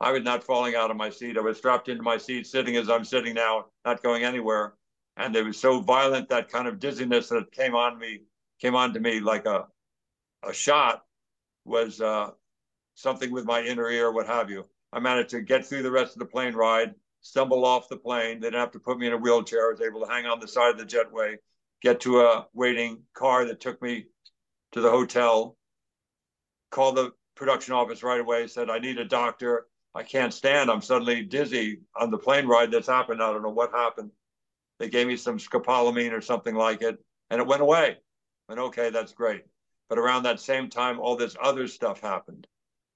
I 0.00 0.10
was 0.10 0.24
not 0.24 0.42
falling 0.42 0.74
out 0.74 0.90
of 0.90 0.96
my 0.96 1.08
seat. 1.08 1.38
I 1.38 1.42
was 1.42 1.56
strapped 1.56 1.88
into 1.88 2.02
my 2.02 2.18
seat, 2.18 2.48
sitting 2.48 2.76
as 2.76 2.90
I'm 2.90 3.04
sitting 3.04 3.34
now, 3.34 3.66
not 3.84 4.02
going 4.02 4.24
anywhere. 4.24 4.74
And 5.16 5.34
it 5.36 5.44
was 5.44 5.56
so 5.56 5.80
violent 5.80 6.28
that 6.28 6.50
kind 6.50 6.66
of 6.66 6.80
dizziness 6.80 7.28
that 7.28 7.52
came 7.52 7.76
on 7.76 8.00
me, 8.00 8.22
came 8.60 8.74
on 8.74 8.92
to 8.94 9.00
me 9.00 9.20
like 9.20 9.46
a, 9.46 9.68
a 10.42 10.52
shot, 10.52 11.04
was 11.64 12.00
uh, 12.00 12.30
something 12.94 13.30
with 13.30 13.44
my 13.44 13.62
inner 13.62 13.88
ear, 13.88 14.10
what 14.10 14.26
have 14.26 14.50
you. 14.50 14.64
I 14.92 14.98
managed 14.98 15.30
to 15.30 15.40
get 15.40 15.64
through 15.64 15.84
the 15.84 15.90
rest 15.90 16.14
of 16.14 16.18
the 16.18 16.26
plane 16.26 16.54
ride, 16.54 16.94
stumble 17.20 17.64
off 17.64 17.88
the 17.88 17.96
plane. 17.96 18.40
They 18.40 18.48
didn't 18.48 18.60
have 18.60 18.72
to 18.72 18.80
put 18.80 18.98
me 18.98 19.06
in 19.06 19.12
a 19.12 19.18
wheelchair. 19.18 19.68
I 19.68 19.70
was 19.70 19.80
able 19.80 20.00
to 20.04 20.10
hang 20.10 20.26
on 20.26 20.40
the 20.40 20.48
side 20.48 20.70
of 20.70 20.78
the 20.78 20.84
jetway, 20.84 21.36
get 21.80 22.00
to 22.00 22.22
a 22.22 22.48
waiting 22.54 23.04
car 23.14 23.44
that 23.44 23.60
took 23.60 23.80
me 23.80 24.06
to 24.74 24.80
the 24.80 24.90
hotel, 24.90 25.56
called 26.70 26.96
the 26.96 27.12
production 27.34 27.74
office 27.74 28.02
right 28.02 28.20
away, 28.20 28.46
said, 28.46 28.70
I 28.70 28.78
need 28.78 28.98
a 28.98 29.04
doctor. 29.04 29.66
I 29.94 30.02
can't 30.02 30.34
stand. 30.34 30.70
I'm 30.70 30.82
suddenly 30.82 31.22
dizzy 31.22 31.80
on 31.98 32.10
the 32.10 32.18
plane 32.18 32.46
ride 32.46 32.70
that's 32.70 32.86
happened. 32.86 33.22
I 33.22 33.32
don't 33.32 33.42
know 33.42 33.50
what 33.50 33.72
happened. 33.72 34.10
They 34.78 34.88
gave 34.88 35.06
me 35.06 35.16
some 35.16 35.38
scopolamine 35.38 36.12
or 36.12 36.20
something 36.20 36.54
like 36.54 36.82
it, 36.82 36.98
and 37.30 37.40
it 37.40 37.46
went 37.46 37.62
away. 37.62 37.96
And 38.48 38.60
okay, 38.60 38.90
that's 38.90 39.12
great. 39.12 39.44
But 39.88 39.98
around 39.98 40.24
that 40.24 40.40
same 40.40 40.68
time, 40.68 41.00
all 41.00 41.16
this 41.16 41.36
other 41.40 41.68
stuff 41.68 42.00
happened. 42.00 42.46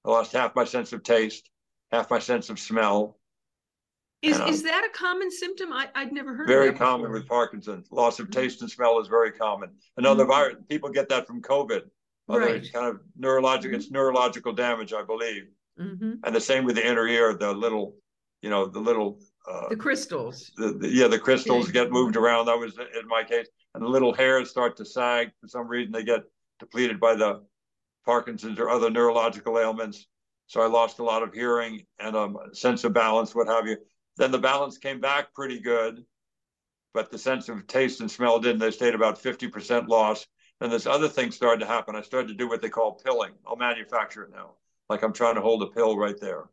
I 0.05 0.09
lost 0.09 0.33
half 0.33 0.55
my 0.55 0.65
sense 0.65 0.93
of 0.93 1.03
taste 1.03 1.49
half 1.91 2.09
my 2.09 2.19
sense 2.19 2.49
of 2.49 2.59
smell. 2.59 3.18
Is 4.21 4.37
and, 4.37 4.49
is 4.49 4.63
that 4.63 4.83
a 4.83 4.97
common 4.97 5.31
symptom? 5.31 5.71
I, 5.71 5.87
I'd 5.95 6.11
never 6.11 6.35
heard 6.35 6.43
of 6.43 6.47
very 6.47 6.73
common 6.73 7.11
with 7.11 7.27
Parkinson's. 7.27 7.87
Loss 7.91 8.19
of 8.19 8.27
mm-hmm. 8.27 8.41
taste 8.41 8.61
and 8.61 8.69
smell 8.69 8.99
is 8.99 9.07
very 9.07 9.31
common. 9.31 9.69
Another 9.97 10.23
mm-hmm. 10.23 10.31
virus, 10.31 10.55
people 10.67 10.89
get 10.89 11.07
that 11.09 11.25
from 11.25 11.41
COVID. 11.41 11.81
Other 12.27 12.39
right. 12.41 12.73
kind 12.73 12.87
of 12.87 12.99
neurological, 13.17 13.71
mm-hmm. 13.71 13.79
it's 13.79 13.91
neurological 13.91 14.53
damage, 14.53 14.93
I 14.93 15.03
believe. 15.03 15.43
Mm-hmm. 15.79 16.13
And 16.23 16.35
the 16.35 16.41
same 16.41 16.65
with 16.65 16.75
the 16.75 16.85
inner 16.85 17.07
ear, 17.07 17.33
the 17.33 17.53
little, 17.53 17.95
you 18.41 18.49
know, 18.49 18.65
the 18.65 18.79
little 18.79 19.19
uh, 19.49 19.69
the 19.69 19.75
crystals. 19.75 20.51
The, 20.57 20.73
the, 20.73 20.89
yeah, 20.89 21.07
the 21.07 21.17
crystals 21.17 21.71
get 21.71 21.91
moved 21.91 22.17
around. 22.17 22.45
That 22.45 22.59
was 22.59 22.77
in 22.77 23.07
my 23.07 23.23
case, 23.23 23.47
and 23.73 23.83
the 23.83 23.87
little 23.87 24.13
hairs 24.13 24.49
start 24.49 24.75
to 24.77 24.85
sag 24.85 25.29
for 25.41 25.47
some 25.47 25.67
reason. 25.67 25.91
They 25.91 26.03
get 26.03 26.23
depleted 26.59 26.99
by 26.99 27.15
the 27.15 27.41
Parkinson's 28.05 28.59
or 28.59 28.69
other 28.69 28.89
neurological 28.89 29.57
ailments. 29.57 30.05
So 30.47 30.61
I 30.61 30.67
lost 30.67 30.99
a 30.99 31.03
lot 31.03 31.23
of 31.23 31.33
hearing 31.33 31.85
and 31.99 32.15
a 32.15 32.33
sense 32.53 32.83
of 32.83 32.93
balance, 32.93 33.33
what 33.33 33.47
have 33.47 33.67
you. 33.67 33.77
Then 34.19 34.31
the 34.31 34.37
balance 34.37 34.77
came 34.77 34.99
back 34.99 35.33
pretty 35.33 35.61
good, 35.61 36.03
but 36.93 37.09
the 37.09 37.17
sense 37.17 37.47
of 37.47 37.65
taste 37.67 38.01
and 38.01 38.11
smell 38.11 38.39
didn't. 38.39 38.59
They 38.59 38.69
stayed 38.69 38.93
about 38.93 39.23
50% 39.23 39.87
loss. 39.87 40.27
Then 40.59 40.69
this 40.69 40.85
other 40.85 41.07
thing 41.07 41.31
started 41.31 41.61
to 41.61 41.65
happen. 41.65 41.95
I 41.95 42.01
started 42.01 42.27
to 42.27 42.33
do 42.33 42.49
what 42.49 42.61
they 42.61 42.67
call 42.69 42.99
pilling. 43.03 43.31
I'll 43.47 43.55
manufacture 43.55 44.23
it 44.23 44.31
now. 44.31 44.55
Like 44.89 45.03
I'm 45.03 45.13
trying 45.13 45.35
to 45.35 45.41
hold 45.41 45.63
a 45.63 45.67
pill 45.67 45.97
right 45.97 46.19
there. 46.19 46.49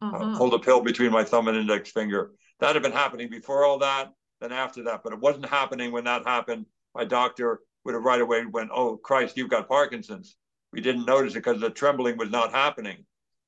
Uh-huh. 0.00 0.16
Uh, 0.16 0.34
hold 0.34 0.54
a 0.54 0.58
pill 0.58 0.80
between 0.80 1.12
my 1.12 1.24
thumb 1.24 1.46
and 1.46 1.58
index 1.58 1.90
finger. 1.90 2.32
That 2.60 2.74
had 2.74 2.82
been 2.82 2.92
happening 2.92 3.28
before 3.28 3.66
all 3.66 3.78
that, 3.80 4.14
then 4.40 4.52
after 4.52 4.82
that, 4.84 5.02
but 5.04 5.12
it 5.12 5.20
wasn't 5.20 5.46
happening 5.46 5.92
when 5.92 6.04
that 6.04 6.26
happened. 6.26 6.64
My 6.94 7.04
doctor 7.04 7.60
would 7.84 7.94
have 7.94 8.04
right 8.04 8.20
away 8.20 8.46
went, 8.46 8.70
"Oh 8.72 8.96
Christ, 8.96 9.36
you've 9.36 9.50
got 9.50 9.68
Parkinson's." 9.68 10.36
We 10.72 10.80
didn't 10.80 11.04
notice 11.04 11.34
it 11.34 11.44
because 11.44 11.60
the 11.60 11.70
trembling 11.70 12.16
was 12.16 12.30
not 12.30 12.52
happening. 12.52 13.04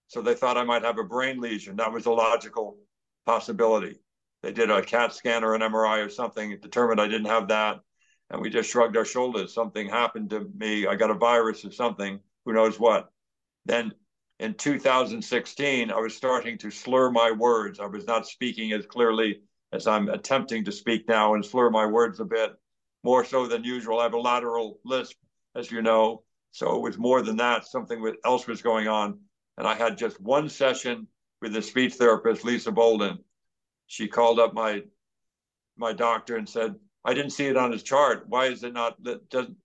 So 0.09 0.21
they 0.21 0.35
thought 0.35 0.59
I 0.59 0.65
might 0.65 0.85
have 0.85 0.99
a 0.99 1.05
brain 1.05 1.41
lesion. 1.41 1.77
That 1.77 1.93
was 1.93 2.07
a 2.07 2.11
logical 2.11 2.79
possibility. 3.27 3.99
They 4.43 4.53
did 4.53 4.71
a 4.71 4.83
CAT 4.83 5.13
scan 5.13 5.45
or 5.45 5.55
an 5.55 5.61
MRI 5.61 6.05
or 6.05 6.09
something, 6.09 6.59
determined 6.61 7.01
I 7.01 7.09
didn't 7.09 7.27
have 7.27 7.49
that. 7.49 7.81
And 8.31 8.41
we 8.41 8.51
just 8.51 8.71
shrugged 8.71 8.97
our 8.97 9.05
shoulders. 9.05 9.55
Something 9.55 9.89
happened 9.89 10.31
to 10.31 10.49
me. 10.57 10.87
I 10.87 10.97
got 10.97 11.11
a 11.11 11.15
virus 11.15 11.65
or 11.65 11.71
something, 11.71 12.21
who 12.45 12.53
knows 12.53 12.79
what. 12.79 13.11
Then 13.67 13.93
in 14.39 14.55
2016, 14.55 15.91
I 15.91 15.99
was 15.99 16.17
starting 16.17 16.59
to 16.59 16.71
slur 16.71 17.11
my 17.11 17.31
words. 17.31 17.81
I 17.81 17.87
was 17.87 18.07
not 18.07 18.27
speaking 18.27 18.73
as 18.73 18.87
clearly 18.87 19.41
as 19.73 19.87
I'm 19.87 20.09
attempting 20.09 20.65
to 20.65 20.73
speak 20.73 21.09
now 21.09 21.35
and 21.35 21.45
slur 21.45 21.71
my 21.71 21.87
words 21.87 22.21
a 22.21 22.25
bit 22.25 22.53
more 23.05 23.25
so 23.25 23.47
than 23.47 23.65
usual. 23.65 24.01
I 24.01 24.05
have 24.05 24.15
a 24.15 24.21
lateral 24.21 24.81
lisp, 24.85 25.17
as 25.55 25.71
you 25.71 25.83
know. 25.83 26.23
So 26.51 26.77
it 26.77 26.83
was 26.83 26.99
more 26.99 27.23
than 27.23 27.37
that. 27.37 27.67
Something 27.67 28.15
else 28.25 28.47
was 28.47 28.63
going 28.63 28.89
on 28.89 29.19
and 29.59 29.67
I 29.67 29.75
had 29.75 29.99
just 29.99 30.21
one 30.21 30.49
session 30.49 31.07
with 31.41 31.53
the 31.53 31.63
speech 31.63 31.95
therapist, 31.95 32.45
Lisa 32.45 32.73
Bolden. 32.73 33.19
She 33.87 34.09
called 34.09 34.39
up 34.39 34.55
my 34.55 34.83
my 35.77 35.93
doctor 35.93 36.37
and 36.37 36.49
said, 36.49 36.75
I 37.05 37.15
didn't 37.15 37.31
see 37.31 37.47
it 37.47 37.57
on 37.57 37.71
his 37.71 37.83
chart. 37.83 38.25
Why 38.29 38.47
is 38.47 38.65
it 38.65 38.73
not 38.73 39.03
that 39.05 39.29
doesn't 39.29 39.57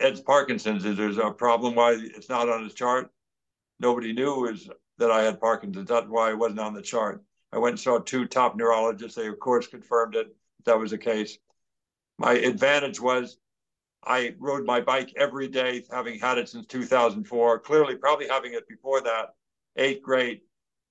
Ed's 0.00 0.20
Parkinson's? 0.20 0.84
Is 0.84 0.96
there 0.96 1.26
a 1.26 1.32
problem 1.32 1.74
why 1.74 1.92
it's 1.98 2.28
not 2.28 2.48
on 2.48 2.64
his 2.64 2.74
chart? 2.74 3.10
Nobody 3.80 4.12
knew 4.12 4.46
is 4.46 4.68
that 4.98 5.10
I 5.10 5.22
had 5.22 5.40
Parkinson's. 5.40 5.88
That's 5.88 6.08
why 6.08 6.30
it 6.30 6.38
wasn't 6.38 6.60
on 6.60 6.74
the 6.74 6.82
chart. 6.82 7.22
I 7.52 7.58
went 7.58 7.74
and 7.74 7.80
saw 7.80 7.98
two 7.98 8.26
top 8.26 8.56
neurologists. 8.56 9.16
They 9.16 9.28
of 9.28 9.38
course 9.38 9.66
confirmed 9.66 10.16
it. 10.16 10.34
That 10.64 10.78
was 10.78 10.90
the 10.90 10.98
case. 10.98 11.38
My 12.18 12.32
advantage 12.32 13.00
was 13.00 13.38
I 14.04 14.34
rode 14.38 14.64
my 14.64 14.80
bike 14.80 15.12
every 15.16 15.48
day, 15.48 15.84
having 15.90 16.18
had 16.18 16.38
it 16.38 16.48
since 16.48 16.66
2004. 16.66 17.60
Clearly, 17.60 17.96
probably 17.96 18.28
having 18.28 18.54
it 18.54 18.68
before 18.68 19.00
that. 19.02 19.34
Ate 19.76 20.02
great, 20.02 20.42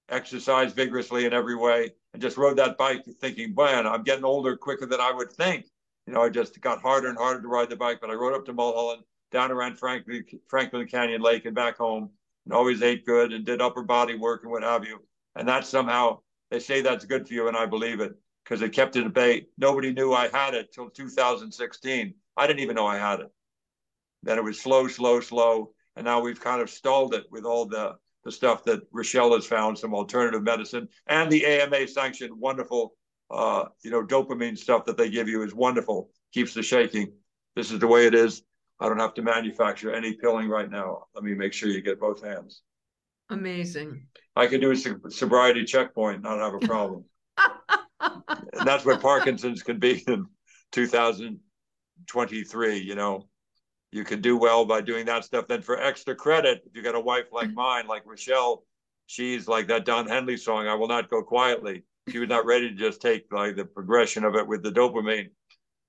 exercised 0.10 0.76
vigorously 0.76 1.26
in 1.26 1.34
every 1.34 1.56
way, 1.56 1.92
and 2.14 2.22
just 2.22 2.38
rode 2.38 2.58
that 2.58 2.78
bike 2.78 3.04
thinking, 3.20 3.54
man, 3.56 3.88
I'm 3.88 4.04
getting 4.04 4.24
older 4.24 4.56
quicker 4.56 4.86
than 4.86 5.02
I 5.02 5.12
would 5.12 5.32
think. 5.32 5.66
You 6.06 6.14
know, 6.14 6.22
I 6.22 6.30
just 6.30 6.60
got 6.62 6.82
harder 6.82 7.10
and 7.10 7.18
harder 7.18 7.42
to 7.42 7.48
ride 7.48 7.70
the 7.70 7.76
bike. 7.76 8.00
But 8.00 8.10
I 8.10 8.14
rode 8.14 8.34
up 8.34 8.46
to 8.46 8.54
Mulholland, 8.54 9.04
down 9.32 9.52
around 9.52 9.78
Franklin, 9.78 10.24
Franklin 10.48 10.88
Canyon 10.88 11.22
Lake, 11.22 11.46
and 11.46 11.56
back 11.56 11.78
home, 11.78 12.10
and 12.46 12.54
always 12.54 12.82
ate 12.82 13.06
good 13.06 13.34
and 13.34 13.46
did 13.46 13.62
upper 13.62 13.84
body 13.84 14.16
work 14.16 14.44
and 14.44 14.52
what 14.52 14.64
have 14.64 14.86
you. 14.86 15.00
And 15.36 15.48
that 15.48 15.66
somehow 15.66 16.20
they 16.50 16.60
say 16.60 16.82
that's 16.82 17.06
good 17.06 17.28
for 17.28 17.34
you, 17.34 17.48
and 17.48 17.58
I 17.58 17.66
believe 17.66 18.00
it 18.00 18.14
because 18.44 18.62
it 18.62 18.72
kept 18.72 18.96
it 18.96 19.06
at 19.06 19.14
bay. 19.14 19.48
Nobody 19.58 19.92
knew 19.92 20.14
I 20.14 20.30
had 20.30 20.54
it 20.54 20.72
till 20.72 20.90
2016 20.90 22.14
I 22.38 22.46
didn't 22.46 22.60
even 22.60 22.76
know 22.76 22.86
I 22.86 23.00
had 23.00 23.22
it. 23.22 23.32
Then 24.22 24.38
it 24.38 24.44
was 24.44 24.62
slow, 24.62 24.88
slow, 24.88 25.20
slow. 25.20 25.72
And 25.96 26.06
now 26.06 26.22
we've 26.22 26.40
kind 26.40 26.62
of 26.62 26.70
stalled 26.70 27.16
it 27.16 27.26
with 27.32 27.46
all 27.46 27.66
the, 27.66 27.96
the 28.28 28.32
stuff 28.34 28.66
that 28.66 28.82
Rochelle 28.92 29.34
has 29.36 29.46
found, 29.46 29.80
some 29.80 29.94
alternative 29.94 30.44
medicine, 30.44 30.90
and 31.08 31.32
the 31.32 31.46
AMA 31.46 31.88
sanctioned 31.88 32.38
wonderful 32.38 32.94
uh, 33.32 33.64
you 33.84 33.92
know, 33.92 34.06
dopamine 34.06 34.58
stuff 34.58 34.84
that 34.86 34.98
they 34.98 35.10
give 35.10 35.30
you 35.30 35.44
is 35.44 35.54
wonderful. 35.54 36.10
Keeps 36.34 36.54
the 36.54 36.62
shaking. 36.62 37.14
This 37.56 37.72
is 37.72 37.80
the 37.80 37.88
way 37.88 38.06
it 38.06 38.14
is. 38.14 38.44
I 38.82 38.90
don't 38.90 39.00
have 39.00 39.14
to 39.14 39.22
manufacture 39.22 39.94
any 39.94 40.12
pilling 40.14 40.50
right 40.50 40.70
now. 40.70 41.06
Let 41.16 41.24
me 41.24 41.36
make 41.36 41.54
sure 41.54 41.70
you 41.70 41.82
get 41.82 42.02
both 42.02 42.22
hands. 42.22 42.64
Amazing. 43.30 44.08
I 44.36 44.48
can 44.48 44.60
do 44.60 44.72
a 44.72 44.76
sobriety 45.10 45.64
checkpoint, 45.64 46.22
not 46.22 46.40
have 46.40 46.54
a 46.54 46.60
problem. 46.60 47.06
and 48.02 48.66
that's 48.66 48.84
what 48.84 49.00
Parkinson's 49.02 49.64
can 49.64 49.80
be 49.80 50.04
in 50.06 50.26
2023. 50.74 52.78
You 52.78 52.96
know, 52.96 53.30
you 53.92 54.04
can 54.04 54.22
do 54.22 54.38
well 54.38 54.66
by 54.66 54.82
doing 54.82 55.06
that 55.06 55.24
stuff. 55.24 55.48
Then 55.48 55.62
for 55.62 55.80
extra 55.82 56.16
credit, 56.16 56.64
if 56.66 56.76
you 56.76 56.84
got 56.84 56.96
a 56.96 57.00
wife 57.00 57.26
like 57.32 57.48
mm-hmm. 57.48 57.56
mine, 57.56 57.88
like 57.88 58.06
Rochelle, 58.06 58.64
she's 59.06 59.48
like 59.48 59.68
that 59.68 59.86
Don 59.86 60.08
Henley 60.08 60.38
song, 60.38 60.68
I 60.68 60.76
Will 60.76 60.88
Not 60.88 61.10
Go 61.10 61.24
Quietly. 61.24 61.84
She 62.10 62.20
was 62.20 62.30
not 62.30 62.46
ready 62.46 62.70
to 62.70 62.76
just 62.76 63.02
take 63.02 63.26
like 63.32 63.56
the 63.56 63.66
progression 63.66 64.24
of 64.24 64.36
it 64.36 64.48
with 64.48 64.64
the 64.64 64.72
dopamine. 64.72 65.30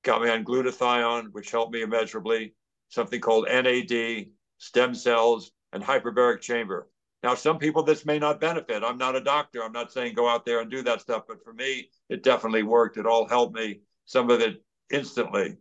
Got 0.05 0.23
me 0.23 0.31
on 0.31 0.45
glutathione, 0.45 1.33
which 1.33 1.51
helped 1.51 1.73
me 1.73 1.83
immeasurably, 1.83 2.55
something 2.89 3.21
called 3.21 3.47
NAD, 3.49 4.27
stem 4.59 4.95
cells, 4.95 5.51
and 5.73 5.83
hyperbaric 5.83 6.41
chamber. 6.41 6.89
Now, 7.23 7.35
some 7.35 7.59
people 7.59 7.83
this 7.83 8.07
may 8.07 8.19
not 8.19 8.41
benefit. 8.41 8.85
I'm 8.85 8.99
not 8.99 9.17
a 9.17 9.21
doctor. 9.21 9.63
I'm 9.63 9.73
not 9.73 9.93
saying 9.93 10.15
go 10.15 10.29
out 10.29 10.45
there 10.45 10.61
and 10.61 10.71
do 10.71 10.83
that 10.83 11.01
stuff, 11.01 11.25
but 11.27 11.43
for 11.43 11.53
me, 11.53 11.91
it 12.09 12.23
definitely 12.23 12.63
worked. 12.63 12.97
It 12.97 13.07
all 13.07 13.27
helped 13.27 13.57
me. 13.57 13.81
Some 14.07 14.31
of 14.31 14.41
it 14.41 14.63
instantly, 14.91 15.57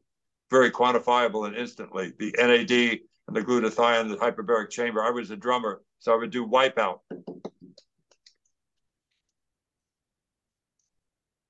very 0.50 0.72
quantifiable 0.72 1.48
and 1.48 1.56
instantly. 1.56 2.14
The 2.18 2.34
NAD 2.38 3.00
and 3.28 3.36
the 3.36 3.42
glutathione, 3.42 4.10
the 4.10 4.18
hyperbaric 4.18 4.70
chamber. 4.70 5.04
I 5.04 5.10
was 5.10 5.32
a 5.32 5.36
drummer, 5.36 5.82
so 6.00 6.14
I 6.14 6.16
would 6.16 6.32
do 6.32 6.46
wipeout. 6.46 7.00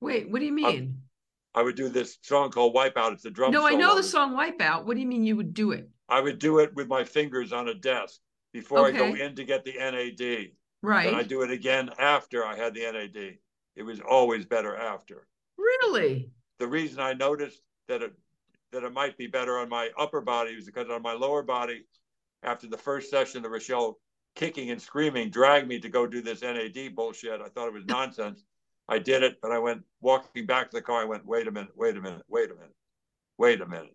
Wait, 0.00 0.30
what 0.30 0.38
do 0.38 0.44
you 0.44 0.52
um, 0.52 0.56
mean? 0.56 0.98
I, 1.54 1.60
I 1.60 1.62
would 1.62 1.76
do 1.76 1.88
this 1.88 2.18
song 2.22 2.50
called 2.50 2.74
Wipeout. 2.74 3.12
It's 3.14 3.24
a 3.24 3.30
drum. 3.30 3.52
No. 3.52 3.66
I 3.66 3.74
know 3.74 3.96
the 3.96 4.02
song 4.02 4.36
Wipeout. 4.36 4.84
What 4.84 4.94
do 4.94 5.00
you 5.00 5.06
mean 5.06 5.24
you 5.24 5.36
would 5.36 5.54
do 5.54 5.72
it? 5.72 5.88
I 6.08 6.20
would 6.20 6.38
do 6.38 6.60
it 6.60 6.74
with 6.74 6.88
my 6.88 7.04
fingers 7.04 7.52
on 7.52 7.68
a 7.68 7.74
desk 7.74 8.20
before 8.52 8.86
okay. 8.88 8.96
I 8.96 9.10
go 9.10 9.14
in 9.16 9.34
to 9.36 9.44
get 9.44 9.64
the 9.64 9.74
NAD. 9.76 10.52
Right. 10.82 11.08
And 11.08 11.16
I 11.16 11.22
do 11.22 11.42
it 11.42 11.50
again 11.50 11.90
after 11.98 12.44
I 12.44 12.56
had 12.56 12.74
the 12.74 12.80
NAD. 12.80 13.38
It 13.76 13.82
was 13.82 14.00
always 14.00 14.44
better 14.46 14.76
after. 14.76 15.26
Really? 15.56 16.30
The 16.58 16.68
reason 16.68 17.00
I 17.00 17.12
noticed 17.12 17.60
that 17.88 18.02
it 18.02 18.12
that 18.72 18.84
it 18.84 18.92
might 18.92 19.16
be 19.16 19.26
better 19.26 19.58
on 19.58 19.68
my 19.68 19.90
upper 19.98 20.20
body 20.20 20.54
was 20.54 20.66
because 20.66 20.88
on 20.90 21.02
my 21.02 21.12
lower 21.12 21.42
body, 21.42 21.84
after 22.42 22.66
the 22.66 22.78
first 22.78 23.10
session, 23.10 23.42
the 23.42 23.48
Rochelle 23.48 23.98
kicking 24.34 24.70
and 24.70 24.80
screaming 24.80 25.30
dragged 25.30 25.66
me 25.66 25.80
to 25.80 25.88
go 25.88 26.06
do 26.06 26.22
this 26.22 26.42
NAD 26.42 26.94
bullshit. 26.94 27.40
I 27.40 27.48
thought 27.48 27.68
it 27.68 27.74
was 27.74 27.86
nonsense. 27.86 28.44
I 28.88 28.98
did 28.98 29.22
it, 29.22 29.38
but 29.42 29.50
I 29.50 29.58
went 29.58 29.82
walking 30.00 30.46
back 30.46 30.70
to 30.70 30.76
the 30.76 30.82
car. 30.82 31.02
I 31.02 31.04
went, 31.04 31.26
wait 31.26 31.46
a 31.46 31.50
minute, 31.50 31.72
wait 31.76 31.96
a 31.96 32.00
minute, 32.00 32.22
wait 32.28 32.50
a 32.50 32.54
minute, 32.54 32.74
wait 33.36 33.60
a 33.60 33.66
minute. 33.66 33.94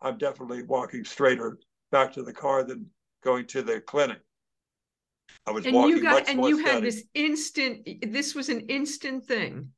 I'm 0.00 0.18
definitely 0.18 0.62
walking 0.62 1.04
straighter 1.04 1.58
back 1.90 2.12
to 2.12 2.22
the 2.22 2.32
car 2.32 2.64
than 2.64 2.86
going 3.24 3.46
to 3.46 3.62
the 3.62 3.80
clinic. 3.80 4.20
I 5.46 5.52
was 5.52 5.64
and 5.64 5.74
walking 5.74 5.96
you 5.96 6.02
got, 6.02 6.28
and 6.28 6.44
you 6.44 6.60
steady. 6.60 6.74
had 6.74 6.82
this 6.84 7.04
instant. 7.14 7.88
This 8.02 8.34
was 8.34 8.48
an 8.48 8.60
instant 8.68 9.24
thing. 9.24 9.70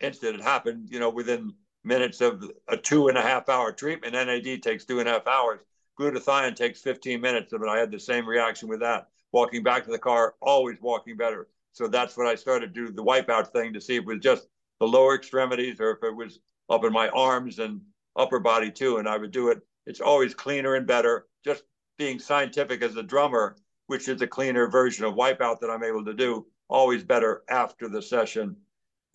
Instant. 0.00 0.36
It 0.36 0.42
happened. 0.42 0.88
You 0.90 1.00
know, 1.00 1.10
within 1.10 1.54
minutes 1.86 2.20
of 2.20 2.44
a 2.68 2.76
two 2.76 3.08
and 3.08 3.16
a 3.16 3.22
half 3.22 3.48
hour 3.48 3.72
treatment. 3.72 4.14
NAD 4.14 4.62
takes 4.62 4.84
two 4.84 5.00
and 5.00 5.08
a 5.08 5.12
half 5.12 5.26
hours. 5.26 5.60
Glutathione 5.98 6.54
takes 6.54 6.82
15 6.82 7.20
minutes 7.20 7.52
it. 7.52 7.62
I 7.62 7.78
had 7.78 7.90
the 7.90 7.98
same 7.98 8.28
reaction 8.28 8.68
with 8.68 8.80
that. 8.80 9.08
Walking 9.32 9.62
back 9.62 9.84
to 9.84 9.90
the 9.90 9.98
car, 9.98 10.34
always 10.42 10.80
walking 10.80 11.16
better. 11.16 11.48
So 11.72 11.88
that's 11.88 12.16
what 12.16 12.26
I 12.26 12.34
started 12.34 12.74
to 12.74 12.86
do 12.86 12.92
the 12.92 13.04
wipeout 13.04 13.52
thing 13.52 13.72
to 13.72 13.80
see 13.80 13.96
if 13.96 14.02
it 14.02 14.06
was 14.06 14.20
just 14.20 14.48
the 14.80 14.86
lower 14.86 15.14
extremities 15.14 15.80
or 15.80 15.92
if 15.92 16.02
it 16.02 16.14
was 16.14 16.40
up 16.68 16.84
in 16.84 16.92
my 16.92 17.08
arms 17.10 17.58
and 17.58 17.80
upper 18.16 18.40
body 18.40 18.70
too. 18.70 18.98
And 18.98 19.08
I 19.08 19.16
would 19.16 19.30
do 19.30 19.48
it. 19.50 19.60
It's 19.86 20.00
always 20.00 20.34
cleaner 20.34 20.74
and 20.74 20.86
better. 20.86 21.26
Just 21.44 21.62
being 21.98 22.18
scientific 22.18 22.82
as 22.82 22.96
a 22.96 23.02
drummer, 23.02 23.56
which 23.86 24.08
is 24.08 24.20
a 24.20 24.26
cleaner 24.26 24.68
version 24.68 25.04
of 25.04 25.14
wipeout 25.14 25.60
that 25.60 25.70
I'm 25.70 25.84
able 25.84 26.04
to 26.04 26.14
do, 26.14 26.46
always 26.68 27.04
better 27.04 27.42
after 27.48 27.88
the 27.88 28.02
session, 28.02 28.56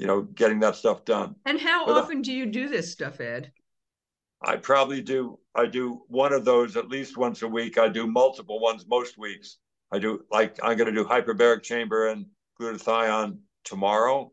you 0.01 0.07
know, 0.07 0.23
getting 0.23 0.59
that 0.61 0.75
stuff 0.75 1.05
done. 1.05 1.35
And 1.45 1.59
how 1.59 1.85
but 1.85 1.95
uh, 1.95 1.99
often 1.99 2.17
I, 2.17 2.21
do 2.21 2.33
you 2.33 2.47
do 2.47 2.67
this 2.67 2.91
stuff, 2.91 3.21
Ed? 3.21 3.51
I 4.41 4.57
probably 4.57 5.01
do. 5.01 5.39
I 5.55 5.67
do 5.67 6.01
one 6.07 6.33
of 6.33 6.43
those 6.43 6.75
at 6.75 6.89
least 6.89 7.17
once 7.17 7.43
a 7.43 7.47
week. 7.47 7.77
I 7.77 7.87
do 7.87 8.07
multiple 8.07 8.59
ones 8.59 8.85
most 8.87 9.17
weeks. 9.17 9.59
I 9.91 9.99
do 9.99 10.25
like 10.31 10.59
I'm 10.63 10.75
going 10.75 10.93
to 10.93 11.03
do 11.03 11.07
hyperbaric 11.07 11.61
chamber 11.61 12.07
and 12.07 12.25
glutathione 12.59 13.37
tomorrow. 13.63 14.31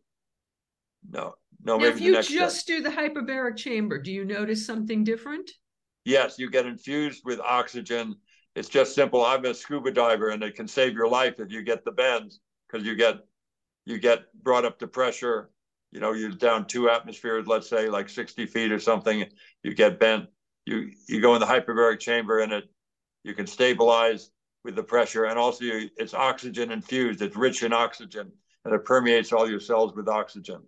No, 1.10 1.34
no. 1.62 1.76
Now, 1.76 1.84
if 1.84 2.00
you 2.00 2.20
just 2.22 2.66
day. 2.66 2.78
do 2.78 2.82
the 2.82 2.90
hyperbaric 2.90 3.56
chamber, 3.56 4.00
do 4.00 4.10
you 4.10 4.24
notice 4.24 4.64
something 4.66 5.04
different? 5.04 5.50
Yes, 6.04 6.38
you 6.38 6.50
get 6.50 6.64
infused 6.64 7.22
with 7.26 7.38
oxygen 7.40 8.16
it's 8.58 8.68
just 8.68 8.94
simple. 8.94 9.24
I'm 9.24 9.44
a 9.44 9.54
scuba 9.54 9.92
diver, 9.92 10.30
and 10.30 10.42
it 10.42 10.56
can 10.56 10.66
save 10.66 10.94
your 10.94 11.08
life 11.08 11.38
if 11.38 11.52
you 11.52 11.62
get 11.62 11.84
the 11.84 11.92
bends 11.92 12.40
because 12.66 12.84
you 12.84 12.96
get 12.96 13.20
you 13.84 13.98
get 13.98 14.32
brought 14.42 14.64
up 14.64 14.80
to 14.80 14.88
pressure. 14.88 15.50
You 15.90 16.00
know, 16.00 16.12
you're 16.12 16.30
down 16.30 16.66
two 16.66 16.90
atmospheres, 16.90 17.46
let's 17.46 17.68
say 17.68 17.88
like 17.88 18.08
60 18.08 18.46
feet 18.46 18.72
or 18.72 18.78
something. 18.78 19.24
You 19.62 19.74
get 19.74 19.98
bent. 19.98 20.26
You 20.66 20.90
you 21.08 21.20
go 21.20 21.34
in 21.34 21.40
the 21.40 21.46
hyperbaric 21.46 21.98
chamber, 21.98 22.40
and 22.40 22.52
it 22.52 22.64
you 23.24 23.34
can 23.34 23.46
stabilize 23.46 24.30
with 24.64 24.76
the 24.76 24.82
pressure, 24.82 25.24
and 25.24 25.38
also 25.38 25.64
you, 25.64 25.88
it's 25.96 26.12
oxygen 26.12 26.70
infused. 26.70 27.22
It's 27.22 27.36
rich 27.36 27.62
in 27.62 27.72
oxygen, 27.72 28.30
and 28.64 28.74
it 28.74 28.84
permeates 28.84 29.32
all 29.32 29.48
your 29.48 29.60
cells 29.60 29.94
with 29.94 30.08
oxygen. 30.08 30.62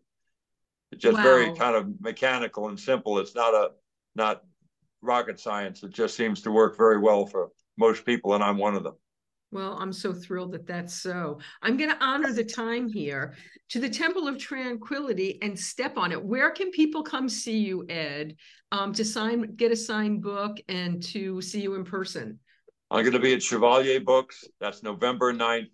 It's 0.93 1.03
just 1.03 1.19
wow. 1.19 1.23
very 1.23 1.55
kind 1.55 1.77
of 1.77 2.01
mechanical 2.01 2.69
and 2.69 2.81
simple. 2.81 3.19
It's 3.19 3.35
not 3.35 3.55
a 3.55 3.71
not 4.15 4.43
rocket 5.03 5.39
science. 5.39 5.83
It 5.83 5.93
just 5.93 6.17
seems 6.17 6.43
to 6.43 6.51
work 6.51 6.77
very 6.77 6.99
well 6.99 7.27
for 7.27 7.51
most 7.77 8.05
people, 8.05 8.35
and 8.35 8.43
I'm 8.43 8.59
one 8.59 8.75
of 8.75 8.85
them. 8.85 8.95
Well, 9.53 9.77
I'm 9.81 9.93
so 9.93 10.13
thrilled 10.13 10.53
that 10.53 10.67
that's 10.67 10.95
so. 10.95 11.41
I'm 11.63 11.77
going 11.77 11.91
to 11.91 12.05
honor 12.05 12.33
the 12.33 12.45
time 12.45 12.89
here 12.89 13.35
to 13.71 13.81
the 13.81 13.89
Temple 13.89 14.29
of 14.29 14.39
Tranquility 14.39 15.39
and 15.43 15.59
step 15.59 15.97
on 15.97 16.13
it. 16.13 16.23
Where 16.23 16.51
can 16.51 16.71
people 16.71 17.03
come 17.03 17.29
see 17.29 17.59
you, 17.59 17.85
Ed, 17.89 18.37
um, 18.71 18.93
to 18.93 19.05
sign, 19.05 19.57
get 19.57 19.73
a 19.73 19.77
signed 19.77 20.23
book, 20.23 20.59
and 20.69 21.03
to 21.05 21.43
see 21.43 21.63
you 21.63 21.75
in 21.75 21.85
person? 21.85 22.39
I'm 22.93 23.03
going 23.03 23.13
to 23.13 23.19
be 23.19 23.35
at 23.35 23.43
Chevalier 23.43 24.01
Books. 24.01 24.45
That's 24.61 24.85
November 24.85 25.33
9th, 25.33 25.69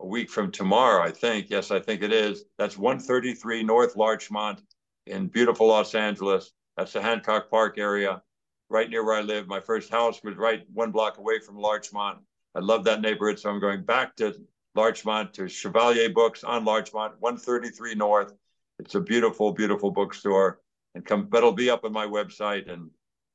a 0.00 0.06
week 0.06 0.30
from 0.30 0.50
tomorrow, 0.50 1.02
I 1.02 1.10
think. 1.10 1.50
Yes, 1.50 1.70
I 1.70 1.80
think 1.80 2.02
it 2.02 2.12
is. 2.12 2.44
That's 2.58 2.78
133 2.78 3.62
North 3.62 3.96
Larchmont 3.96 4.62
in 5.06 5.28
beautiful 5.28 5.66
Los 5.66 5.94
Angeles. 5.94 6.52
That's 6.78 6.92
the 6.94 7.02
Hancock 7.02 7.50
Park 7.50 7.76
area 7.78 8.22
right 8.68 8.88
near 8.88 9.04
where 9.04 9.16
I 9.16 9.20
live. 9.20 9.46
My 9.46 9.60
first 9.60 9.90
house 9.90 10.20
was 10.24 10.36
right 10.36 10.64
one 10.72 10.90
block 10.90 11.18
away 11.18 11.40
from 11.40 11.56
Larchmont. 11.56 12.18
I 12.56 12.60
love 12.60 12.84
that 12.84 13.02
neighborhood, 13.02 13.38
so 13.38 13.50
I'm 13.50 13.60
going 13.60 13.82
back 13.82 14.16
to 14.16 14.34
Larchmont 14.74 15.34
to 15.34 15.46
Chevalier 15.46 16.08
Books 16.08 16.42
on 16.42 16.64
Larchmont, 16.64 17.12
133 17.20 17.94
North. 17.94 18.32
It's 18.78 18.94
a 18.94 19.00
beautiful, 19.00 19.52
beautiful 19.52 19.90
bookstore, 19.90 20.60
and 20.94 21.04
come, 21.04 21.26
but 21.26 21.38
it'll 21.38 21.52
be 21.52 21.68
up 21.68 21.84
on 21.84 21.92
my 21.92 22.06
website. 22.06 22.70
And 22.72 22.90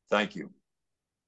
thank 0.10 0.36
you. 0.36 0.50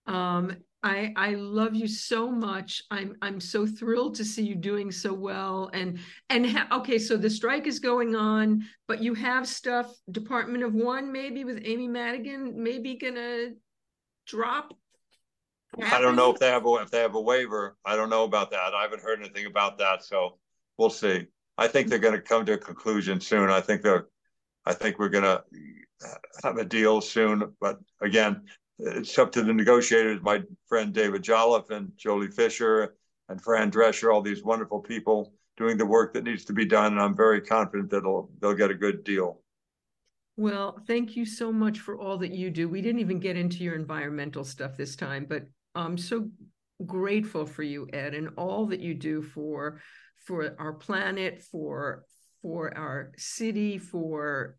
Um, 0.08 0.58
I 0.82 1.14
I 1.16 1.36
love 1.36 1.76
you 1.76 1.88
so 1.88 2.32
much. 2.32 2.82
I'm 2.90 3.16
I'm 3.22 3.40
so 3.40 3.68
thrilled 3.68 4.16
to 4.16 4.26
see 4.26 4.44
you 4.44 4.56
doing 4.56 4.92
so 4.92 5.14
well. 5.14 5.70
And 5.72 6.00
and 6.32 6.50
ha- 6.50 6.80
okay, 6.80 6.98
so 6.98 7.16
the 7.16 7.30
strike 7.30 7.68
is 7.68 7.78
going 7.78 8.16
on, 8.16 8.66
but 8.88 9.04
you 9.04 9.14
have 9.14 9.48
stuff. 9.48 9.96
Department 10.12 10.64
of 10.64 10.74
One 10.74 11.12
maybe 11.12 11.44
with 11.44 11.62
Amy 11.64 11.88
Madigan 11.88 12.62
maybe 12.62 12.96
gonna 12.96 13.52
drop? 14.26 14.74
I 15.82 16.00
don't 16.00 16.16
know 16.16 16.32
if 16.32 16.40
they 16.40 16.50
have 16.50 16.66
a 16.66 16.74
if 16.76 16.92
they 16.92 17.00
have 17.00 17.16
a 17.16 17.22
waiver. 17.22 17.78
I 17.86 17.96
don't 17.96 18.10
know 18.10 18.24
about 18.24 18.52
that. 18.52 18.74
I 18.74 18.84
haven't 18.84 19.02
heard 19.02 19.20
anything 19.20 19.46
about 19.46 19.78
that, 19.80 20.04
so 20.04 20.38
we'll 20.78 20.90
see. 20.90 21.28
I 21.58 21.68
think 21.68 21.88
they're 21.88 22.00
going 22.00 22.16
to 22.16 22.22
come 22.22 22.46
to 22.46 22.54
a 22.54 22.58
conclusion 22.58 23.20
soon. 23.20 23.50
I 23.50 23.62
think 23.62 23.82
they're, 23.82 24.08
I 24.66 24.74
think 24.74 24.98
we're 25.00 25.10
going 25.10 25.24
to 25.24 25.44
have 26.44 26.58
a 26.58 26.66
deal 26.66 27.02
soon. 27.02 27.54
But 27.60 27.80
again, 28.02 28.44
it's 28.80 29.18
up 29.18 29.32
to 29.34 29.44
the 29.44 29.54
negotiators. 29.54 30.20
My 30.22 30.44
friend 30.68 30.94
David 30.94 31.24
Jolliffe 31.24 31.70
and 31.70 31.92
Joely 31.98 32.34
Fisher 32.34 32.96
and 33.30 33.42
Fran 33.42 33.72
Drescher, 33.72 34.14
all 34.14 34.22
these 34.22 34.44
wonderful 34.44 34.80
people 34.80 35.34
doing 35.58 35.78
the 35.78 35.86
work 35.86 36.14
that 36.14 36.24
needs 36.24 36.46
to 36.46 36.54
be 36.54 36.66
done, 36.66 36.94
and 36.94 37.02
I'm 37.02 37.16
very 37.16 37.42
confident 37.42 37.90
that 37.92 38.02
they'll 38.02 38.30
they'll 38.40 38.56
get 38.56 38.72
a 38.72 38.76
good 38.76 39.04
deal. 39.04 39.40
Well, 40.36 40.80
thank 40.88 41.16
you 41.16 41.26
so 41.26 41.52
much 41.52 41.80
for 41.80 42.00
all 42.00 42.18
that 42.18 42.32
you 42.32 42.50
do. 42.50 42.68
We 42.68 42.82
didn't 42.82 43.02
even 43.02 43.20
get 43.20 43.38
into 43.38 43.64
your 43.64 43.76
environmental 43.76 44.44
stuff 44.44 44.76
this 44.76 44.96
time, 44.96 45.28
but 45.30 45.44
I'm 45.76 45.98
so 45.98 46.30
grateful 46.86 47.46
for 47.46 47.64
you, 47.64 47.88
Ed, 47.94 48.14
and 48.14 48.30
all 48.38 48.68
that 48.68 48.80
you 48.80 48.94
do 48.94 49.22
for 49.22 49.82
for 50.26 50.56
our 50.60 50.74
planet, 50.74 51.44
for 51.52 52.06
for 52.42 52.76
our 52.78 53.12
city, 53.18 53.78
for 53.78 54.58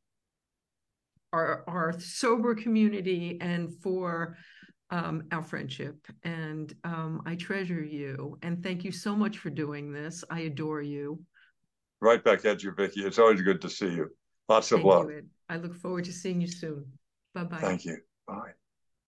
our 1.33 1.65
our 1.67 1.99
sober 1.99 2.55
community, 2.55 3.39
and 3.41 3.73
for 3.83 4.37
um, 4.91 5.25
our 5.33 5.43
friendship. 5.43 5.97
And 6.23 6.73
um, 6.85 7.23
I 7.27 7.35
treasure 7.35 7.83
you. 7.83 8.39
And 8.43 8.63
thank 8.63 8.85
you 8.85 8.93
so 8.93 9.17
much 9.17 9.39
for 9.39 9.51
doing 9.51 9.93
this. 9.93 10.25
I 10.31 10.41
adore 10.41 10.83
you. 10.83 11.21
Right 12.01 12.23
back 12.23 12.45
at 12.45 12.63
you, 12.63 12.73
Vicki. 12.77 13.01
It's 13.01 13.19
always 13.19 13.43
good 13.43 13.61
to 13.63 13.71
see 13.71 13.89
you. 13.89 14.09
Lots 14.49 14.71
of 14.73 14.79
Thank 14.81 14.89
love. 14.89 15.11
You, 15.11 15.23
I 15.49 15.57
look 15.57 15.75
forward 15.75 16.05
to 16.05 16.13
seeing 16.13 16.41
you 16.41 16.49
soon. 16.49 16.85
Bye 17.35 17.45
bye. 17.45 17.61
Thank 17.61 17.85
you. 17.87 17.99
Bye. 18.27 18.53